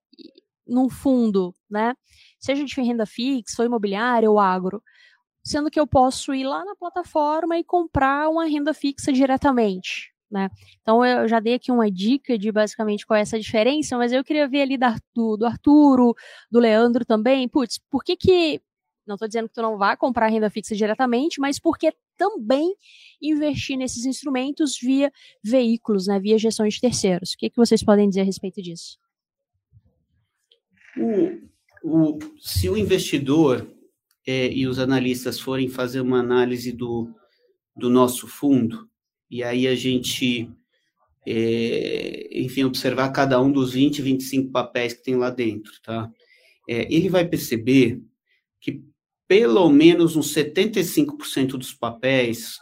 num 0.67 0.91
fundo, 0.91 1.55
né? 1.71 1.95
Seja 2.39 2.65
de 2.65 2.81
renda 2.83 3.07
fixa, 3.07 3.63
ou 3.63 3.67
imobiliária 3.67 4.31
ou 4.31 4.39
agro, 4.39 4.83
sendo 5.43 5.71
que 5.71 5.81
eu 5.81 5.87
posso 5.87 6.35
ir 6.35 6.45
lá 6.45 6.65
na 6.65 6.77
plataforma 6.77 7.59
e 7.59 7.65
comprar 7.65 8.29
uma 8.29 8.45
renda 8.45 8.73
fixa 8.73 9.13
diretamente, 9.13 10.14
né? 10.35 10.51
Então 10.83 11.07
eu 11.07 11.29
já 11.29 11.39
dei 11.39 11.55
aqui 11.55 11.71
uma 11.71 11.89
dica 11.89 12.37
de 12.37 12.51
basicamente 12.51 13.07
qual 13.07 13.17
é 13.17 13.21
essa 13.21 13.39
diferença, 13.39 13.97
mas 13.97 14.13
eu 14.13 14.25
queria 14.25 14.49
ver 14.49 14.63
ali 14.63 14.77
do, 15.15 15.37
do 15.37 15.47
Arturo, 15.47 16.13
do 16.51 16.59
Leandro 16.59 17.05
também. 17.05 17.49
Putz, 17.49 17.79
por 17.89 18.03
que 18.03 18.17
que. 18.17 18.61
Não 19.07 19.15
estou 19.15 19.29
dizendo 19.29 19.49
que 19.49 19.55
tu 19.55 19.63
não 19.63 19.77
vá 19.79 19.97
comprar 19.97 20.29
renda 20.29 20.51
fixa 20.51 20.75
diretamente, 20.75 21.39
mas 21.39 21.59
porque 21.59 21.93
também 22.17 22.75
investir 23.21 23.77
nesses 23.77 24.07
instrumentos 24.07 24.79
via 24.81 25.13
veículos, 25.43 26.07
né, 26.07 26.19
via 26.19 26.39
gestão 26.39 26.67
de 26.67 26.81
terceiros. 26.81 27.33
O 27.33 27.37
que, 27.37 27.51
que 27.51 27.57
vocês 27.57 27.83
podem 27.83 28.09
dizer 28.09 28.23
a 28.23 28.25
respeito 28.25 28.63
disso? 28.63 28.99
O, 30.97 32.15
o, 32.15 32.19
se 32.41 32.71
o 32.71 32.79
investidor 32.79 33.71
é, 34.27 34.51
e 34.51 34.67
os 34.67 34.79
analistas 34.79 35.39
forem 35.39 35.69
fazer 35.69 36.01
uma 36.01 36.21
análise 36.21 36.73
do, 36.73 37.13
do 37.77 37.91
nosso 37.91 38.27
fundo, 38.27 38.89
e 39.35 39.43
aí 39.43 39.67
a 39.67 39.75
gente, 39.75 40.49
é, 41.27 42.29
enfim, 42.33 42.63
observar 42.63 43.11
cada 43.11 43.43
um 43.43 43.51
dos 43.51 43.73
20, 43.73 44.01
25 44.01 44.53
papéis 44.53 44.93
que 44.93 45.03
tem 45.03 45.17
lá 45.17 45.29
dentro, 45.29 45.73
tá? 45.83 46.09
É, 46.69 46.87
ele 46.89 47.09
vai 47.09 47.27
perceber 47.27 48.01
que 48.61 48.81
pelo 49.27 49.69
menos 49.69 50.15
uns 50.15 50.33
75% 50.33 51.59
dos 51.59 51.73
papéis 51.73 52.59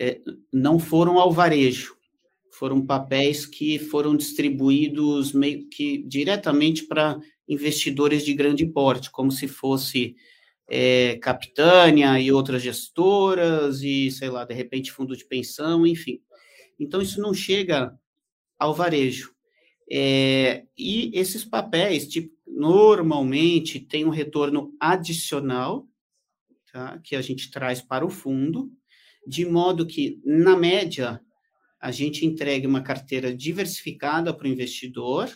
é, 0.00 0.20
não 0.52 0.80
foram 0.80 1.16
ao 1.16 1.30
varejo, 1.30 1.94
foram 2.50 2.84
papéis 2.84 3.46
que 3.46 3.78
foram 3.78 4.16
distribuídos 4.16 5.32
meio 5.32 5.68
que 5.68 6.02
diretamente 6.08 6.88
para 6.88 7.20
investidores 7.48 8.24
de 8.24 8.34
grande 8.34 8.66
porte, 8.66 9.12
como 9.12 9.30
se 9.30 9.46
fosse 9.46 10.16
é, 10.70 11.16
Capitânia 11.16 12.20
e 12.20 12.30
outras 12.30 12.62
gestoras, 12.62 13.82
e 13.82 14.08
sei 14.12 14.30
lá, 14.30 14.44
de 14.44 14.54
repente 14.54 14.92
fundo 14.92 15.16
de 15.16 15.24
pensão, 15.24 15.84
enfim. 15.84 16.22
Então, 16.78 17.02
isso 17.02 17.20
não 17.20 17.34
chega 17.34 17.92
ao 18.56 18.72
varejo. 18.72 19.34
É, 19.90 20.64
e 20.78 21.10
esses 21.12 21.44
papéis, 21.44 22.06
tipo, 22.06 22.32
normalmente, 22.46 23.80
têm 23.80 24.04
um 24.04 24.10
retorno 24.10 24.72
adicional, 24.78 25.88
tá, 26.72 27.00
que 27.02 27.16
a 27.16 27.20
gente 27.20 27.50
traz 27.50 27.82
para 27.82 28.06
o 28.06 28.10
fundo, 28.10 28.70
de 29.26 29.44
modo 29.44 29.84
que, 29.84 30.20
na 30.24 30.56
média, 30.56 31.20
a 31.80 31.90
gente 31.90 32.24
entregue 32.24 32.66
uma 32.66 32.82
carteira 32.82 33.34
diversificada 33.34 34.32
para 34.32 34.46
o 34.46 34.50
investidor, 34.50 35.28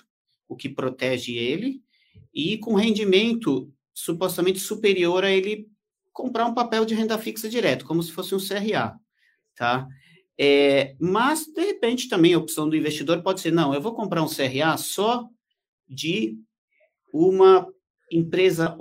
o 0.49 0.55
que 0.55 0.69
protege 0.69 1.37
ele, 1.37 1.83
e 2.33 2.57
com 2.59 2.75
rendimento 2.75 3.73
supostamente 3.95 4.59
superior 4.59 5.25
a 5.25 5.31
ele 5.31 5.69
comprar 6.13 6.47
um 6.47 6.55
papel 6.55 6.85
de 6.85 6.95
renda 6.95 7.17
fixa 7.17 7.49
direto, 7.49 7.87
como 7.87 8.03
se 8.03 8.13
fosse 8.13 8.35
um 8.35 8.39
CRA, 8.39 8.99
tá? 9.57 9.87
É, 10.39 10.97
mas, 11.01 11.47
de 11.47 11.65
repente, 11.65 12.09
também 12.09 12.35
a 12.35 12.39
opção 12.39 12.69
do 12.69 12.77
investidor 12.77 13.23
pode 13.23 13.41
ser, 13.41 13.53
não, 13.53 13.73
eu 13.73 13.81
vou 13.81 13.95
comprar 13.95 14.23
um 14.23 14.29
CRA 14.29 14.77
só 14.77 15.29
de 15.89 16.37
uma 17.13 17.67
empresa 18.11 18.77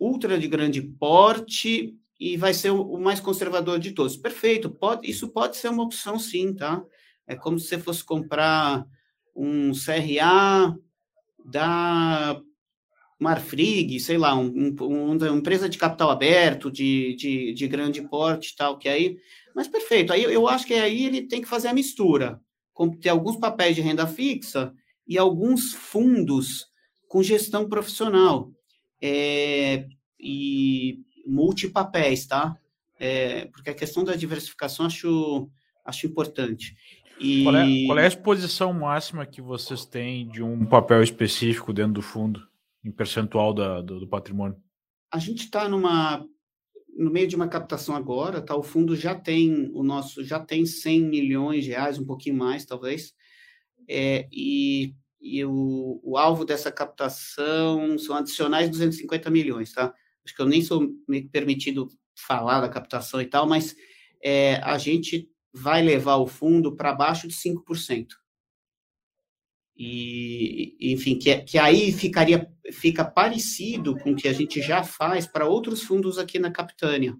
ultra 0.00 0.38
de 0.38 0.46
grande 0.46 0.80
porte 0.80 1.96
e 2.18 2.36
vai 2.36 2.54
ser 2.54 2.70
o 2.70 2.98
mais 2.98 3.18
conservador 3.20 3.78
de 3.78 3.92
todos. 3.92 4.16
Perfeito, 4.16 4.70
pode, 4.70 5.10
isso 5.10 5.28
pode 5.28 5.56
ser 5.56 5.68
uma 5.68 5.82
opção 5.82 6.18
sim, 6.18 6.54
tá? 6.54 6.82
É 7.26 7.34
como 7.34 7.58
se 7.58 7.68
você 7.68 7.78
fosse 7.78 8.04
comprar 8.04 8.86
um 9.34 9.72
CRA 9.72 10.76
da 11.44 12.40
Marfrig, 13.22 14.00
sei 14.00 14.18
lá, 14.18 14.34
um, 14.34 14.48
um, 14.48 15.16
uma 15.16 15.28
empresa 15.28 15.68
de 15.68 15.78
capital 15.78 16.10
aberto, 16.10 16.70
de, 16.70 17.14
de, 17.14 17.54
de 17.54 17.68
grande 17.68 18.02
porte 18.02 18.56
tal, 18.56 18.76
que 18.76 18.88
aí. 18.88 19.16
Mas 19.54 19.68
perfeito, 19.68 20.12
aí 20.12 20.24
eu 20.24 20.48
acho 20.48 20.66
que 20.66 20.74
aí 20.74 21.04
ele 21.04 21.22
tem 21.22 21.40
que 21.40 21.48
fazer 21.48 21.68
a 21.68 21.74
mistura, 21.74 22.40
ter 23.00 23.10
alguns 23.10 23.36
papéis 23.36 23.76
de 23.76 23.82
renda 23.82 24.06
fixa 24.06 24.72
e 25.06 25.16
alguns 25.16 25.72
fundos 25.72 26.66
com 27.06 27.22
gestão 27.22 27.68
profissional. 27.68 28.50
É, 29.00 29.86
e 30.18 31.00
multipapéis, 31.26 32.26
tá? 32.26 32.56
É, 32.98 33.46
porque 33.46 33.70
a 33.70 33.74
questão 33.74 34.04
da 34.04 34.14
diversificação 34.14 34.86
acho, 34.86 35.48
acho 35.84 36.06
importante. 36.06 36.76
E... 37.20 37.44
Qual, 37.44 37.56
é, 37.56 37.86
qual 37.86 37.98
é 37.98 38.04
a 38.04 38.08
exposição 38.08 38.72
máxima 38.72 39.26
que 39.26 39.40
vocês 39.40 39.84
têm 39.84 40.26
de 40.28 40.42
um 40.42 40.64
papel 40.64 41.02
específico 41.02 41.72
dentro 41.72 41.94
do 41.94 42.02
fundo? 42.02 42.51
Em 42.84 42.90
percentual 42.90 43.54
da, 43.54 43.80
do, 43.80 44.00
do 44.00 44.08
patrimônio? 44.08 44.56
A 45.12 45.18
gente 45.18 45.44
está 45.44 45.68
numa 45.68 46.26
no 46.96 47.10
meio 47.10 47.26
de 47.26 47.34
uma 47.34 47.48
captação 47.48 47.96
agora, 47.96 48.40
tá? 48.42 48.54
O 48.54 48.62
fundo 48.62 48.94
já 48.94 49.14
tem 49.14 49.70
o 49.72 49.82
nosso 49.82 50.22
já 50.24 50.38
tem 50.38 50.66
100 50.66 51.02
milhões 51.02 51.64
de 51.64 51.70
reais, 51.70 51.98
um 51.98 52.04
pouquinho 52.04 52.36
mais 52.36 52.66
talvez, 52.66 53.14
é, 53.88 54.28
e, 54.30 54.94
e 55.20 55.44
o, 55.44 56.00
o 56.02 56.16
alvo 56.18 56.44
dessa 56.44 56.70
captação 56.70 57.96
são 57.98 58.16
adicionais 58.16 58.68
250 58.68 59.30
milhões, 59.30 59.72
tá? 59.72 59.94
Acho 60.24 60.36
que 60.36 60.42
eu 60.42 60.46
nem 60.46 60.62
sou 60.62 60.88
permitido 61.32 61.88
falar 62.14 62.60
da 62.60 62.68
captação 62.68 63.20
e 63.20 63.26
tal, 63.26 63.46
mas 63.46 63.74
é, 64.22 64.56
a 64.56 64.78
gente 64.78 65.28
vai 65.52 65.82
levar 65.82 66.16
o 66.16 66.26
fundo 66.26 66.76
para 66.76 66.94
baixo 66.94 67.26
de 67.26 67.34
5% 67.34 68.21
e 69.84 70.92
enfim 70.92 71.18
que, 71.18 71.34
que 71.38 71.58
aí 71.58 71.90
ficaria 71.90 72.48
fica 72.70 73.04
parecido 73.04 73.98
com 73.98 74.12
o 74.12 74.16
que 74.16 74.28
a 74.28 74.32
gente 74.32 74.62
já 74.62 74.84
faz 74.84 75.26
para 75.26 75.48
outros 75.48 75.82
fundos 75.82 76.18
aqui 76.18 76.38
na 76.38 76.52
Capitânia 76.52 77.16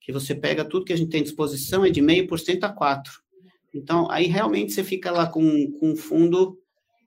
que 0.00 0.10
você 0.10 0.34
pega 0.34 0.64
tudo 0.64 0.84
que 0.84 0.92
a 0.92 0.96
gente 0.96 1.10
tem 1.10 1.20
à 1.20 1.22
disposição 1.22 1.84
é 1.84 1.90
de 1.90 2.02
meio 2.02 2.26
por 2.26 2.40
cento 2.40 2.64
a 2.64 2.68
quatro. 2.68 3.12
Então 3.72 4.10
aí 4.10 4.26
realmente 4.26 4.72
você 4.72 4.82
fica 4.82 5.12
lá 5.12 5.28
com, 5.28 5.70
com 5.78 5.94
fundo 5.94 6.58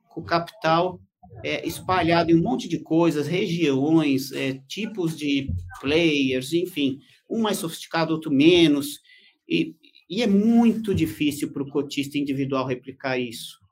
com 0.07 0.23
capital 0.23 1.01
é, 1.43 1.67
espalhado 1.67 2.31
em 2.31 2.35
um 2.35 2.41
monte 2.41 2.69
de 2.69 2.79
coisas 2.79 3.27
regiões 3.27 4.31
é, 4.31 4.61
tipos 4.69 5.17
de 5.17 5.49
players 5.81 6.53
enfim 6.53 6.99
um 7.29 7.41
mais 7.41 7.57
sofisticado 7.57 8.13
outro 8.13 8.31
menos. 8.31 9.01
E, 9.49 9.75
e 10.09 10.23
é 10.23 10.27
muito 10.27 10.95
difícil 10.95 11.51
para 11.51 11.63
o 11.63 11.69
cotista 11.69 12.17
individual 12.17 12.65
replicar 12.65 13.19
isso 13.19 13.62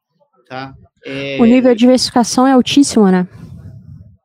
Tá? 0.52 0.76
É, 1.06 1.38
o 1.40 1.46
nível 1.46 1.74
de 1.74 1.80
diversificação 1.80 2.46
é 2.46 2.52
altíssimo, 2.52 3.10
né? 3.10 3.26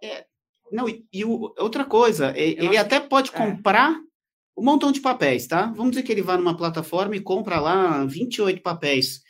É, 0.03 0.27
não, 0.73 0.89
e, 0.89 1.07
e 1.13 1.25
o, 1.25 1.55
outra 1.57 1.85
coisa, 1.85 2.33
é, 2.37 2.49
ele 2.49 2.77
até 2.77 2.99
pode 2.99 3.31
é. 3.31 3.33
comprar 3.33 3.97
um 4.59 4.65
montão 4.65 4.91
de 4.91 5.01
papéis, 5.01 5.47
tá? 5.47 5.67
Vamos 5.67 5.93
dizer 5.93 6.03
que 6.03 6.11
ele 6.11 6.23
vá 6.23 6.37
numa 6.37 6.57
plataforma 6.57 7.15
e 7.15 7.21
compra 7.21 7.61
lá 7.61 8.05
28 8.05 8.61
papéis. 8.61 9.23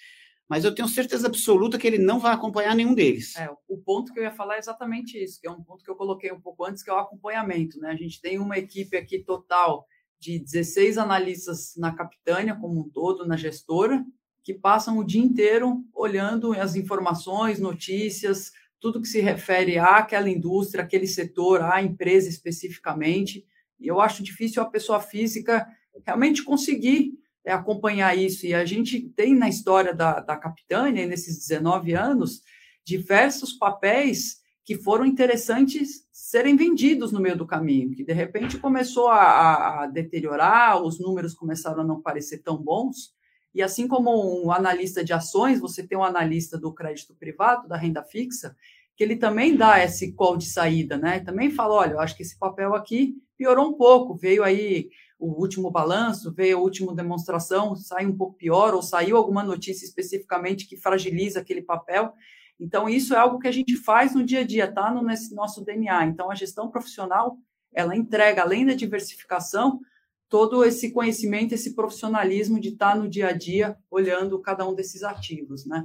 Mas 0.49 0.65
eu 0.65 0.75
tenho 0.75 0.89
certeza 0.89 1.27
absoluta 1.27 1.77
que 1.77 1.87
ele 1.87 1.99
não 1.99 2.19
vai 2.19 2.33
acompanhar 2.33 2.75
nenhum 2.75 2.95
deles. 2.95 3.37
É, 3.37 3.47
o 3.69 3.77
ponto 3.77 4.11
que 4.11 4.19
eu 4.19 4.25
ia 4.25 4.33
falar 4.33 4.57
é 4.57 4.61
exatamente 4.61 5.23
isso, 5.23 5.39
que 5.39 5.47
é 5.47 5.51
um 5.51 5.63
ponto 5.63 5.85
que 5.85 5.91
eu 5.91 5.97
coloquei 5.97 6.33
um 6.33 6.41
pouco 6.41 6.65
antes, 6.65 6.83
que 6.83 6.89
é 6.89 6.95
o 6.95 6.99
acompanhamento. 6.99 7.79
Né? 7.79 7.91
A 7.91 7.97
gente 7.97 8.23
tem 8.23 8.39
uma 8.39 8.57
equipe 8.57 8.97
aqui 8.97 9.19
total 9.23 9.85
de 10.19 10.39
16 10.39 10.97
analistas 10.97 11.75
na 11.77 11.95
Capitânia 11.95 12.57
como 12.57 12.81
um 12.81 12.89
todo, 12.89 13.27
na 13.27 13.37
gestora, 13.37 14.03
que 14.47 14.55
passam 14.55 14.97
o 14.97 15.05
dia 15.05 15.21
inteiro 15.21 15.85
olhando 15.93 16.53
as 16.53 16.77
informações, 16.77 17.59
notícias, 17.59 18.53
tudo 18.79 19.01
que 19.01 19.09
se 19.09 19.21
refere 19.21 19.77
àquela 19.77 20.31
indústria, 20.31 20.85
aquele 20.85 21.09
setor, 21.09 21.63
à 21.63 21.83
empresa 21.83 22.29
especificamente. 22.29 23.45
E 23.81 23.89
eu 23.89 24.01
acho 24.01 24.23
difícil 24.23 24.63
a 24.63 24.71
pessoa 24.71 25.01
física 25.01 25.67
realmente 26.07 26.45
conseguir 26.45 27.15
é, 27.45 27.53
acompanhar 27.53 28.17
isso. 28.17 28.47
E 28.47 28.55
a 28.55 28.65
gente 28.65 29.09
tem 29.17 29.35
na 29.35 29.49
história 29.49 29.93
da, 29.93 30.21
da 30.21 30.37
Capitânia, 30.37 31.05
nesses 31.07 31.39
19 31.49 31.95
anos, 31.95 32.41
diversos 32.85 33.53
papéis 33.53 34.37
que 34.65 34.77
foram 34.77 35.05
interessantes 35.05 36.07
serem 36.13 36.55
vendidos 36.55 37.11
no 37.11 37.19
meio 37.19 37.37
do 37.37 37.49
caminho, 37.49 37.91
que 37.97 38.05
de 38.05 38.13
repente 38.13 38.59
começou 38.59 39.09
a, 39.09 39.83
a 39.83 39.87
deteriorar, 39.89 40.81
os 40.81 41.01
números 41.01 41.35
começaram 41.35 41.81
a 41.81 41.85
não 41.85 42.01
parecer 42.01 42.45
tão 42.45 42.57
bons, 42.57 43.17
e 43.57 43.63
assim 43.63 43.89
como 43.89 44.45
um 44.45 44.53
analista 44.53 45.03
de 45.03 45.15
ações, 45.15 45.59
você 45.59 45.83
tem 45.83 45.97
um 45.97 46.05
analista 46.05 46.59
do 46.59 46.75
crédito 46.75 47.15
privado, 47.15 47.67
da 47.67 47.75
renda 47.75 48.03
fixa, 48.03 48.55
que 48.95 49.03
ele 49.03 49.17
também 49.17 49.57
dá 49.57 49.83
esse 49.83 50.13
call 50.13 50.37
de 50.37 50.45
saída, 50.45 50.99
né? 50.99 51.21
Também 51.21 51.51
fala, 51.51 51.73
olha, 51.73 51.93
eu 51.93 52.01
acho 52.01 52.15
que 52.15 52.23
esse 52.23 52.39
papel 52.39 52.75
aqui 52.75 53.17
piorou 53.35 53.71
um 53.71 53.73
pouco, 53.73 54.15
veio 54.15 54.45
aí 54.45 54.91
o 55.19 55.41
último 55.41 55.71
balanço, 55.71 56.35
veio 56.35 56.59
a 56.59 56.61
última 56.61 56.95
demonstração, 56.95 57.75
sai 57.75 58.05
um 58.05 58.15
pouco 58.15 58.37
pior, 58.37 58.75
ou 58.75 58.83
saiu 58.83 59.17
alguma 59.17 59.43
notícia 59.43 59.87
especificamente 59.87 60.69
que 60.69 60.77
fragiliza 60.77 61.41
aquele 61.41 61.63
papel. 61.63 62.13
Então, 62.61 62.87
isso 62.87 63.15
é 63.15 63.17
algo 63.17 63.39
que 63.39 63.49
a 63.49 63.53
gente 63.53 63.75
faz 63.75 64.15
no 64.15 64.23
dia 64.23 64.41
a 64.41 64.47
dia, 64.47 64.71
tá? 64.71 64.93
No 64.93 65.03
nosso 65.33 65.65
DNA. 65.65 66.05
Então, 66.05 66.31
a 66.31 66.35
gestão 66.35 66.71
profissional, 66.71 67.39
ela 67.73 67.97
entrega, 67.97 68.43
além 68.43 68.67
da 68.67 68.75
diversificação, 68.75 69.81
todo 70.29 70.65
esse 70.65 70.93
conhecimento, 70.93 71.55
esse 71.55 71.75
profissionalismo 71.75 72.61
de 72.61 72.71
estar 72.71 72.97
no 72.97 73.09
dia 73.09 73.29
a 73.29 73.33
dia 73.33 73.77
olhando 73.91 74.41
cada 74.41 74.69
um 74.69 74.75
desses 74.75 75.03
ativos, 75.03 75.67
né? 75.67 75.85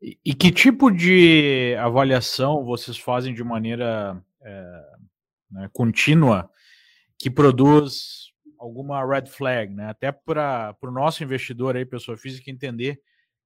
E 0.00 0.32
que 0.34 0.52
tipo 0.52 0.90
de 0.90 1.74
avaliação 1.78 2.64
vocês 2.64 2.96
fazem 2.96 3.34
de 3.34 3.42
maneira 3.42 4.22
é, 4.40 4.82
né, 5.50 5.70
contínua 5.72 6.48
que 7.18 7.28
produz 7.28 8.32
alguma 8.58 9.04
red 9.04 9.26
flag, 9.26 9.74
né? 9.74 9.88
Até 9.90 10.12
para 10.12 10.76
o 10.82 10.90
nosso 10.90 11.22
investidor 11.24 11.76
aí, 11.76 11.84
pessoa 11.84 12.16
física, 12.16 12.50
entender 12.50 13.00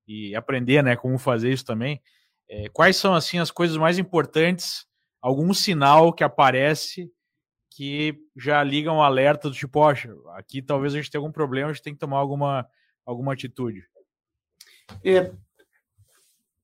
e 0.07 0.35
aprender, 0.35 0.83
né, 0.83 0.97
como 0.97 1.19
fazer 1.19 1.53
isso 1.53 1.65
também. 1.65 2.03
É, 2.49 2.69
quais 2.69 2.97
são 2.97 3.15
assim 3.15 3.39
as 3.39 3.51
coisas 3.51 3.77
mais 3.77 3.99
importantes? 3.99 4.87
Algum 5.21 5.55
sinal 5.55 6.13
que 6.13 6.25
aparece 6.25 7.11
que 7.75 8.15
já 8.37 8.63
liga 8.63 8.93
um 8.93 9.03
alerta 9.03 9.49
do 9.49 9.55
tipo, 9.55 9.73
poxa, 9.73 10.15
aqui 10.35 10.61
talvez 10.61 10.95
a 10.95 10.97
gente 10.99 11.11
tenha 11.11 11.21
algum 11.21 11.33
problema, 11.33 11.71
a 11.71 11.73
gente 11.73 11.83
tem 11.83 11.95
que 11.95 12.01
tomar 12.01 12.19
alguma, 12.19 12.67
alguma 13.05 13.33
atitude. 13.33 13.83
É, 15.05 15.33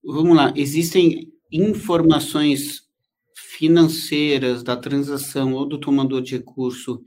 vamos 0.04 0.36
lá, 0.36 0.52
existem 0.54 1.32
informações 1.50 2.86
financeiras 3.34 4.62
da 4.62 4.76
transação 4.76 5.54
ou 5.54 5.66
do 5.66 5.78
tomador 5.78 6.20
de 6.20 6.36
recurso 6.36 7.02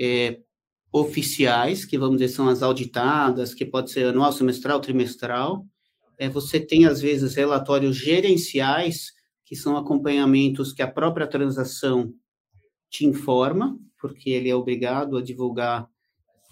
é, 0.00 0.40
oficiais, 0.92 1.84
que 1.84 1.98
vamos 1.98 2.18
dizer 2.18 2.32
são 2.32 2.48
as 2.48 2.62
auditadas, 2.62 3.54
que 3.54 3.64
pode 3.64 3.90
ser 3.90 4.06
anual, 4.06 4.32
semestral, 4.32 4.80
trimestral. 4.80 5.66
É, 6.16 6.28
você 6.28 6.58
tem, 6.58 6.86
às 6.86 7.00
vezes, 7.00 7.34
relatórios 7.34 7.96
gerenciais, 7.96 9.12
que 9.44 9.54
são 9.54 9.76
acompanhamentos 9.76 10.72
que 10.72 10.82
a 10.82 10.90
própria 10.90 11.26
transação 11.26 12.12
te 12.90 13.06
informa, 13.06 13.78
porque 14.00 14.30
ele 14.30 14.48
é 14.48 14.54
obrigado 14.54 15.16
a 15.16 15.22
divulgar 15.22 15.88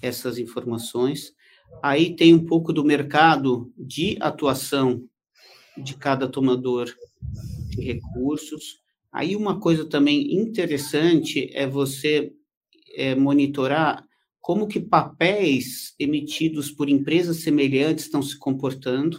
essas 0.03 0.39
informações. 0.39 1.33
Aí 1.83 2.15
tem 2.15 2.35
um 2.35 2.45
pouco 2.45 2.73
do 2.73 2.85
mercado 2.85 3.73
de 3.77 4.17
atuação 4.21 5.03
de 5.77 5.95
cada 5.95 6.29
tomador 6.29 6.87
de 7.71 7.83
recursos. 7.83 8.81
Aí 9.13 9.37
uma 9.37 9.61
coisa 9.61 9.85
também 9.85 10.35
interessante 10.35 11.51
é 11.55 11.67
você 11.67 12.33
é, 12.95 13.15
monitorar 13.15 14.05
como 14.41 14.69
que 14.69 14.79
papéis 14.79 15.95
emitidos 15.99 16.71
por 16.71 16.89
empresas 16.89 17.39
semelhantes 17.39 18.05
estão 18.05 18.23
se 18.23 18.39
comportando. 18.39 19.19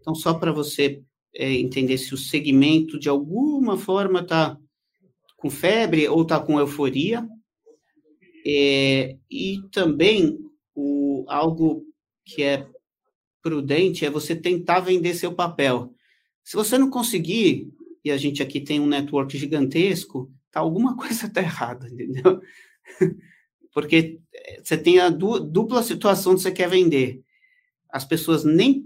Então, 0.00 0.14
só 0.14 0.34
para 0.34 0.52
você 0.52 1.02
é, 1.34 1.52
entender 1.54 1.98
se 1.98 2.14
o 2.14 2.18
segmento 2.18 2.98
de 2.98 3.08
alguma 3.08 3.76
forma 3.76 4.20
está 4.20 4.56
com 5.38 5.48
febre 5.48 6.06
ou 6.08 6.22
está 6.22 6.38
com 6.38 6.58
euforia. 6.58 7.26
É, 8.46 9.16
e 9.30 9.62
também 9.72 10.38
o, 10.74 11.24
algo 11.28 11.84
que 12.24 12.42
é 12.42 12.68
prudente 13.40 14.04
é 14.04 14.10
você 14.10 14.36
tentar 14.36 14.80
vender 14.80 15.14
seu 15.14 15.32
papel. 15.32 15.94
Se 16.44 16.56
você 16.56 16.76
não 16.76 16.90
conseguir, 16.90 17.72
e 18.04 18.10
a 18.10 18.16
gente 18.16 18.42
aqui 18.42 18.60
tem 18.60 18.80
um 18.80 18.86
network 18.86 19.36
gigantesco, 19.38 20.30
tá, 20.50 20.60
alguma 20.60 20.96
coisa 20.98 21.26
está 21.26 21.40
errada, 21.40 21.88
entendeu? 21.88 22.40
Porque 23.72 24.20
eh, 24.34 24.60
você 24.62 24.76
tem 24.76 24.98
a 24.98 25.08
dupla 25.08 25.82
situação 25.82 26.34
de 26.34 26.42
você 26.42 26.50
quer 26.50 26.68
vender. 26.68 27.22
As 27.90 28.04
pessoas 28.04 28.44
nem 28.44 28.84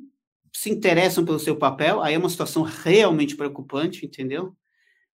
se 0.52 0.70
interessam 0.70 1.24
pelo 1.24 1.38
seu 1.38 1.56
papel, 1.56 2.02
aí 2.02 2.14
é 2.14 2.18
uma 2.18 2.28
situação 2.28 2.62
realmente 2.62 3.36
preocupante, 3.36 4.04
entendeu? 4.04 4.54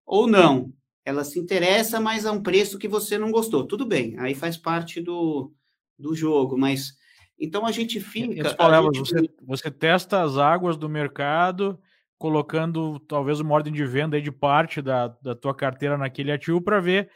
Ou 0.04 0.26
não, 0.26 0.72
ela 1.08 1.24
se 1.24 1.38
interessa, 1.38 1.98
mas 1.98 2.26
a 2.26 2.32
um 2.32 2.42
preço 2.42 2.78
que 2.78 2.86
você 2.86 3.16
não 3.16 3.30
gostou. 3.30 3.66
Tudo 3.66 3.86
bem, 3.86 4.18
aí 4.18 4.34
faz 4.34 4.58
parte 4.58 5.00
do, 5.00 5.50
do 5.98 6.14
jogo, 6.14 6.58
mas 6.58 6.92
então 7.40 7.64
a 7.64 7.72
gente 7.72 7.98
fica. 7.98 8.54
A 8.58 8.82
gente... 8.82 8.98
Você, 8.98 9.30
você 9.42 9.70
testa 9.70 10.22
as 10.22 10.36
águas 10.36 10.76
do 10.76 10.88
mercado 10.88 11.80
colocando 12.18 12.98
talvez 13.00 13.40
uma 13.40 13.54
ordem 13.54 13.72
de 13.72 13.86
venda 13.86 14.16
aí 14.16 14.22
de 14.22 14.32
parte 14.32 14.82
da, 14.82 15.08
da 15.22 15.34
tua 15.34 15.54
carteira 15.54 15.96
naquele 15.96 16.32
ativo 16.32 16.60
para 16.60 16.80
ver 16.80 17.08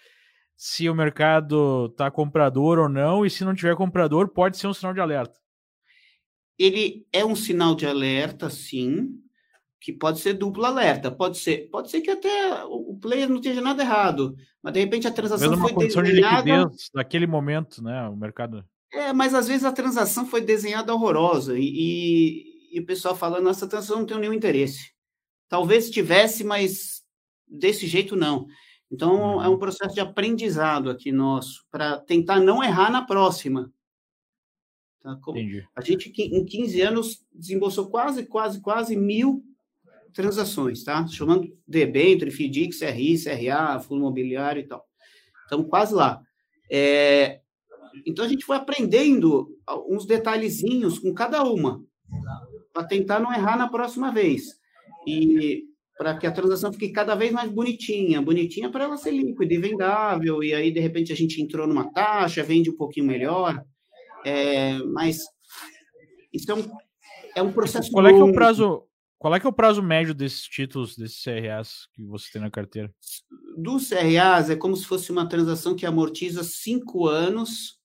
se 0.57 0.89
o 0.89 0.95
mercado 0.95 1.87
está 1.91 2.11
comprador 2.11 2.79
ou 2.79 2.89
não, 2.89 3.27
e 3.27 3.31
se 3.31 3.45
não 3.45 3.55
tiver 3.55 3.75
comprador, 3.75 4.29
pode 4.29 4.57
ser 4.57 4.69
um 4.69 4.75
sinal 4.75 4.95
de 4.95 5.01
alerta. 5.01 5.39
Ele 6.57 7.05
é 7.13 7.25
um 7.25 7.35
sinal 7.35 7.75
de 7.75 7.85
alerta, 7.85 8.49
sim, 8.49 9.09
que 9.83 9.93
pode 9.93 10.21
ser 10.21 10.35
duplo 10.35 10.65
alerta. 10.65 11.11
Pode 11.11 11.39
ser, 11.39 11.69
pode 11.69 11.91
ser 11.91 12.01
que 12.01 12.11
até 12.11 12.65
o 12.65 12.97
player 12.97 13.29
não 13.29 13.37
esteja 13.37 13.61
nada 13.61 13.83
errado, 13.83 14.37
mas 14.63 14.73
de 14.73 14.81
repente 14.81 15.09
a 15.09 15.13
transação 15.13 15.51
Mesmo 15.51 15.65
foi 15.65 15.75
condição 15.75 16.03
desenhada... 16.03 16.43
de 16.43 16.51
liquidez 16.51 16.91
naquele 16.95 17.27
momento, 17.27 17.83
né, 17.83 18.09
o 18.09 18.17
mercado. 18.17 18.65
É, 18.93 19.13
mas 19.13 19.35
às 19.35 19.49
vezes 19.49 19.65
a 19.65 19.73
transação 19.73 20.25
foi 20.25 20.41
desenhada 20.41 20.95
horrorosa 20.95 21.59
e, 21.59 21.65
e, 21.65 22.77
e 22.77 22.81
o 22.81 22.87
pessoal 22.87 23.17
falando, 23.17 23.49
essa 23.49 23.67
transação 23.67 23.99
não 23.99 24.07
tem 24.07 24.19
nenhum 24.21 24.33
interesse. 24.33 24.93
Talvez 25.49 25.91
tivesse, 25.91 26.45
mas 26.45 27.03
desse 27.49 27.87
jeito 27.89 28.15
não. 28.15 28.47
Então, 28.91 29.43
é 29.43 29.49
um 29.49 29.53
uhum. 29.53 29.59
processo 29.59 29.95
de 29.95 30.01
aprendizado 30.01 30.91
aqui 30.91 31.11
nosso, 31.11 31.65
para 31.71 31.99
tentar 31.99 32.39
não 32.39 32.63
errar 32.63 32.91
na 32.91 33.03
próxima. 33.03 33.73
Tá? 35.01 35.19
A 35.75 35.81
gente, 35.81 36.13
em 36.17 36.45
15 36.45 36.81
anos, 36.83 37.27
desembolsou 37.33 37.91
quase, 37.91 38.27
quase, 38.27 38.61
quase 38.61 38.97
mil 38.97 39.43
transações, 40.13 40.85
tá? 40.85 41.07
Chamando 41.07 41.49
entre 41.75 42.31
FDIC, 42.31 42.79
CRI, 42.79 43.23
CRA, 43.23 43.81
fundo 43.81 44.01
imobiliário 44.01 44.61
e 44.61 44.67
tal. 44.67 44.85
Estamos 45.45 45.69
quase 45.69 45.95
lá. 45.95 46.21
É, 46.71 47.41
então, 48.07 48.25
a 48.25 48.29
gente 48.29 48.45
foi 48.45 48.57
aprendendo 48.57 49.49
uns 49.89 50.07
detalhezinhos 50.07 50.99
com 50.99 51.13
cada 51.13 51.43
uma, 51.45 51.85
para 52.73 52.85
tentar 52.85 53.21
não 53.21 53.33
errar 53.33 53.57
na 53.57 53.69
próxima 53.69 54.11
vez 54.11 54.55
e 55.07 55.65
para 55.99 56.17
que 56.17 56.27
a 56.27 56.33
transação 56.33 56.73
fique 56.73 56.91
cada 56.91 57.15
vez 57.15 57.31
mais 57.31 57.51
bonitinha, 57.51 58.23
bonitinha 58.23 58.71
para 58.71 58.85
ela 58.85 58.97
ser 58.97 59.13
líquida 59.13 59.55
e 59.55 59.59
vendável, 59.59 60.43
e 60.43 60.55
aí 60.55 60.73
de 60.73 60.81
repente 60.81 61.13
a 61.13 61.17
gente 61.17 61.41
entrou 61.41 61.67
numa 61.67 61.93
taxa, 61.93 62.43
vende 62.43 62.71
um 62.71 62.77
pouquinho 62.77 63.07
melhor, 63.07 63.63
é, 64.25 64.79
mas 64.79 65.21
isso 66.33 66.51
é 66.51 66.55
um, 66.55 66.65
é 67.37 67.43
um 67.43 67.53
processo 67.53 67.91
Qual 67.91 68.05
longo. 68.05 68.17
é 68.17 68.19
que 68.19 68.29
é 68.29 68.31
o 68.31 68.35
prazo, 68.35 68.83
qual 69.23 69.37
é 69.37 69.39
que 69.39 69.47
é 69.47 69.49
o 69.49 69.53
prazo 69.53 69.81
médio 69.81 70.13
desses 70.13 70.43
títulos, 70.43 70.97
desses 70.97 71.23
CRAs 71.23 71.87
que 71.95 72.03
você 72.03 72.29
tem 72.33 72.43
na 72.43 72.51
carteira? 72.51 72.93
Dos 73.57 73.89
CRAs 73.89 74.51
é 74.51 74.57
como 74.57 74.77
se 74.77 74.85
fosse 74.85 75.13
uma 75.13 75.29
transação 75.29 75.77
que 75.77 75.87
amortiza 75.87 76.43
cinco 76.43 77.07
anos 77.07 77.79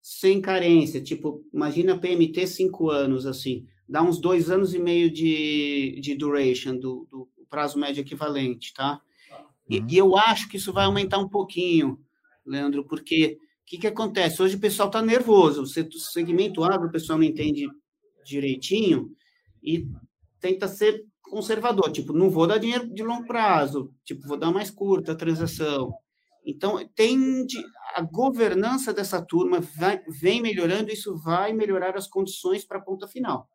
sem 0.00 0.40
carência, 0.40 0.98
tipo, 1.02 1.44
imagina 1.52 1.98
PMT 1.98 2.46
cinco 2.46 2.88
anos, 2.88 3.26
assim, 3.26 3.66
dá 3.86 4.02
uns 4.02 4.18
dois 4.18 4.48
anos 4.48 4.72
e 4.72 4.78
meio 4.78 5.10
de, 5.10 6.00
de 6.00 6.14
duration, 6.14 6.78
do, 6.78 7.06
do 7.10 7.28
prazo 7.50 7.78
médio 7.78 8.00
equivalente, 8.00 8.72
tá? 8.72 8.98
E, 9.68 9.80
uhum. 9.80 9.86
e, 9.90 9.98
eu 9.98 10.16
acho 10.16 10.48
que 10.48 10.56
isso 10.56 10.72
vai 10.72 10.86
aumentar 10.86 11.18
um 11.18 11.28
pouquinho, 11.28 12.00
Leandro, 12.46 12.82
porque 12.86 13.38
o 13.38 13.66
que, 13.66 13.76
que 13.76 13.86
acontece? 13.86 14.40
Hoje 14.40 14.56
o 14.56 14.60
pessoal 14.60 14.88
está 14.88 15.02
nervoso, 15.02 15.64
o 15.64 15.66
segmento 15.66 16.64
abre, 16.64 16.88
o 16.88 16.92
pessoal 16.92 17.18
não 17.18 17.26
entende 17.26 17.68
direitinho 18.24 19.14
e 19.62 19.86
tenta 20.40 20.68
ser 20.68 21.04
conservador, 21.22 21.90
tipo, 21.92 22.12
não 22.12 22.30
vou 22.30 22.46
dar 22.46 22.58
dinheiro 22.58 22.88
de 22.88 23.02
longo 23.02 23.26
prazo, 23.26 23.92
tipo, 24.04 24.26
vou 24.26 24.38
dar 24.38 24.50
mais 24.50 24.70
curta 24.70 25.12
a 25.12 25.16
transação. 25.16 25.92
Então, 26.44 26.78
tende, 26.94 27.58
a 27.94 28.00
governança 28.00 28.92
dessa 28.92 29.20
turma 29.20 29.60
vai, 29.76 30.00
vem 30.08 30.40
melhorando, 30.40 30.90
isso 30.90 31.16
vai 31.18 31.52
melhorar 31.52 31.96
as 31.96 32.06
condições 32.06 32.64
para 32.64 32.78
a 32.78 32.82
ponta 32.82 33.06
final. 33.06 33.46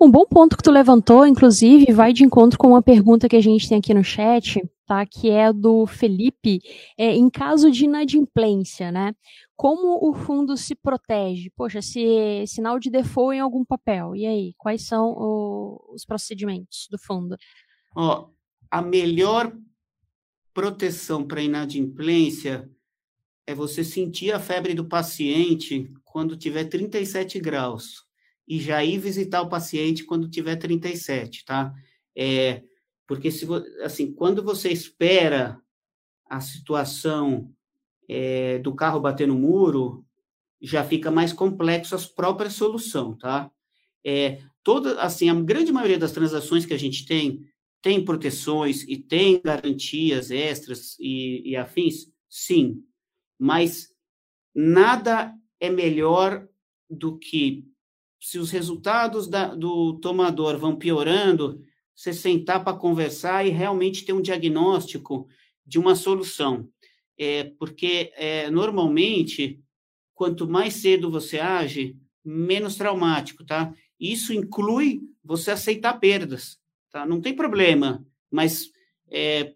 Um 0.00 0.10
bom 0.10 0.24
ponto 0.24 0.56
que 0.56 0.62
tu 0.62 0.70
levantou, 0.70 1.26
inclusive, 1.26 1.92
vai 1.92 2.12
de 2.12 2.24
encontro 2.24 2.58
com 2.58 2.68
uma 2.68 2.82
pergunta 2.82 3.28
que 3.28 3.36
a 3.36 3.42
gente 3.42 3.68
tem 3.68 3.78
aqui 3.78 3.92
no 3.92 4.02
chat, 4.02 4.62
tá? 4.86 5.04
Que 5.06 5.30
é 5.30 5.52
do 5.52 5.86
Felipe, 5.86 6.60
é, 6.96 7.14
em 7.14 7.28
caso 7.30 7.70
de 7.70 7.84
inadimplência, 7.84 8.90
né? 8.90 9.14
Como 9.56 10.08
o 10.08 10.14
fundo 10.14 10.56
se 10.56 10.74
protege? 10.74 11.50
Poxa, 11.56 11.80
se 11.80 12.44
sinal 12.46 12.78
de 12.78 12.90
default 12.90 13.36
em 13.36 13.40
algum 13.40 13.64
papel, 13.64 14.14
e 14.16 14.26
aí? 14.26 14.54
Quais 14.58 14.86
são 14.86 15.12
o, 15.16 15.92
os 15.94 16.04
procedimentos 16.04 16.88
do 16.90 16.98
fundo? 16.98 17.36
Ó, 17.96 18.28
a 18.70 18.82
melhor 18.82 19.56
proteção 20.52 21.26
para 21.26 21.42
inadimplência 21.42 22.68
é 23.46 23.54
você 23.54 23.84
sentir 23.84 24.32
a 24.32 24.40
febre 24.40 24.74
do 24.74 24.88
paciente 24.88 25.92
quando 26.04 26.36
tiver 26.36 26.64
37 26.64 27.38
graus 27.40 28.04
e 28.46 28.60
já 28.60 28.84
ir 28.84 28.98
visitar 28.98 29.42
o 29.42 29.48
paciente 29.48 30.04
quando 30.04 30.28
tiver 30.28 30.56
37, 30.56 31.44
tá? 31.44 31.72
É, 32.16 32.62
porque 33.06 33.30
se 33.30 33.46
assim, 33.82 34.12
quando 34.12 34.42
você 34.42 34.70
espera 34.70 35.60
a 36.28 36.40
situação 36.40 37.52
é, 38.08 38.58
do 38.58 38.74
carro 38.74 39.00
bater 39.00 39.26
no 39.28 39.34
muro, 39.34 40.04
já 40.60 40.82
fica 40.82 41.10
mais 41.10 41.32
complexo 41.32 41.94
a 41.94 41.98
própria 42.14 42.50
solução, 42.50 43.16
tá? 43.16 43.50
É, 44.04 44.42
toda, 44.62 45.00
assim, 45.00 45.28
a 45.28 45.34
grande 45.34 45.72
maioria 45.72 45.98
das 45.98 46.12
transações 46.12 46.64
que 46.64 46.74
a 46.74 46.78
gente 46.78 47.06
tem 47.06 47.44
tem 47.82 48.02
proteções 48.02 48.82
e 48.88 48.96
tem 48.96 49.38
garantias 49.44 50.30
extras 50.30 50.96
e, 50.98 51.50
e 51.50 51.54
afins, 51.54 52.06
sim, 52.30 52.82
mas 53.38 53.90
nada 54.54 55.34
é 55.60 55.68
melhor 55.68 56.48
do 56.88 57.18
que 57.18 57.66
se 58.18 58.38
os 58.38 58.50
resultados 58.50 59.28
da, 59.28 59.54
do 59.54 59.98
tomador 60.00 60.56
vão 60.56 60.76
piorando, 60.76 61.60
você 61.94 62.12
sentar 62.12 62.64
para 62.64 62.76
conversar 62.76 63.46
e 63.46 63.50
realmente 63.50 64.04
ter 64.04 64.12
um 64.12 64.22
diagnóstico 64.22 65.28
de 65.66 65.78
uma 65.78 65.94
solução. 65.94 66.68
É, 67.16 67.44
porque, 67.58 68.12
é, 68.16 68.50
normalmente, 68.50 69.60
quanto 70.14 70.48
mais 70.48 70.74
cedo 70.74 71.10
você 71.10 71.38
age, 71.38 71.96
menos 72.24 72.76
traumático, 72.76 73.44
tá? 73.44 73.72
Isso 74.00 74.32
inclui 74.32 75.02
você 75.22 75.52
aceitar 75.52 75.94
perdas, 76.00 76.58
tá? 76.90 77.06
Não 77.06 77.20
tem 77.20 77.34
problema, 77.34 78.04
mas 78.30 78.70
é, 79.10 79.54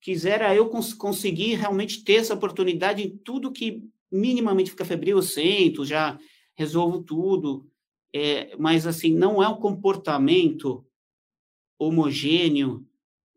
quisera 0.00 0.54
eu 0.54 0.68
cons 0.68 0.94
conseguir 0.94 1.54
realmente 1.54 2.04
ter 2.04 2.14
essa 2.14 2.34
oportunidade 2.34 3.02
em 3.02 3.16
tudo 3.16 3.52
que 3.52 3.82
minimamente 4.10 4.70
fica 4.70 4.84
febril, 4.84 5.16
eu 5.16 5.22
sento, 5.22 5.84
já 5.84 6.18
resolvo 6.54 7.02
tudo, 7.02 7.66
é, 8.14 8.56
mas 8.56 8.86
assim, 8.86 9.12
não 9.12 9.42
é 9.42 9.48
um 9.48 9.56
comportamento 9.60 10.84
homogêneo 11.78 12.86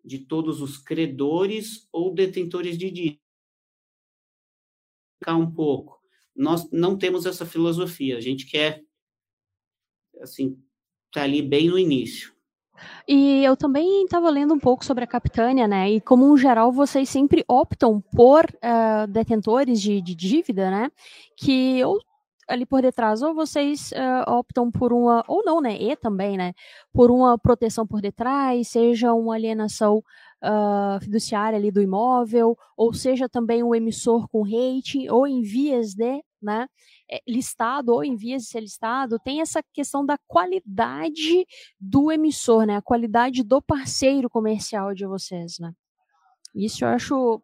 de 0.03 0.19
todos 0.19 0.61
os 0.61 0.77
credores 0.77 1.87
ou 1.91 2.13
detentores 2.13 2.77
de 2.77 2.89
dívida. 2.89 3.21
Um 5.27 5.49
pouco. 5.51 6.01
Nós 6.35 6.69
não 6.71 6.97
temos 6.97 7.25
essa 7.25 7.45
filosofia. 7.45 8.17
A 8.17 8.21
gente 8.21 8.47
quer, 8.47 8.83
assim, 10.19 10.57
tá 11.11 11.23
ali 11.23 11.41
bem 11.41 11.69
no 11.69 11.77
início. 11.77 12.33
E 13.07 13.43
eu 13.43 13.55
também 13.55 14.05
estava 14.05 14.29
lendo 14.29 14.53
um 14.53 14.59
pouco 14.59 14.83
sobre 14.83 15.03
a 15.03 15.07
Capitânia, 15.07 15.67
né? 15.67 15.91
E 15.91 16.01
como, 16.01 16.33
em 16.33 16.37
geral, 16.37 16.71
vocês 16.71 17.09
sempre 17.09 17.43
optam 17.47 18.01
por 18.01 18.45
uh, 18.45 19.07
detentores 19.07 19.79
de, 19.79 20.01
de, 20.01 20.15
dívida, 20.15 20.71
né? 20.71 20.91
Que 21.37 21.83
ou 21.83 21.99
ali 22.47 22.65
por 22.65 22.81
detrás, 22.81 23.21
ou 23.21 23.33
vocês 23.33 23.91
uh, 23.91 24.29
optam 24.31 24.71
por 24.71 24.91
uma, 24.91 25.23
ou 25.27 25.43
não, 25.43 25.61
né, 25.61 25.77
e 25.81 25.95
também, 25.95 26.37
né, 26.37 26.53
por 26.93 27.11
uma 27.11 27.37
proteção 27.37 27.85
por 27.87 28.01
detrás, 28.01 28.67
seja 28.67 29.13
uma 29.13 29.35
alienação 29.35 29.97
uh, 29.97 30.99
fiduciária 31.01 31.57
ali 31.57 31.71
do 31.71 31.81
imóvel, 31.81 32.57
ou 32.75 32.93
seja 32.93 33.29
também 33.29 33.63
um 33.63 33.73
emissor 33.75 34.27
com 34.29 34.43
rating, 34.43 35.07
ou 35.09 35.27
em 35.27 35.41
vias 35.41 35.93
de, 35.93 36.23
né, 36.41 36.67
é, 37.09 37.21
listado, 37.27 37.93
ou 37.93 38.03
em 38.03 38.15
vias 38.15 38.43
de 38.43 38.49
ser 38.49 38.61
listado, 38.61 39.19
tem 39.19 39.41
essa 39.41 39.63
questão 39.73 40.05
da 40.05 40.17
qualidade 40.27 41.45
do 41.79 42.11
emissor, 42.11 42.65
né, 42.65 42.77
a 42.77 42.81
qualidade 42.81 43.43
do 43.43 43.61
parceiro 43.61 44.29
comercial 44.29 44.93
de 44.93 45.05
vocês, 45.05 45.57
né. 45.59 45.71
Isso 46.53 46.83
eu 46.83 46.89
acho 46.89 47.41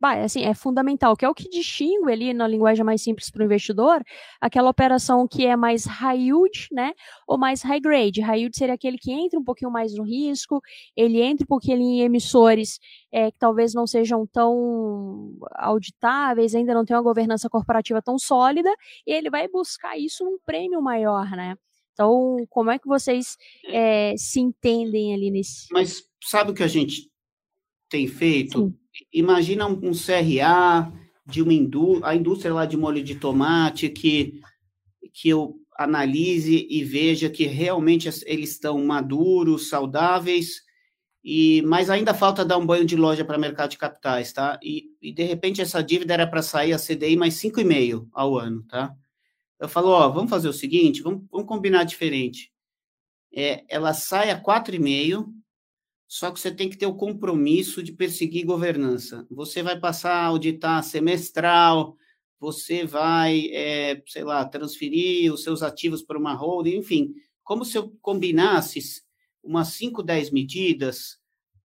bah, 0.00 0.22
assim, 0.22 0.44
é 0.44 0.54
fundamental, 0.54 1.16
que 1.16 1.24
é 1.24 1.28
o 1.28 1.34
que 1.34 1.48
distingue 1.48 2.12
ali 2.12 2.34
na 2.34 2.46
linguagem 2.46 2.84
mais 2.84 3.02
simples 3.02 3.30
para 3.30 3.42
o 3.42 3.44
investidor, 3.44 4.02
aquela 4.40 4.68
operação 4.68 5.26
que 5.26 5.46
é 5.46 5.56
mais 5.56 5.84
high 5.84 6.18
yield, 6.18 6.68
né, 6.72 6.92
ou 7.26 7.38
mais 7.38 7.62
high 7.62 7.80
grade. 7.80 8.20
High 8.20 8.40
yield 8.40 8.56
seria 8.56 8.74
aquele 8.74 8.98
que 8.98 9.12
entra 9.12 9.38
um 9.38 9.44
pouquinho 9.44 9.70
mais 9.70 9.94
no 9.94 10.04
risco, 10.04 10.60
ele 10.96 11.22
entra 11.22 11.44
um 11.44 11.46
pouquinho 11.46 11.78
em 11.78 12.00
emissores 12.00 12.78
é, 13.10 13.30
que 13.30 13.38
talvez 13.38 13.72
não 13.72 13.86
sejam 13.86 14.26
tão 14.26 15.38
auditáveis, 15.54 16.54
ainda 16.54 16.74
não 16.74 16.84
tem 16.84 16.96
uma 16.96 17.02
governança 17.02 17.48
corporativa 17.48 18.02
tão 18.02 18.18
sólida, 18.18 18.72
e 19.06 19.12
ele 19.12 19.30
vai 19.30 19.48
buscar 19.48 19.96
isso 19.96 20.24
num 20.24 20.38
prêmio 20.44 20.82
maior, 20.82 21.30
né. 21.30 21.56
Então, 21.92 22.36
como 22.50 22.72
é 22.72 22.78
que 22.78 22.88
vocês 22.88 23.36
é, 23.68 24.14
se 24.16 24.40
entendem 24.40 25.14
ali 25.14 25.30
nesse... 25.30 25.68
Mas 25.72 26.02
sabe 26.20 26.50
o 26.50 26.54
que 26.54 26.64
a 26.64 26.68
gente 26.68 27.08
tem 27.88 28.08
feito? 28.08 28.58
Sim 28.58 28.83
imagina 29.12 29.66
um, 29.66 29.92
CRA 29.92 30.92
de 31.26 31.42
uma 31.42 31.52
indústria, 31.52 32.08
a 32.08 32.14
indústria 32.14 32.54
lá 32.54 32.66
de 32.66 32.76
molho 32.76 33.02
de 33.02 33.14
tomate, 33.14 33.88
que, 33.88 34.40
que 35.12 35.28
eu 35.28 35.56
analise 35.76 36.66
e 36.70 36.84
veja 36.84 37.30
que 37.30 37.46
realmente 37.46 38.08
eles 38.26 38.50
estão 38.50 38.84
maduros, 38.84 39.68
saudáveis, 39.68 40.62
e 41.24 41.62
mas 41.62 41.88
ainda 41.88 42.12
falta 42.12 42.44
dar 42.44 42.58
um 42.58 42.66
banho 42.66 42.84
de 42.84 42.96
loja 42.96 43.24
para 43.24 43.38
mercado 43.38 43.70
de 43.70 43.78
capitais, 43.78 44.32
tá? 44.32 44.58
E, 44.62 44.84
e 45.00 45.12
de 45.12 45.24
repente 45.24 45.60
essa 45.62 45.82
dívida 45.82 46.12
era 46.12 46.26
para 46.26 46.42
sair 46.42 46.72
a 46.72 46.78
CDI 46.78 47.16
mais 47.16 47.34
5,5 47.34 48.06
ao 48.12 48.36
ano, 48.36 48.62
tá? 48.64 48.94
Eu 49.58 49.68
falo, 49.68 49.88
ó, 49.88 50.08
vamos 50.10 50.30
fazer 50.30 50.48
o 50.48 50.52
seguinte, 50.52 51.02
vamos, 51.02 51.24
vamos 51.30 51.48
combinar 51.48 51.84
diferente. 51.84 52.52
É, 53.34 53.64
ela 53.68 53.94
sai 53.94 54.30
a 54.30 54.40
4,5 54.40 55.26
só 56.06 56.30
que 56.30 56.38
você 56.38 56.50
tem 56.50 56.68
que 56.68 56.76
ter 56.76 56.86
o 56.86 56.94
compromisso 56.94 57.82
de 57.82 57.92
perseguir 57.92 58.44
governança. 58.44 59.26
Você 59.30 59.62
vai 59.62 59.78
passar 59.78 60.14
a 60.14 60.26
auditar 60.26 60.82
semestral, 60.82 61.96
você 62.38 62.84
vai, 62.84 63.48
é, 63.52 64.02
sei 64.06 64.22
lá, 64.22 64.44
transferir 64.44 65.32
os 65.32 65.42
seus 65.42 65.62
ativos 65.62 66.02
para 66.02 66.18
uma 66.18 66.34
holding, 66.34 66.76
enfim, 66.76 67.14
como 67.42 67.64
se 67.64 67.76
eu 67.78 67.90
combinasse 68.00 68.80
umas 69.42 69.68
5, 69.68 70.02
10 70.02 70.30
medidas 70.30 71.18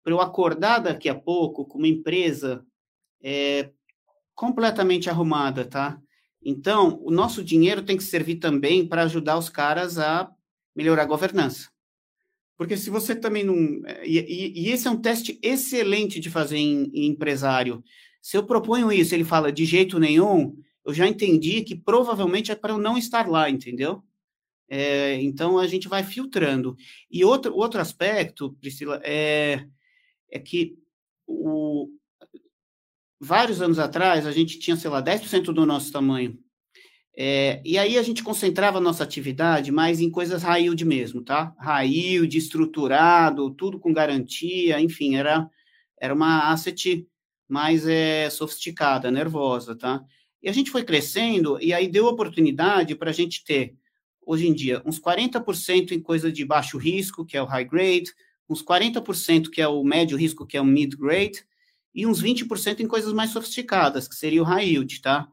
para 0.04 0.14
eu 0.14 0.22
acordar 0.22 0.80
daqui 0.80 1.10
a 1.10 1.16
pouco 1.16 1.66
com 1.66 1.78
uma 1.78 1.88
empresa 1.88 2.66
é, 3.24 3.72
completamente 4.36 5.10
arrumada, 5.10 5.66
tá? 5.66 6.00
Então, 6.44 7.02
o 7.04 7.10
nosso 7.10 7.44
dinheiro 7.44 7.82
tem 7.82 7.98
que 7.98 8.04
servir 8.04 8.36
também 8.36 8.88
para 8.88 9.04
ajudar 9.04 9.38
os 9.38 9.50
caras 9.50 9.98
a 9.98 10.32
melhorar 10.76 11.04
a 11.04 11.08
governança. 11.08 11.70
Porque 12.58 12.78
se 12.78 12.90
você 12.90 13.16
também 13.16 13.44
não. 13.44 13.56
E, 14.04 14.62
e, 14.68 14.70
esse 14.70 14.88
é 14.88 14.92
um 14.92 15.02
teste 15.02 15.38
excelente 15.42 16.20
de 16.20 16.30
fazer 16.30 16.58
em, 16.58 16.90
em, 16.94 17.08
empresário. 17.08 17.84
Se 18.22 18.38
eu 18.38 18.46
proponho 18.46 18.92
isso, 18.92 19.14
ele 19.14 19.24
fala 19.24 19.52
de 19.52 19.66
jeito 19.66 20.00
nenhum, 20.00 20.58
eu 20.86 20.94
já 20.94 21.08
entendi 21.08 21.62
que 21.64 21.76
provavelmente 21.76 22.52
é 22.52 22.56
para 22.56 22.74
eu 22.74 22.78
não 22.78 22.98
estar 22.98 23.28
lá, 23.28 23.50
entendeu? 23.50 24.04
É, 24.68 25.22
então 25.22 25.60
a 25.60 25.68
gente 25.68 25.88
vai 25.88 26.04
filtrando. 26.04 26.76
E 27.12 27.24
outro, 27.24 27.54
outro 27.56 27.80
aspecto, 27.82 28.54
Priscila, 28.60 29.00
é, 29.04 29.68
é 30.32 30.40
que 30.40 30.78
o, 31.28 31.90
vários 33.20 33.62
anos 33.62 33.80
atrás 33.80 34.26
a 34.26 34.32
gente 34.32 34.60
tinha, 34.60 34.76
sei 34.76 34.90
lá, 34.90 35.04
10% 35.04 35.46
do 35.54 35.66
nosso 35.66 35.92
tamanho. 35.92 36.40
É, 37.18 37.62
e 37.64 37.78
aí 37.78 37.98
a 37.98 38.04
gente 38.04 38.22
concentrava 38.24 38.78
a 38.78 38.82
nossa 38.82 39.04
atividade 39.04 39.72
mais 39.72 40.02
em 40.02 40.10
coisas 40.10 40.44
high 40.44 40.64
yield 40.64 40.84
mesmo, 40.84 41.24
tá? 41.24 41.56
High 41.60 41.88
yield, 41.88 42.38
estruturado, 42.38 43.50
tudo 43.52 43.80
com 43.80 43.94
garantia, 43.94 44.82
enfim, 44.82 45.16
era, 45.16 45.50
era 46.00 46.14
uma 46.14 46.52
asset 46.52 47.08
mais 47.48 47.88
é, 47.88 48.30
sofisticada, 48.30 49.10
nervosa, 49.10 49.76
tá? 49.76 50.04
E 50.44 50.50
a 50.50 50.52
gente 50.52 50.70
foi 50.70 50.84
crescendo 50.84 51.58
e 51.62 51.74
aí 51.74 51.88
deu 51.88 52.06
oportunidade 52.06 52.96
para 52.96 53.12
a 53.12 53.14
gente 53.14 53.46
ter, 53.46 53.76
hoje 54.26 54.48
em 54.48 54.54
dia, 54.54 54.82
uns 54.86 55.00
40% 55.00 55.92
em 55.92 56.02
coisa 56.02 56.30
de 56.32 56.44
baixo 56.44 56.78
risco, 56.78 57.26
que 57.26 57.38
é 57.38 57.42
o 57.42 57.46
high 57.46 57.66
grade, 57.66 58.14
uns 58.50 58.62
40% 58.62 59.50
que 59.50 59.62
é 59.62 59.68
o 59.68 59.84
médio 59.84 60.18
risco, 60.18 60.46
que 60.46 60.58
é 60.58 60.62
o 60.62 60.66
mid 60.66 60.96
grade, 60.96 61.46
e 61.94 62.06
uns 62.06 62.22
20% 62.22 62.82
em 62.82 62.88
coisas 62.88 63.14
mais 63.14 63.32
sofisticadas, 63.32 64.08
que 64.08 64.16
seria 64.16 64.42
o 64.42 64.46
high 64.46 64.68
yield, 64.68 65.02
tá? 65.02 65.30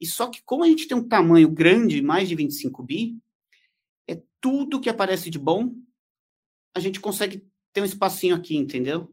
E 0.00 0.06
só 0.06 0.28
que 0.28 0.42
como 0.44 0.64
a 0.64 0.68
gente 0.68 0.86
tem 0.86 0.96
um 0.96 1.08
tamanho 1.08 1.48
grande, 1.48 2.02
mais 2.02 2.28
de 2.28 2.34
25 2.34 2.82
bi, 2.82 3.18
é 4.06 4.20
tudo 4.40 4.80
que 4.80 4.88
aparece 4.88 5.30
de 5.30 5.38
bom, 5.38 5.74
a 6.74 6.80
gente 6.80 7.00
consegue 7.00 7.44
ter 7.72 7.80
um 7.80 7.86
espacinho 7.86 8.34
aqui, 8.34 8.56
entendeu? 8.56 9.10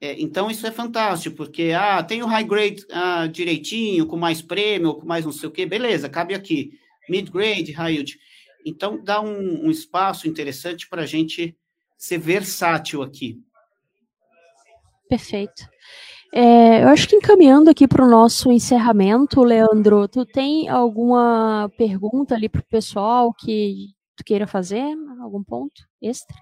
É, 0.00 0.18
então 0.18 0.50
isso 0.50 0.66
é 0.66 0.72
fantástico, 0.72 1.36
porque 1.36 1.72
ah, 1.76 2.02
tem 2.02 2.22
o 2.22 2.26
high 2.26 2.44
grade 2.44 2.86
ah, 2.90 3.26
direitinho, 3.26 4.06
com 4.06 4.16
mais 4.16 4.40
prêmio, 4.40 4.94
com 4.94 5.06
mais 5.06 5.24
não 5.24 5.32
sei 5.32 5.48
o 5.48 5.52
quê, 5.52 5.66
beleza, 5.66 6.08
cabe 6.08 6.34
aqui. 6.34 6.78
Mid 7.08 7.28
grade, 7.28 7.72
high 7.72 7.92
yield. 7.92 8.18
Então 8.64 9.02
dá 9.02 9.20
um, 9.20 9.66
um 9.66 9.70
espaço 9.70 10.26
interessante 10.26 10.88
para 10.88 11.02
a 11.02 11.06
gente 11.06 11.56
ser 11.98 12.18
versátil 12.18 13.02
aqui. 13.02 13.42
Perfeito. 15.08 15.68
É, 16.32 16.84
eu 16.84 16.88
acho 16.88 17.08
que 17.08 17.16
encaminhando 17.16 17.68
aqui 17.70 17.88
para 17.88 18.04
o 18.04 18.08
nosso 18.08 18.52
encerramento, 18.52 19.42
Leandro, 19.42 20.06
tu 20.06 20.24
tem 20.24 20.68
alguma 20.68 21.68
pergunta 21.76 22.36
ali 22.36 22.48
para 22.48 22.60
o 22.60 22.64
pessoal 22.64 23.34
que 23.34 23.88
tu 24.16 24.24
queira 24.24 24.46
fazer? 24.46 24.96
Algum 25.20 25.42
ponto 25.42 25.82
extra? 26.00 26.36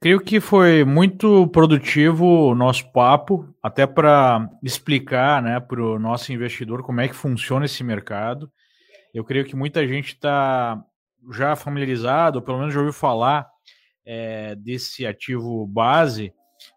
Creio 0.00 0.20
que 0.20 0.40
foi 0.40 0.84
muito 0.84 1.46
produtivo 1.48 2.26
o 2.26 2.54
nosso 2.54 2.90
papo, 2.92 3.48
até 3.62 3.86
para 3.86 4.48
explicar 4.62 5.40
né, 5.42 5.58
para 5.58 5.82
o 5.82 5.98
nosso 5.98 6.32
investidor 6.32 6.82
como 6.82 7.00
é 7.00 7.08
que 7.08 7.14
funciona 7.14 7.64
esse 7.64 7.82
mercado. 7.82 8.50
Eu 9.14 9.24
creio 9.24 9.44
que 9.44 9.56
muita 9.56 9.86
gente 9.86 10.08
está 10.08 10.82
já 11.32 11.56
familiarizado, 11.56 12.38
ou 12.38 12.44
pelo 12.44 12.58
menos 12.58 12.74
já 12.74 12.80
ouviu 12.80 12.92
falar 12.92 13.48
é, 14.04 14.54
desse 14.56 15.06
ativo 15.06 15.66
base, 15.66 16.32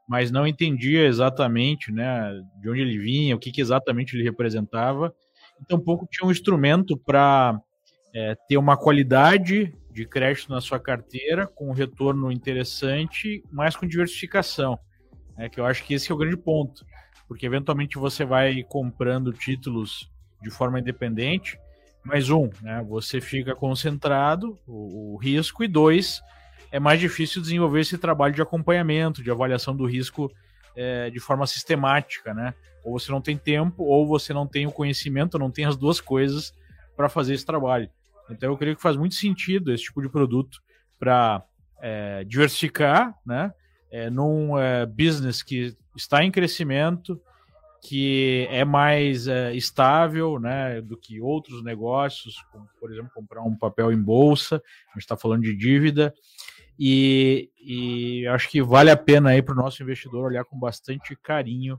mas 0.09 0.31
não 0.31 0.47
entendia 0.47 1.05
exatamente 1.05 1.91
né, 1.91 2.33
de 2.59 2.67
onde 2.67 2.81
ele 2.81 2.97
vinha, 2.97 3.35
o 3.35 3.39
que, 3.39 3.51
que 3.51 3.61
exatamente 3.61 4.15
ele 4.15 4.23
representava. 4.23 5.13
Então, 5.61 5.79
pouco 5.79 6.07
tinha 6.09 6.27
um 6.27 6.31
instrumento 6.31 6.97
para 6.97 7.61
é, 8.15 8.35
ter 8.47 8.57
uma 8.57 8.75
qualidade 8.75 9.71
de 9.91 10.05
crédito 10.07 10.49
na 10.49 10.61
sua 10.61 10.79
carteira, 10.79 11.45
com 11.45 11.69
um 11.69 11.73
retorno 11.73 12.31
interessante, 12.31 13.43
mas 13.51 13.75
com 13.75 13.85
diversificação. 13.85 14.79
É, 15.37 15.47
que 15.47 15.59
eu 15.59 15.65
acho 15.65 15.83
que 15.85 15.93
esse 15.93 16.11
é 16.11 16.15
o 16.15 16.17
grande 16.17 16.37
ponto, 16.37 16.83
porque 17.27 17.45
eventualmente 17.45 17.99
você 17.99 18.25
vai 18.25 18.63
comprando 18.63 19.31
títulos 19.31 20.11
de 20.41 20.49
forma 20.49 20.79
independente, 20.79 21.55
mas 22.03 22.31
um, 22.31 22.49
né, 22.63 22.83
você 22.89 23.21
fica 23.21 23.53
concentrado, 23.53 24.57
o, 24.65 25.13
o 25.13 25.17
risco, 25.17 25.63
e 25.63 25.67
dois, 25.67 26.19
é 26.71 26.79
mais 26.79 26.99
difícil 26.99 27.41
desenvolver 27.41 27.81
esse 27.81 27.97
trabalho 27.97 28.33
de 28.33 28.41
acompanhamento, 28.41 29.23
de 29.23 29.31
avaliação 29.31 29.75
do 29.75 29.85
risco 29.85 30.31
é, 30.75 31.09
de 31.09 31.19
forma 31.19 31.45
sistemática, 31.47 32.33
né? 32.33 32.53
Ou 32.83 32.97
você 32.97 33.11
não 33.11 33.21
tem 33.21 33.37
tempo, 33.37 33.83
ou 33.83 34.07
você 34.07 34.33
não 34.33 34.47
tem 34.47 34.65
o 34.67 34.71
conhecimento, 34.71 35.39
não 35.39 35.51
tem 35.51 35.65
as 35.65 35.75
duas 35.75 35.99
coisas 35.99 36.53
para 36.95 37.09
fazer 37.09 37.33
esse 37.33 37.45
trabalho. 37.45 37.89
Então 38.29 38.49
eu 38.49 38.57
creio 38.57 38.75
que 38.75 38.81
faz 38.81 38.95
muito 38.95 39.15
sentido 39.15 39.73
esse 39.73 39.85
tipo 39.85 40.01
de 40.01 40.09
produto 40.09 40.61
para 40.99 41.43
é, 41.81 42.23
diversificar, 42.23 43.15
né? 43.25 43.53
É, 43.91 44.09
num 44.09 44.57
é, 44.57 44.85
business 44.85 45.41
que 45.41 45.75
está 45.95 46.23
em 46.23 46.31
crescimento, 46.31 47.19
que 47.81 48.47
é 48.51 48.65
mais 48.65 49.27
é, 49.27 49.53
estável 49.55 50.39
né, 50.39 50.81
do 50.81 50.97
que 50.97 51.21
outros 51.21 51.63
negócios, 51.63 52.35
como, 52.51 52.67
por 52.79 52.91
exemplo, 52.91 53.09
comprar 53.13 53.41
um 53.41 53.55
papel 53.55 53.91
em 53.91 54.01
bolsa, 54.01 54.57
a 54.57 54.93
gente 54.93 55.03
está 55.03 55.15
falando 55.17 55.43
de 55.43 55.55
dívida, 55.55 56.13
e, 56.79 57.49
e 57.61 58.27
acho 58.27 58.49
que 58.49 58.61
vale 58.61 58.89
a 58.89 58.95
pena 58.95 59.31
aí 59.31 59.41
para 59.41 59.53
o 59.53 59.57
nosso 59.57 59.83
investidor 59.83 60.25
olhar 60.25 60.45
com 60.45 60.57
bastante 60.57 61.13
carinho 61.15 61.77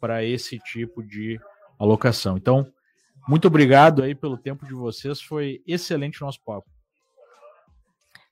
para 0.00 0.24
esse 0.24 0.58
tipo 0.58 1.02
de 1.02 1.38
alocação. 1.78 2.38
Então, 2.38 2.66
muito 3.28 3.46
obrigado 3.48 4.02
aí 4.02 4.14
pelo 4.14 4.38
tempo 4.38 4.64
de 4.64 4.72
vocês, 4.72 5.20
foi 5.20 5.62
excelente 5.66 6.22
o 6.22 6.26
nosso 6.26 6.40
papo. 6.42 6.66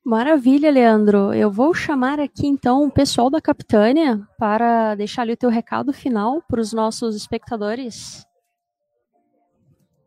Maravilha, 0.02 0.70
Leandro. 0.70 1.34
Eu 1.34 1.50
vou 1.50 1.74
chamar 1.74 2.18
aqui 2.18 2.46
então 2.46 2.86
o 2.86 2.90
pessoal 2.90 3.28
da 3.28 3.42
Capitânia 3.42 4.26
para 4.38 4.94
deixar 4.94 5.22
ali 5.22 5.34
o 5.34 5.36
teu 5.36 5.50
recado 5.50 5.92
final 5.92 6.42
para 6.48 6.62
os 6.62 6.72
nossos 6.72 7.14
espectadores. 7.14 8.26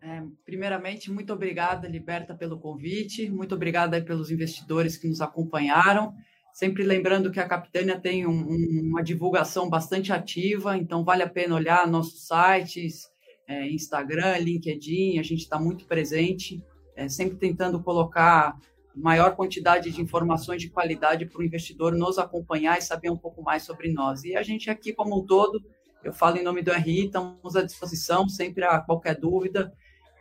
É, 0.02 0.24
primeiramente, 0.44 1.12
muito 1.12 1.32
obrigada, 1.32 1.88
Liberta, 1.88 2.34
pelo 2.34 2.60
convite. 2.60 3.30
Muito 3.30 3.54
obrigada 3.54 4.02
pelos 4.02 4.32
investidores 4.32 4.98
que 4.98 5.08
nos 5.08 5.22
acompanharam. 5.22 6.14
Sempre 6.54 6.84
lembrando 6.84 7.32
que 7.32 7.40
a 7.40 7.48
Capitânia 7.48 8.00
tem 8.00 8.26
um, 8.26 8.32
um, 8.32 8.82
uma 8.90 9.04
divulgação 9.04 9.70
bastante 9.70 10.12
ativa, 10.12 10.76
então 10.76 11.04
vale 11.04 11.24
a 11.24 11.30
pena 11.30 11.56
olhar 11.56 11.88
nossos 11.88 12.28
sites, 12.28 13.10
é, 13.48 13.70
Instagram, 13.70 14.38
LinkedIn, 14.40 15.20
a 15.20 15.24
gente 15.24 15.42
está 15.42 15.60
muito 15.60 15.86
presente, 15.86 16.62
é, 16.96 17.08
sempre 17.08 17.38
tentando 17.38 17.82
colocar 17.82 18.58
maior 18.94 19.36
quantidade 19.36 19.92
de 19.92 20.02
informações 20.02 20.62
de 20.62 20.70
qualidade 20.70 21.26
para 21.26 21.40
o 21.40 21.44
investidor 21.44 21.94
nos 21.94 22.18
acompanhar 22.18 22.78
e 22.78 22.82
saber 22.82 23.10
um 23.10 23.18
pouco 23.18 23.42
mais 23.42 23.64
sobre 23.64 23.92
nós. 23.94 24.24
E 24.24 24.36
a 24.36 24.44
gente 24.44 24.70
aqui, 24.70 24.92
como 24.92 25.20
um 25.20 25.26
todo, 25.26 25.62
eu 26.04 26.12
falo 26.12 26.38
em 26.38 26.44
nome 26.44 26.62
do 26.62 26.74
RI, 26.74 27.06
estamos 27.06 27.56
à 27.56 27.64
disposição, 27.64 28.28
sempre 28.28 28.66
a 28.66 28.80
qualquer 28.80 29.16
dúvida, 29.18 29.72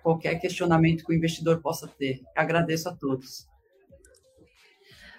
qualquer 0.02 0.40
questionamento 0.40 1.04
que 1.04 1.12
o 1.12 1.16
investidor 1.16 1.60
possa 1.60 1.86
ter. 1.86 2.20
Agradeço 2.36 2.88
a 2.88 2.94
todos. 2.94 3.46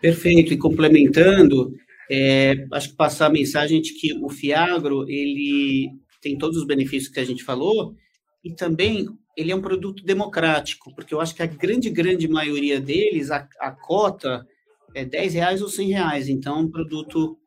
Perfeito. 0.02 0.54
E 0.54 0.58
complementando, 0.58 1.74
é, 2.10 2.66
acho 2.72 2.90
que 2.90 2.96
passar 2.96 3.28
a 3.28 3.32
mensagem 3.32 3.82
de 3.82 3.94
que 3.94 4.14
o 4.14 4.30
Fiagro 4.30 5.10
ele 5.10 5.92
tem 6.22 6.38
todos 6.38 6.58
os 6.58 6.66
benefícios 6.66 7.12
que 7.12 7.20
a 7.20 7.26
gente 7.26 7.44
falou 7.44 7.96
e 8.44 8.54
também 8.54 9.08
ele 9.38 9.52
é 9.52 9.56
um 9.56 9.62
produto 9.62 10.04
democrático, 10.04 10.94
porque 10.94 11.14
eu 11.14 11.22
acho 11.22 11.34
que 11.36 11.42
a 11.42 11.48
grande, 11.48 11.90
grande 11.90 12.28
maioria 12.28 12.80
deles, 12.80 13.32
a, 13.32 13.48
a 13.60 13.72
cota 13.72 14.46
é 14.94 15.06
10 15.06 15.34
reais 15.34 15.62
ou 15.62 15.70
100 15.70 15.90
reais. 15.90 16.30
Então, 16.30 16.58
é 16.58 16.62
um 16.62 16.70
produto 16.70 17.38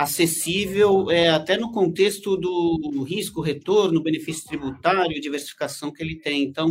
acessível, 0.00 1.10
é, 1.10 1.28
até 1.28 1.58
no 1.58 1.70
contexto 1.70 2.34
do 2.34 3.02
risco, 3.02 3.42
retorno, 3.42 4.02
benefício 4.02 4.46
tributário, 4.48 5.20
diversificação 5.20 5.92
que 5.92 6.02
ele 6.02 6.16
tem. 6.16 6.42
Então, 6.42 6.70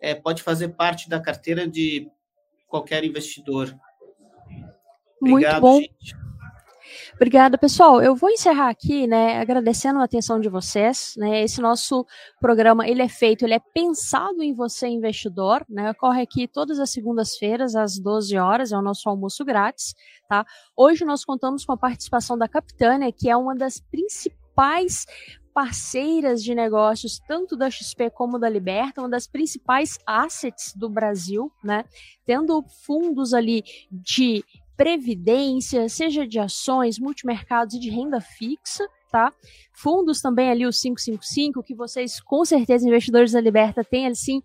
é, 0.00 0.14
pode 0.14 0.42
fazer 0.42 0.68
parte 0.70 1.06
da 1.06 1.20
carteira 1.20 1.68
de 1.68 2.08
qualquer 2.66 3.04
investidor. 3.04 3.76
Obrigado, 5.20 5.60
Muito 5.60 5.60
bom. 5.60 5.80
Gente. 5.80 6.16
Obrigada, 7.14 7.58
pessoal. 7.58 8.02
Eu 8.02 8.14
vou 8.14 8.30
encerrar 8.30 8.68
aqui, 8.68 9.06
né, 9.06 9.40
agradecendo 9.40 10.00
a 10.00 10.04
atenção 10.04 10.40
de 10.40 10.48
vocês, 10.48 11.14
né? 11.16 11.42
Esse 11.42 11.60
nosso 11.60 12.06
programa, 12.40 12.88
ele 12.88 13.02
é 13.02 13.08
feito, 13.08 13.44
ele 13.44 13.54
é 13.54 13.60
pensado 13.60 14.42
em 14.42 14.54
você 14.54 14.86
investidor, 14.88 15.64
né? 15.68 15.90
Ocorre 15.90 16.22
aqui 16.22 16.48
todas 16.48 16.78
as 16.78 16.90
segundas-feiras 16.90 17.74
às 17.74 17.98
12 17.98 18.36
horas, 18.36 18.72
é 18.72 18.76
o 18.76 18.82
nosso 18.82 19.08
almoço 19.08 19.44
grátis, 19.44 19.94
tá? 20.28 20.44
Hoje 20.76 21.04
nós 21.04 21.24
contamos 21.24 21.64
com 21.64 21.72
a 21.72 21.76
participação 21.76 22.36
da 22.36 22.48
Capitânia, 22.48 23.12
que 23.12 23.28
é 23.28 23.36
uma 23.36 23.54
das 23.54 23.80
principais 23.80 25.06
parceiras 25.54 26.42
de 26.42 26.54
negócios, 26.54 27.20
tanto 27.28 27.56
da 27.56 27.70
XP 27.70 28.10
como 28.10 28.38
da 28.38 28.48
Liberta, 28.48 29.02
uma 29.02 29.08
das 29.08 29.26
principais 29.26 29.98
assets 30.06 30.74
do 30.74 30.88
Brasil, 30.88 31.52
né? 31.62 31.84
Tendo 32.24 32.64
fundos 32.84 33.34
ali 33.34 33.62
de 33.90 34.44
previdência, 34.76 35.88
seja 35.88 36.26
de 36.26 36.38
ações, 36.38 36.98
multimercados 36.98 37.74
e 37.74 37.80
de 37.80 37.90
renda 37.90 38.20
fixa, 38.20 38.86
tá? 39.10 39.32
Fundos 39.72 40.20
também 40.20 40.50
ali, 40.50 40.66
o 40.66 40.70
555, 40.70 41.62
que 41.62 41.74
vocês, 41.74 42.20
com 42.20 42.44
certeza, 42.44 42.86
investidores 42.86 43.32
da 43.32 43.40
Liberta, 43.40 43.84
têm 43.84 44.06
assim 44.06 44.42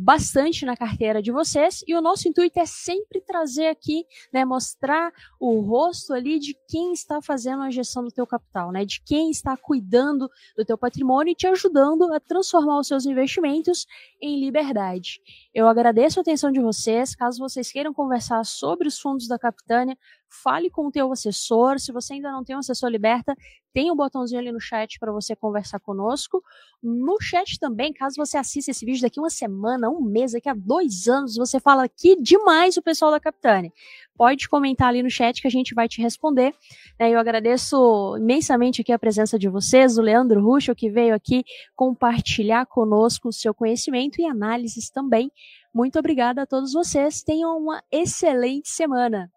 bastante 0.00 0.64
na 0.64 0.76
carteira 0.76 1.20
de 1.20 1.32
vocês 1.32 1.82
e 1.86 1.94
o 1.94 2.00
nosso 2.00 2.28
intuito 2.28 2.60
é 2.60 2.64
sempre 2.64 3.20
trazer 3.20 3.66
aqui, 3.66 4.04
né, 4.32 4.44
mostrar 4.44 5.12
o 5.40 5.60
rosto 5.60 6.12
ali 6.12 6.38
de 6.38 6.56
quem 6.68 6.92
está 6.92 7.20
fazendo 7.20 7.62
a 7.62 7.70
gestão 7.70 8.04
do 8.04 8.12
teu 8.12 8.24
capital, 8.24 8.70
né, 8.70 8.84
de 8.84 9.02
quem 9.04 9.28
está 9.28 9.56
cuidando 9.56 10.30
do 10.56 10.64
teu 10.64 10.78
patrimônio 10.78 11.32
e 11.32 11.34
te 11.34 11.48
ajudando 11.48 12.12
a 12.14 12.20
transformar 12.20 12.78
os 12.78 12.86
seus 12.86 13.06
investimentos 13.06 13.86
em 14.22 14.38
liberdade. 14.38 15.20
Eu 15.52 15.66
agradeço 15.66 16.20
a 16.20 16.22
atenção 16.22 16.52
de 16.52 16.60
vocês. 16.60 17.16
Caso 17.16 17.40
vocês 17.40 17.72
queiram 17.72 17.92
conversar 17.92 18.44
sobre 18.44 18.86
os 18.86 19.00
fundos 19.00 19.26
da 19.26 19.38
Capitânia, 19.38 19.98
fale 20.30 20.70
com 20.70 20.86
o 20.86 20.90
teu 20.90 21.10
assessor. 21.12 21.78
Se 21.78 21.92
você 21.92 22.14
ainda 22.14 22.30
não 22.30 22.44
tem 22.44 22.54
um 22.56 22.60
assessor 22.60 22.90
liberta, 22.90 23.34
tem 23.72 23.90
um 23.90 23.96
botãozinho 23.96 24.40
ali 24.40 24.50
no 24.50 24.60
chat 24.60 24.98
para 24.98 25.12
você 25.12 25.36
conversar 25.36 25.78
conosco. 25.80 26.42
No 26.82 27.20
chat 27.20 27.58
também, 27.58 27.92
caso 27.92 28.16
você 28.16 28.36
assista 28.36 28.70
esse 28.70 28.84
vídeo 28.84 29.02
daqui 29.02 29.20
uma 29.20 29.30
semana, 29.30 29.88
um 29.88 30.00
mês, 30.00 30.32
daqui 30.32 30.48
a 30.48 30.54
dois 30.54 31.06
anos, 31.06 31.36
você 31.36 31.60
fala 31.60 31.88
que 31.88 32.16
demais 32.16 32.76
o 32.76 32.82
pessoal 32.82 33.10
da 33.10 33.20
Capitânia. 33.20 33.72
Pode 34.16 34.48
comentar 34.48 34.88
ali 34.88 35.02
no 35.02 35.10
chat 35.10 35.40
que 35.40 35.46
a 35.46 35.50
gente 35.50 35.74
vai 35.74 35.88
te 35.88 36.02
responder. 36.02 36.52
Né? 36.98 37.10
Eu 37.10 37.18
agradeço 37.18 38.16
imensamente 38.18 38.80
aqui 38.80 38.92
a 38.92 38.98
presença 38.98 39.38
de 39.38 39.48
vocês, 39.48 39.96
o 39.96 40.02
Leandro 40.02 40.42
Ruxo, 40.42 40.74
que 40.74 40.90
veio 40.90 41.14
aqui 41.14 41.44
compartilhar 41.76 42.66
conosco 42.66 43.28
o 43.28 43.32
seu 43.32 43.54
conhecimento 43.54 44.20
e 44.20 44.26
análises 44.26 44.90
também. 44.90 45.30
Muito 45.72 45.98
obrigada 45.98 46.42
a 46.42 46.46
todos 46.46 46.72
vocês. 46.72 47.22
Tenham 47.22 47.56
uma 47.56 47.80
excelente 47.92 48.68
semana. 48.70 49.30